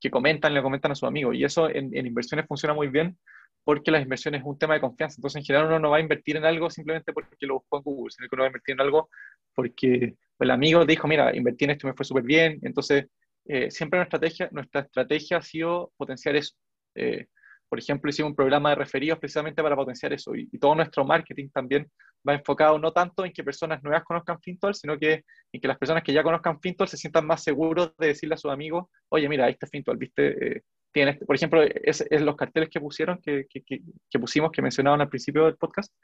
que, 0.00 0.10
comentan, 0.10 0.52
le 0.52 0.62
comentan 0.62 0.92
a 0.92 0.94
sus 0.94 1.08
amigos. 1.08 1.36
Y 1.36 1.44
eso 1.44 1.68
en, 1.68 1.94
inversiones 1.94 2.46
funciona 2.46 2.74
muy 2.74 2.88
bien 2.88 3.16
porque 3.64 3.92
las 3.92 4.02
inversiones 4.02 4.40
es 4.40 4.46
un 4.46 4.58
tema 4.58 4.74
de 4.74 4.80
confianza. 4.80 5.16
Entonces, 5.18 5.40
en 5.40 5.44
general, 5.44 5.68
uno 5.68 5.78
no 5.78 5.90
va 5.90 5.98
a 5.98 6.00
invertir 6.00 6.36
en 6.36 6.44
algo 6.44 6.68
simplemente 6.68 7.12
porque 7.12 7.46
lo 7.46 7.54
buscó 7.54 7.76
en 7.76 7.82
Google, 7.84 8.10
sino 8.10 8.28
que 8.28 8.34
uno 8.34 8.42
va 8.42 8.46
a 8.46 8.50
invertir 8.50 8.72
en 8.72 8.80
algo 8.80 9.08
porque 9.54 10.16
el 10.40 10.50
amigo 10.50 10.84
dijo, 10.84 11.06
mira, 11.06 11.34
invertí 11.36 11.64
en 11.64 11.70
esto 11.70 11.86
me 11.86 11.94
fue 11.94 12.04
súper 12.04 12.24
bien. 12.24 12.58
Entonces, 12.62 13.06
eh, 13.44 13.70
siempre 13.70 13.98
nuestra 13.98 14.16
estrategia, 14.16 14.48
nuestra 14.52 14.80
estrategia 14.80 15.36
ha 15.36 15.42
sido 15.42 15.92
potenciar 15.96 16.34
eso. 16.34 16.54
Eh, 16.96 17.26
por 17.72 17.78
ejemplo, 17.78 18.10
hicimos 18.10 18.32
un 18.32 18.36
programa 18.36 18.68
de 18.68 18.74
referidos 18.74 19.18
precisamente 19.18 19.62
para 19.62 19.74
potenciar 19.74 20.12
eso 20.12 20.34
y, 20.34 20.46
todo 20.58 20.74
nuestro 20.74 21.06
marketing 21.06 21.48
también 21.48 21.90
va 22.28 22.34
enfocado 22.34 22.78
no 22.78 22.92
tanto 22.92 23.24
en 23.24 23.32
que 23.32 23.42
personas 23.42 23.82
nuevas 23.82 24.04
conozcan 24.04 24.38
Fintual, 24.42 24.74
sino 24.74 24.98
que 24.98 25.24
en 25.50 25.58
que 25.58 25.68
las 25.68 25.78
personas 25.78 26.02
que 26.02 26.12
ya 26.12 26.22
conozcan 26.22 26.60
Fintual 26.60 26.86
se 26.86 26.98
sientan 26.98 27.26
más 27.26 27.42
seguros 27.42 27.94
de 27.96 28.08
decirle 28.08 28.34
a 28.34 28.36
sus 28.36 28.50
amigos, 28.50 28.88
oye, 29.08 29.26
mira, 29.26 29.48
este 29.48 29.66
Fintual, 29.66 29.96
¿viste? 29.96 30.56
Eh, 30.56 30.62
tiene 30.92 31.12
este". 31.12 31.24
Por 31.24 31.34
ejemplo, 31.34 31.62
es, 31.62 32.04
es, 32.10 32.20
los 32.20 32.36
carteles 32.36 32.68
que 32.68 32.78
pusieron, 32.78 33.18
que, 33.22 33.46
que, 33.48 33.62
que, 33.64 34.18
pusimos, 34.18 34.52
que 34.52 34.60
mencionaban 34.60 35.00
al 35.00 35.08
principio 35.08 35.46
del 35.46 35.56
podcast, 35.56 35.94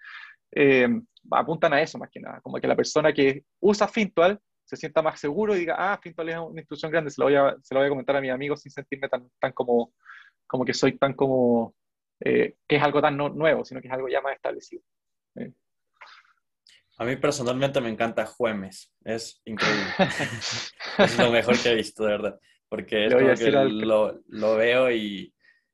eh, 0.52 0.88
apuntan 1.32 1.74
a 1.74 1.82
eso 1.82 1.98
más 1.98 2.08
que 2.08 2.20
nada, 2.20 2.40
como 2.40 2.58
que 2.58 2.66
la 2.66 2.76
persona 2.76 3.12
que 3.12 3.44
usa 3.60 3.86
Fintual 3.88 4.40
se 4.64 4.76
sienta 4.76 5.02
más 5.02 5.20
seguro 5.20 5.54
y 5.54 5.58
diga, 5.58 5.74
ah, 5.76 6.00
Fintual 6.02 6.30
es 6.30 6.38
una 6.38 6.60
institución 6.62 6.90
grande, 6.90 7.10
se 7.10 7.20
lo 7.20 7.26
voy 7.26 7.34
a, 7.34 7.54
se 7.62 7.74
lo 7.74 7.80
voy 7.80 7.88
a 7.88 7.90
comentar 7.90 8.16
a 8.16 8.22
mis 8.22 8.30
amigos 8.30 8.62
sin 8.62 8.72
sentirme 8.72 9.10
tan, 9.10 9.28
tan 9.38 9.52
como 9.52 9.92
como 10.48 10.64
que 10.64 10.74
soy 10.74 10.98
tan 10.98 11.12
como, 11.12 11.76
eh, 12.20 12.56
que 12.66 12.76
es 12.76 12.82
algo 12.82 13.00
tan 13.00 13.16
nuevo, 13.16 13.64
sino 13.64 13.80
que 13.80 13.86
es 13.86 13.92
algo 13.92 14.08
ya 14.08 14.20
más 14.20 14.34
establecido. 14.34 14.82
A 17.00 17.04
mí 17.04 17.14
personalmente 17.14 17.80
me 17.80 17.90
encanta 17.90 18.26
Juemes, 18.26 18.92
es 19.04 19.40
increíble. 19.44 19.84
es 20.98 21.18
lo 21.18 21.30
mejor 21.30 21.56
que 21.56 21.70
he 21.70 21.74
visto, 21.76 22.04
de 22.04 22.10
verdad. 22.10 22.40
Porque 22.68 23.06
es 23.06 23.14
como 23.14 23.34
que 23.34 23.50
lo, 23.50 24.20
lo, 24.26 24.56
veo 24.56 24.90
y, 24.90 25.32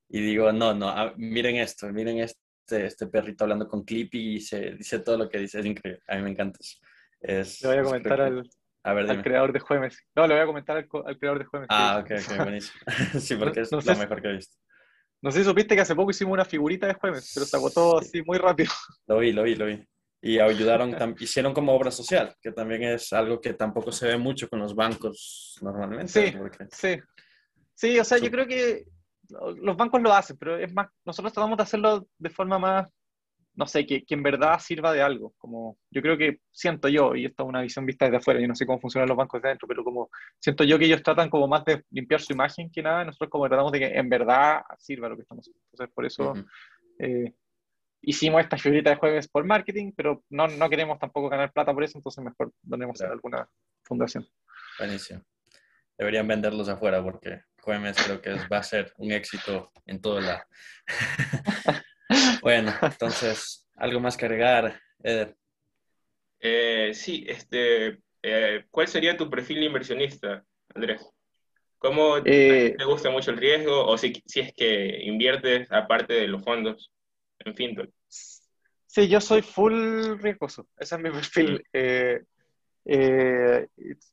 y, 0.09 0.21
digo, 0.21 0.53
no, 0.53 0.75
no, 0.75 0.89
ah, 0.89 1.15
miren 1.17 1.57
esto, 1.57 1.91
miren 1.93 2.19
este, 2.19 2.87
este 2.87 3.07
perrito 3.07 3.45
hablando 3.45 3.67
con 3.67 3.85
Clippy 3.85 4.37
y 4.37 4.41
se 4.41 4.73
dice 4.73 5.01
todo 5.01 5.17
lo 5.17 5.29
que 5.29 5.39
dice, 5.39 5.61
es 5.61 5.67
increíble. 5.67 6.03
A 6.07 6.17
mí 6.17 6.23
me 6.23 6.31
encanta 6.31 6.59
eso. 6.61 6.79
Es, 7.21 7.63
le 7.63 7.69
voy 7.69 7.79
a 7.79 7.83
comentar 7.83 8.21
al, 8.21 8.51
al 8.85 9.23
creador 9.23 9.53
de 9.53 9.61
Juemes. 9.61 9.99
No, 10.15 10.27
le 10.27 10.35
voy 10.35 10.43
a 10.43 10.47
comentar 10.47 10.77
al, 10.77 10.89
al 11.07 11.19
creador 11.19 11.39
de 11.39 11.45
Juemes. 11.47 11.69
Ah, 11.71 12.03
ok, 12.05 12.11
ok, 12.13 12.37
buenísimo. 12.43 12.81
sí, 13.19 13.35
porque 13.37 13.61
es 13.61 13.73
lo 13.73 13.81
mejor 13.81 14.21
que 14.21 14.29
he 14.29 14.33
visto. 14.33 14.57
No 15.25 15.31
sé 15.31 15.39
si 15.39 15.47
supiste 15.47 15.75
que 15.75 15.81
hace 15.81 15.95
poco 15.95 16.11
hicimos 16.11 16.35
una 16.35 16.45
figurita 16.45 16.87
de 16.87 16.93
jueves, 16.93 17.33
pero 17.33 17.47
se 17.47 17.57
agotó 17.57 17.97
así 17.97 18.21
muy 18.23 18.37
rápido. 18.37 18.71
Lo 19.07 19.21
vi, 19.21 19.33
lo 19.33 19.43
vi, 19.43 19.55
lo 19.55 19.65
vi. 19.65 19.83
Y 20.21 20.39
ayudaron, 20.39 20.95
hicieron 21.19 21.55
como 21.55 21.73
obra 21.73 21.91
social, 21.91 22.37
que 22.43 22.53
también 22.53 22.83
es 22.83 23.11
algo 23.15 23.41
que 23.41 23.55
tampoco 23.55 23.91
se 23.91 24.07
ve 24.07 24.19
mucho 24.19 24.51
con 24.51 24.59
los 24.59 24.75
bancos 24.75 25.57
normalmente. 25.63 26.09
Sí, 26.09 26.37
sí. 26.71 27.01
Sí, 27.75 27.99
o 27.99 28.05
sea, 28.05 28.19
yo 28.19 28.31
creo 28.31 28.47
que 28.47 28.85
los 29.63 29.77
bancos 29.79 30.03
lo 30.03 30.13
hacen, 30.13 30.37
pero 30.37 30.59
es 30.59 30.73
más, 30.75 30.89
nosotros 31.07 31.33
tratamos 31.33 31.57
de 31.57 31.63
hacerlo 31.63 32.07
de 32.19 32.31
forma 32.31 32.59
más 32.59 32.89
no 33.55 33.67
sé, 33.67 33.87
que, 33.87 34.05
que, 34.05 34.15
en 34.15 34.23
verdad 34.23 34.59
sirva 34.59 34.93
de 34.93 35.03
algo. 35.03 35.35
Como 35.39 35.79
yo 35.91 36.03
creo 36.03 36.17
que 36.19 36.41
siento 36.51 36.89
yo, 36.89 37.15
y 37.15 37.25
esto 37.27 37.45
es 37.45 37.49
una 37.49 37.63
visión 37.63 37.87
vista 37.87 38.05
desde 38.07 38.19
afuera, 38.19 38.41
yo 38.41 38.49
no 38.49 38.55
sé 38.55 38.67
cómo 38.67 38.81
funcionan 38.81 39.09
los 39.09 39.17
bancos 39.17 39.41
de 39.41 39.49
adentro, 39.49 39.69
pero 39.69 39.85
como 39.85 40.11
siento 40.41 40.65
yo 40.65 40.79
que 40.79 40.87
ellos 40.87 41.03
tratan 41.03 41.31
como 41.31 41.47
más 41.49 41.65
de 41.65 41.85
limpiar 41.91 42.21
su 42.21 42.33
imagen 42.33 42.71
que 42.71 42.83
nada, 42.83 43.05
nosotros 43.05 43.31
como 43.31 43.49
tratamos 43.49 43.73
de 43.73 43.81
que 43.81 43.87
en 43.87 44.09
verdad 44.09 44.63
sirva 44.79 45.09
lo 45.09 45.17
que 45.17 45.23
estamos 45.23 45.43
haciendo. 45.43 45.61
Entonces, 45.73 45.95
por 45.95 46.07
eso... 46.07 46.35
Eh, 46.99 47.33
hicimos 48.07 48.43
esta 48.43 48.59
figurita 48.59 48.91
de 48.91 48.97
jueves 48.97 49.29
por 49.29 49.45
marketing, 49.45 49.93
pero 49.97 50.23
no, 50.29 50.47
no 50.47 50.69
queremos 50.69 50.99
tampoco 50.99 51.31
ganar 51.31 51.53
plata 51.53 51.73
por 51.73 51.85
eso, 51.85 51.99
entonces 51.99 52.23
mejor 52.23 52.53
donemos 52.63 53.01
a 53.01 53.07
alguna 53.09 53.49
fundación. 53.83 54.29
Buenísimo. 54.79 55.23
Deberían 55.97 56.29
venderlos 56.29 56.69
afuera 56.69 57.03
porque 57.03 57.41
Jueves 57.65 57.97
creo 58.05 58.21
que 58.21 58.35
va 58.53 58.59
a 58.59 58.63
ser 58.63 58.93
un 58.99 59.11
éxito 59.13 59.73
en 59.87 60.01
todo 60.01 60.21
lado. 60.21 60.43
bueno, 62.43 62.73
entonces, 62.83 63.67
¿algo 63.77 64.01
más 64.01 64.17
que 64.17 64.27
agregar, 64.27 64.81
Eder? 65.03 65.37
Eh, 66.41 66.93
sí, 66.95 67.25
este, 67.27 68.01
eh, 68.23 68.67
¿cuál 68.71 68.89
sería 68.89 69.17
tu 69.17 69.31
perfil 69.31 69.61
de 69.61 69.67
inversionista, 69.67 70.45
Andrés? 70.75 71.01
¿Cómo 71.79 72.17
eh, 72.25 72.75
te 72.77 72.85
gusta 72.85 73.11
mucho 73.11 73.31
el 73.31 73.37
riesgo 73.37 73.87
o 73.87 73.99
si, 73.99 74.23
si 74.27 74.41
es 74.41 74.55
que 74.55 75.05
inviertes 75.05 75.71
aparte 75.71 76.15
de 76.15 76.29
los 76.29 76.43
fondos 76.43 76.91
en 77.39 77.55
FinTech? 77.55 77.91
Sí, 78.09 79.09
yo 79.09 79.21
soy 79.21 79.43
full 79.43 80.19
riesgoso, 80.21 80.69
ese 80.79 80.95
es 80.95 81.01
mi 81.01 81.11
perfil. 81.11 81.55
Mm. 81.73 81.79
Eh, 82.87 83.67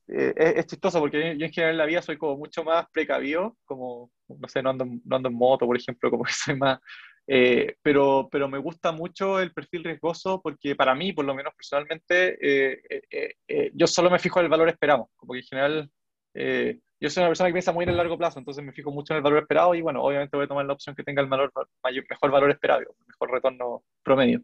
es, 0.07 0.65
chistoso 0.65 0.99
porque 0.99 1.37
yo 1.37 1.45
en 1.45 1.51
general 1.51 1.73
en 1.73 1.77
la 1.77 1.85
vida 1.85 2.01
soy 2.01 2.17
como 2.17 2.37
mucho 2.37 2.63
más 2.63 2.87
precavido, 2.91 3.57
como, 3.65 4.11
no 4.27 4.47
sé, 4.47 4.61
no 4.63 4.69
ando, 4.69 4.85
no 4.85 5.15
ando 5.15 5.29
en 5.29 5.35
moto, 5.35 5.65
por 5.65 5.77
ejemplo, 5.77 6.09
como 6.09 6.23
que 6.23 6.33
soy 6.33 6.55
más... 6.55 6.79
Eh, 7.27 7.75
pero, 7.81 8.27
pero 8.31 8.49
me 8.49 8.57
gusta 8.57 8.91
mucho 8.91 9.39
el 9.39 9.53
perfil 9.53 9.83
riesgoso 9.83 10.41
porque 10.41 10.75
para 10.75 10.95
mí, 10.95 11.13
por 11.13 11.25
lo 11.25 11.35
menos 11.35 11.53
personalmente, 11.55 12.37
eh, 12.41 13.71
yo 13.73 13.87
solo 13.87 14.09
me 14.09 14.19
fijo 14.19 14.39
en 14.39 14.45
el 14.45 14.51
valor 14.51 14.69
esperado, 14.69 15.09
como 15.15 15.33
que 15.33 15.39
en 15.39 15.45
general 15.45 15.91
yo 16.33 17.09
soy 17.09 17.21
una 17.21 17.29
persona 17.29 17.49
que 17.49 17.53
piensa 17.53 17.71
muy 17.71 17.83
en 17.83 17.89
el 17.89 17.97
largo 17.97 18.17
plazo, 18.17 18.39
entonces 18.39 18.63
me 18.63 18.73
fijo 18.73 18.91
mucho 18.91 19.13
en 19.13 19.17
el 19.17 19.23
valor 19.23 19.39
esperado 19.39 19.75
y 19.75 19.81
bueno, 19.81 20.01
obviamente 20.03 20.35
voy 20.37 20.45
a 20.45 20.47
tomar 20.47 20.65
la 20.65 20.73
opción 20.73 20.95
que 20.95 21.03
tenga 21.03 21.21
el 21.21 21.27
valor, 21.27 21.51
mayor, 21.83 22.05
mejor 22.09 22.31
valor 22.31 22.51
esperado, 22.51 22.95
mejor 23.07 23.31
retorno 23.31 23.83
promedio. 24.03 24.41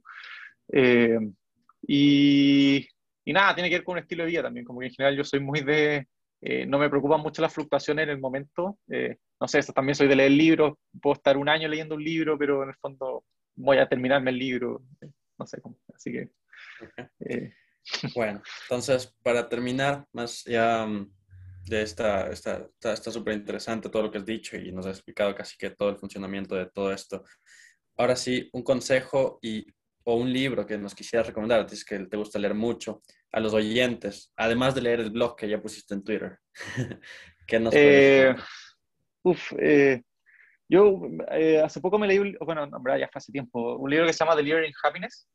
y, 1.87 2.87
y 3.25 3.33
nada, 3.33 3.55
tiene 3.55 3.69
que 3.69 3.75
ver 3.75 3.83
con 3.83 3.93
un 3.93 3.99
estilo 3.99 4.23
de 4.23 4.29
vida 4.29 4.43
también, 4.43 4.65
como 4.65 4.79
que 4.79 4.87
en 4.87 4.93
general 4.93 5.17
yo 5.17 5.23
soy 5.23 5.39
muy 5.39 5.61
de, 5.61 6.07
eh, 6.41 6.65
no 6.65 6.77
me 6.77 6.89
preocupan 6.89 7.21
mucho 7.21 7.41
las 7.41 7.53
fluctuaciones 7.53 8.03
en 8.03 8.09
el 8.09 8.19
momento, 8.19 8.77
eh, 8.89 9.17
no 9.39 9.47
sé, 9.47 9.61
también 9.73 9.95
soy 9.95 10.07
de 10.07 10.15
leer 10.15 10.31
libros, 10.31 10.73
puedo 11.01 11.15
estar 11.15 11.37
un 11.37 11.49
año 11.49 11.67
leyendo 11.67 11.95
un 11.95 12.03
libro, 12.03 12.37
pero 12.37 12.63
en 12.63 12.69
el 12.69 12.75
fondo 12.75 13.23
voy 13.55 13.77
a 13.77 13.89
terminarme 13.89 14.31
el 14.31 14.37
libro, 14.37 14.83
no 15.37 15.47
sé 15.47 15.61
cómo, 15.61 15.77
así 15.93 16.11
que... 16.11 16.29
Eh. 17.21 17.53
Bueno, 18.15 18.41
entonces 18.63 19.15
para 19.23 19.47
terminar, 19.47 20.05
más 20.11 20.43
ya 20.43 20.85
mm, 20.85 21.09
de 21.67 21.81
esta, 21.81 22.29
está 22.29 22.67
súper 23.11 23.35
interesante 23.35 23.87
todo 23.89 24.03
lo 24.03 24.11
que 24.11 24.17
has 24.17 24.25
dicho 24.25 24.57
y 24.57 24.73
nos 24.73 24.85
has 24.85 24.97
explicado 24.97 25.33
casi 25.33 25.55
que 25.57 25.69
todo 25.69 25.89
el 25.89 25.97
funcionamiento 25.97 26.55
de 26.55 26.65
todo 26.65 26.91
esto. 26.91 27.23
Ahora 27.95 28.17
sí, 28.17 28.49
un 28.51 28.61
consejo 28.61 29.39
y 29.41 29.65
o 30.03 30.15
un 30.15 30.31
libro 30.31 30.65
que 30.65 30.77
nos 30.77 30.95
quisieras 30.95 31.27
recomendar, 31.27 31.59
a 31.59 31.65
que 31.65 31.99
te 31.99 32.17
gusta 32.17 32.39
leer 32.39 32.53
mucho, 32.53 33.01
a 33.31 33.39
los 33.39 33.53
oyentes, 33.53 34.31
además 34.35 34.75
de 34.75 34.81
leer 34.81 34.99
el 34.99 35.11
blog 35.11 35.35
que 35.35 35.49
ya 35.49 35.61
pusiste 35.61 35.93
en 35.93 36.03
Twitter? 36.03 36.39
¿Qué 37.47 37.59
nos 37.59 37.73
eh, 37.75 38.35
uf, 39.23 39.53
eh, 39.57 40.03
yo 40.67 41.01
eh, 41.31 41.61
hace 41.61 41.79
poco 41.79 41.97
me 41.97 42.07
leí, 42.07 42.19
un, 42.19 42.37
bueno, 42.41 42.67
ya 42.97 43.07
fue 43.07 43.19
hace 43.19 43.31
tiempo, 43.31 43.77
un 43.77 43.89
libro 43.89 44.05
que 44.05 44.13
se 44.13 44.25
llama 44.25 44.39
in 44.41 44.73
Happiness, 44.83 45.27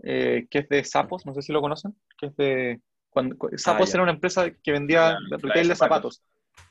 que 0.00 0.46
es 0.50 0.68
de 0.68 0.84
Sapos, 0.84 1.24
no 1.24 1.34
sé 1.34 1.42
si 1.42 1.52
lo 1.52 1.60
conocen, 1.60 1.94
que 2.18 2.26
es 2.26 2.36
de... 2.36 2.80
Cuando, 3.08 3.36
Sapos 3.56 3.88
ah, 3.88 3.92
era 3.94 4.02
una 4.02 4.12
empresa 4.12 4.50
que 4.50 4.72
vendía 4.72 5.16
retail 5.30 5.68
de 5.68 5.74
zapatos. 5.74 6.22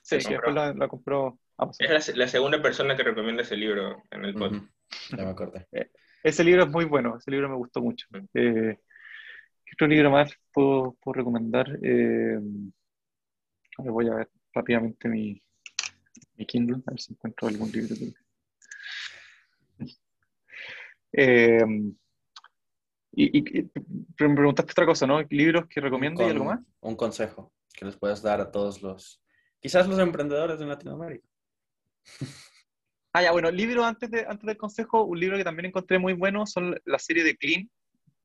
Sí, 0.02 0.20
que 0.20 0.34
después 0.34 0.54
la, 0.54 0.88
compró. 0.88 1.40
es 1.80 2.16
la, 2.16 2.28
segunda 2.28 2.62
persona 2.62 2.96
que 2.96 3.04
recomienda 3.04 3.42
ese 3.42 3.58
libro 3.58 4.04
en 4.12 4.26
el 4.26 4.34
podcast. 4.36 4.66
Ya 5.10 5.24
me 5.24 5.32
acordé. 5.32 5.68
ese 6.24 6.44
libro 6.44 6.64
es 6.64 6.70
muy 6.70 6.86
bueno, 6.86 7.18
ese 7.18 7.32
libro 7.32 7.50
me 7.50 7.56
gustó 7.56 7.82
mucho. 7.82 8.06
Eh, 8.34 8.78
¿Qué 9.68 9.74
otro 9.74 9.88
libro 9.88 10.10
más 10.10 10.32
puedo, 10.54 10.96
recomendar? 11.14 11.68
Eh, 11.84 12.40
voy 13.80 14.08
a 14.08 14.16
ver 14.16 14.30
rápidamente 14.54 15.10
mi, 15.10 15.44
mi, 16.38 16.46
Kindle, 16.46 16.82
a 16.86 16.92
ver 16.92 17.02
si 17.02 17.12
encuentro 17.12 17.50
algún 17.50 17.70
libro. 17.70 17.94
Eh, 21.12 21.66
y, 23.12 23.38
y, 23.38 23.72
me 24.20 24.36
preguntaste 24.36 24.72
otra 24.72 24.86
cosa, 24.86 25.06
¿no? 25.06 25.22
¿Libros 25.30 25.68
que 25.68 25.82
recomiendo 25.82 26.26
y 26.26 26.30
algo 26.30 26.46
más? 26.46 26.62
Un 26.80 26.96
consejo 26.96 27.52
que 27.74 27.84
les 27.84 27.98
puedas 27.98 28.22
dar 28.22 28.40
a 28.40 28.50
todos 28.50 28.82
los, 28.82 29.22
quizás 29.60 29.86
los 29.90 30.00
emprendedores 30.00 30.60
de 30.60 30.66
Latinoamérica. 30.66 31.28
Ah, 33.12 33.24
ya, 33.24 33.32
bueno, 33.32 33.52
libro 33.52 33.84
antes, 33.84 34.12
de, 34.12 34.26
antes 34.28 34.46
del 34.46 34.58
consejo, 34.58 35.04
un 35.04 35.20
libro 35.20 35.38
que 35.38 35.44
también 35.44 35.66
encontré 35.66 35.98
muy 36.00 36.14
bueno 36.14 36.46
son 36.46 36.80
la 36.86 37.00
serie 37.00 37.24
de 37.24 37.36
Clean, 37.36 37.70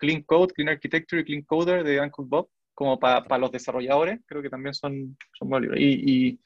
Clean 0.02 0.22
Code, 0.22 0.52
Clean 0.52 0.68
Architecture 0.68 1.22
y 1.22 1.24
Clean 1.24 1.42
Coder 1.42 1.84
de 1.84 2.00
Uncle 2.00 2.24
Bob, 2.26 2.48
como 2.74 2.98
para 2.98 3.38
los 3.38 3.52
desarrolladores, 3.52 4.18
creo 4.26 4.42
que 4.42 4.50
también 4.50 4.74
son, 4.74 5.16
son 5.38 5.48
buenos 5.48 5.70
libros. 5.70 5.80
Y, 5.80 6.40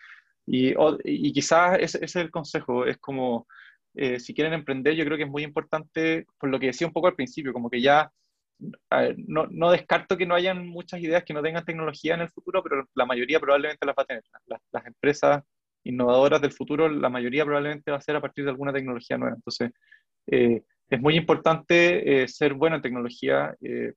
y, 0.47 0.75
y, 1.05 1.33
quizás 1.33 1.79
ese, 1.81 2.05
es 2.05 2.17
el 2.17 2.31
consejo, 2.31 2.85
es 2.85 2.99
como, 2.99 3.47
eh, 3.95 4.21
si 4.21 4.35
quieren 4.35 4.53
emprender, 4.53 4.95
yo 4.95 5.07
creo 5.07 5.17
que 5.17 5.23
es 5.23 5.31
muy 5.31 5.43
importante, 5.43 6.27
por 6.39 6.51
lo 6.51 6.61
que 6.61 6.67
decía 6.67 6.87
un 6.87 6.93
poco 6.93 7.07
al 7.07 7.15
principio, 7.15 7.55
como 7.55 7.71
que 7.71 7.81
ya, 7.81 8.11
no, 9.27 9.47
no, 9.51 9.71
descarto 9.71 10.19
que 10.19 10.27
no 10.27 10.35
hayan 10.35 10.67
muchas 10.67 11.01
ideas 11.01 11.25
que 11.25 11.33
no 11.33 11.43
tengan 11.43 11.65
tecnología 11.65 12.15
en 12.15 12.21
el 12.21 12.29
futuro, 12.29 12.63
pero 12.63 12.87
la 12.95 13.07
mayoría 13.07 13.41
probablemente 13.41 13.87
las 13.87 13.97
va 13.97 14.03
a 14.03 14.07
tener. 14.07 14.25
Las, 14.47 14.61
las 14.71 14.87
empresas 14.87 15.43
innovadoras 15.85 16.43
del 16.43 16.53
futuro, 16.53 16.91
la 16.91 17.09
mayoría 17.09 17.45
probablemente 17.45 17.91
va 17.91 17.97
a 17.97 18.03
ser 18.03 18.17
a 18.17 18.21
partir 18.21 18.45
de 18.45 18.51
alguna 18.51 18.73
tecnología 18.73 19.17
nueva. 19.17 19.37
Entonces, 19.37 19.71
eh, 20.27 20.63
es 20.89 21.01
muy 21.01 21.17
importante 21.17 22.23
eh, 22.23 22.29
ser 22.29 22.55
bueno 22.55 22.77
en 22.77 22.83
tecnología, 22.83 23.55
eh, 23.61 23.93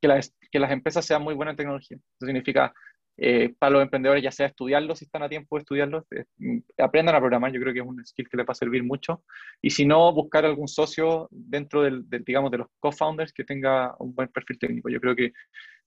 que, 0.00 0.08
las, 0.08 0.34
que 0.50 0.58
las 0.58 0.70
empresas 0.70 1.04
sean 1.04 1.22
muy 1.22 1.34
buenas 1.34 1.52
en 1.52 1.56
tecnología. 1.56 1.96
Eso 1.96 2.26
significa, 2.26 2.72
eh, 3.16 3.54
para 3.58 3.72
los 3.72 3.82
emprendedores, 3.82 4.22
ya 4.22 4.30
sea 4.30 4.48
estudiarlo, 4.48 4.94
si 4.94 5.06
están 5.06 5.22
a 5.22 5.28
tiempo 5.28 5.56
de 5.56 5.60
estudiarlo, 5.60 6.06
mm, 6.36 6.58
aprendan 6.78 7.14
a 7.14 7.20
programar, 7.20 7.52
yo 7.52 7.60
creo 7.60 7.72
que 7.72 7.80
es 7.80 7.86
un 7.86 8.04
skill 8.04 8.28
que 8.28 8.36
les 8.36 8.46
va 8.46 8.52
a 8.52 8.54
servir 8.54 8.84
mucho. 8.84 9.24
Y 9.62 9.70
si 9.70 9.86
no, 9.86 10.12
buscar 10.12 10.44
algún 10.44 10.68
socio 10.68 11.28
dentro 11.30 11.82
del, 11.82 12.04
digamos, 12.08 12.50
de 12.50 12.58
los 12.58 12.68
co-founders 12.78 13.32
que 13.32 13.44
tenga 13.44 13.94
un 13.98 14.14
buen 14.14 14.28
perfil 14.28 14.58
técnico. 14.58 14.88
Yo 14.90 15.00
creo 15.00 15.16
que 15.16 15.32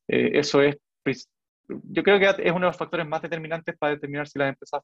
eso 0.08 0.62
es, 0.62 0.78
yo 1.68 2.02
creo 2.02 2.18
que 2.18 2.44
es 2.44 2.52
uno 2.52 2.62
de 2.62 2.68
los 2.68 2.78
factores 2.78 3.06
más 3.06 3.22
determinantes 3.22 3.78
para 3.78 3.94
determinar 3.94 4.28
si 4.28 4.40
las 4.40 4.50
empresas 4.50 4.82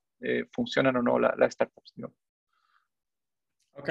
funcionan 0.51 0.97
o 0.97 1.01
no, 1.01 1.17
las 1.17 1.37
la 1.37 1.49
startups. 1.49 1.93
Ok. 3.75 3.89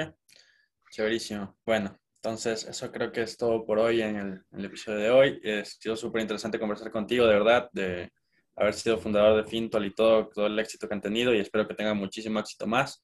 Chéverísimo. 0.93 1.57
Bueno, 1.65 1.99
entonces 2.17 2.65
eso 2.65 2.91
creo 2.91 3.11
que 3.11 3.23
es 3.23 3.35
todo 3.35 3.65
por 3.65 3.79
hoy 3.79 4.03
en 4.03 4.43
el, 4.51 4.63
episodio 4.65 4.99
de 4.99 5.09
hoy. 5.09 5.41
Ha 5.43 5.65
sido 5.65 5.95
súper 5.95 6.21
interesante 6.21 6.59
conversar 6.59 6.91
contigo, 6.91 7.25
de 7.25 7.33
verdad, 7.33 7.67
de 7.73 8.11
haber 8.55 8.75
sido 8.75 8.99
fundador 8.99 9.43
de 9.43 9.49
Fintual 9.49 9.87
y 9.87 9.95
todo, 9.95 10.29
todo 10.29 10.45
el 10.45 10.59
éxito 10.59 10.87
que 10.87 10.93
han 10.93 11.01
tenido 11.01 11.33
y 11.33 11.39
espero 11.39 11.67
que 11.67 11.73
tengan 11.73 11.97
muchísimo 11.97 12.39
éxito 12.39 12.67
más, 12.67 13.03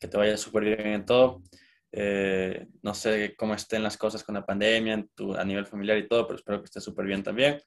que 0.00 0.08
te 0.08 0.16
vaya 0.16 0.36
súper 0.36 0.64
bien 0.64 0.88
en 0.88 1.06
todo. 1.06 1.40
Eh, 1.92 2.66
no 2.82 2.94
sé 2.94 3.36
cómo 3.38 3.54
estén 3.54 3.84
las 3.84 3.96
cosas 3.96 4.24
con 4.24 4.34
la 4.34 4.44
pandemia 4.44 5.06
a 5.38 5.44
nivel 5.44 5.66
familiar 5.66 5.98
y 5.98 6.08
todo, 6.08 6.26
pero 6.26 6.36
espero 6.36 6.58
que 6.58 6.64
esté 6.64 6.80
súper 6.80 7.06
bien 7.06 7.22
también. 7.22 7.62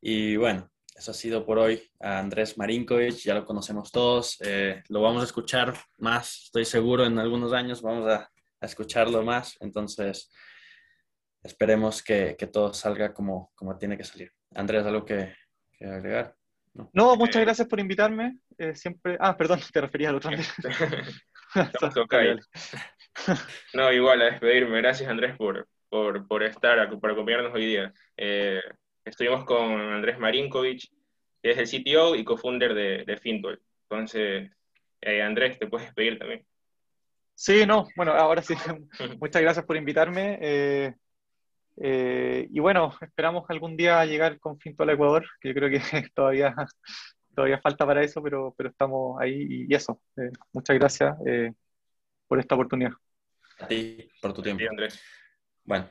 Y 0.00 0.36
bueno, 0.36 0.70
eso 0.96 1.10
ha 1.10 1.14
sido 1.14 1.44
por 1.44 1.58
hoy 1.58 1.82
a 2.00 2.20
Andrés 2.20 2.56
Marinkovic, 2.56 3.16
ya 3.16 3.34
lo 3.34 3.44
conocemos 3.44 3.92
todos, 3.92 4.38
eh, 4.40 4.82
lo 4.88 5.02
vamos 5.02 5.20
a 5.20 5.26
escuchar 5.26 5.74
más, 5.98 6.44
estoy 6.44 6.64
seguro, 6.64 7.04
en 7.04 7.18
algunos 7.18 7.52
años 7.52 7.82
vamos 7.82 8.08
a 8.08 8.30
escucharlo 8.64 9.22
más. 9.22 9.56
Entonces, 9.60 10.32
esperemos 11.42 12.02
que, 12.02 12.36
que, 12.38 12.46
todo 12.46 12.72
salga 12.72 13.12
como, 13.12 13.52
como 13.54 13.76
tiene 13.76 13.96
que 13.96 14.04
salir. 14.04 14.32
Andrés, 14.54 14.84
¿algo 14.84 15.04
que, 15.04 15.34
agregar? 15.80 16.34
No. 16.92 17.16
muchas 17.16 17.42
gracias 17.42 17.68
por 17.68 17.80
invitarme. 17.80 18.38
Eh, 18.58 18.74
siempre. 18.74 19.16
Ah, 19.20 19.36
perdón, 19.36 19.60
te 19.72 19.80
refería 19.80 20.10
al 20.10 20.16
otro. 20.16 20.30
no, 23.74 23.92
igual 23.92 24.22
a 24.22 24.26
despedirme. 24.26 24.78
Gracias, 24.78 25.08
Andrés, 25.08 25.36
por, 25.36 25.68
por, 25.88 26.26
por 26.26 26.42
estar, 26.42 26.88
por 26.98 27.10
acompañarnos 27.10 27.54
hoy 27.54 27.66
día. 27.66 27.92
Eh, 28.16 28.60
estuvimos 29.04 29.44
con 29.44 29.80
Andrés 29.80 30.18
Marinkovic, 30.18 30.90
que 31.42 31.50
es 31.50 31.58
el 31.58 31.82
CTO 31.82 32.16
y 32.16 32.24
co-founder 32.24 32.74
de, 32.74 33.04
de 33.04 33.16
Fintol. 33.18 33.60
Entonces, 33.88 34.50
eh, 35.00 35.22
Andrés, 35.22 35.58
te 35.58 35.66
puedes 35.66 35.86
despedir 35.86 36.18
también. 36.18 36.44
Sí, 37.34 37.66
no, 37.66 37.86
bueno, 37.96 38.12
ahora 38.12 38.42
sí, 38.42 38.54
muchas 39.20 39.42
gracias 39.42 39.64
por 39.64 39.76
invitarme. 39.76 40.38
Eh, 40.40 40.94
eh, 41.76 42.46
y 42.50 42.60
bueno, 42.60 42.96
esperamos 43.00 43.44
algún 43.48 43.76
día 43.76 44.04
llegar 44.04 44.38
con 44.38 44.58
Finto 44.58 44.84
al 44.84 44.90
Ecuador, 44.90 45.26
que 45.40 45.48
yo 45.48 45.54
creo 45.54 45.70
que 45.70 45.80
todavía, 46.14 46.54
todavía 47.34 47.60
falta 47.60 47.84
para 47.84 48.02
eso, 48.02 48.22
pero, 48.22 48.54
pero 48.56 48.70
estamos 48.70 49.20
ahí 49.20 49.66
y, 49.68 49.74
eso. 49.74 50.00
Eh, 50.16 50.30
muchas 50.52 50.78
gracias 50.78 51.16
por 52.28 52.38
esta 52.38 52.54
oportunidad. 52.54 52.92
A 53.58 53.66
ti, 53.66 54.08
por 54.20 54.32
tu 54.32 54.42
tiempo. 54.42 54.64
Andrés. 54.68 55.00
Bueno, 55.64 55.88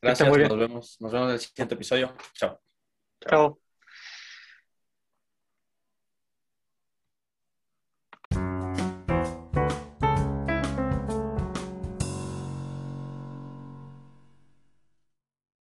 gracias, 0.00 0.28
nos 0.28 0.58
vemos, 0.58 1.00
nos 1.00 1.12
vemos 1.12 1.28
en 1.28 1.34
el 1.34 1.40
siguiente 1.40 1.74
episodio. 1.74 2.14
Chao. 2.34 2.60
Chao. 3.20 3.69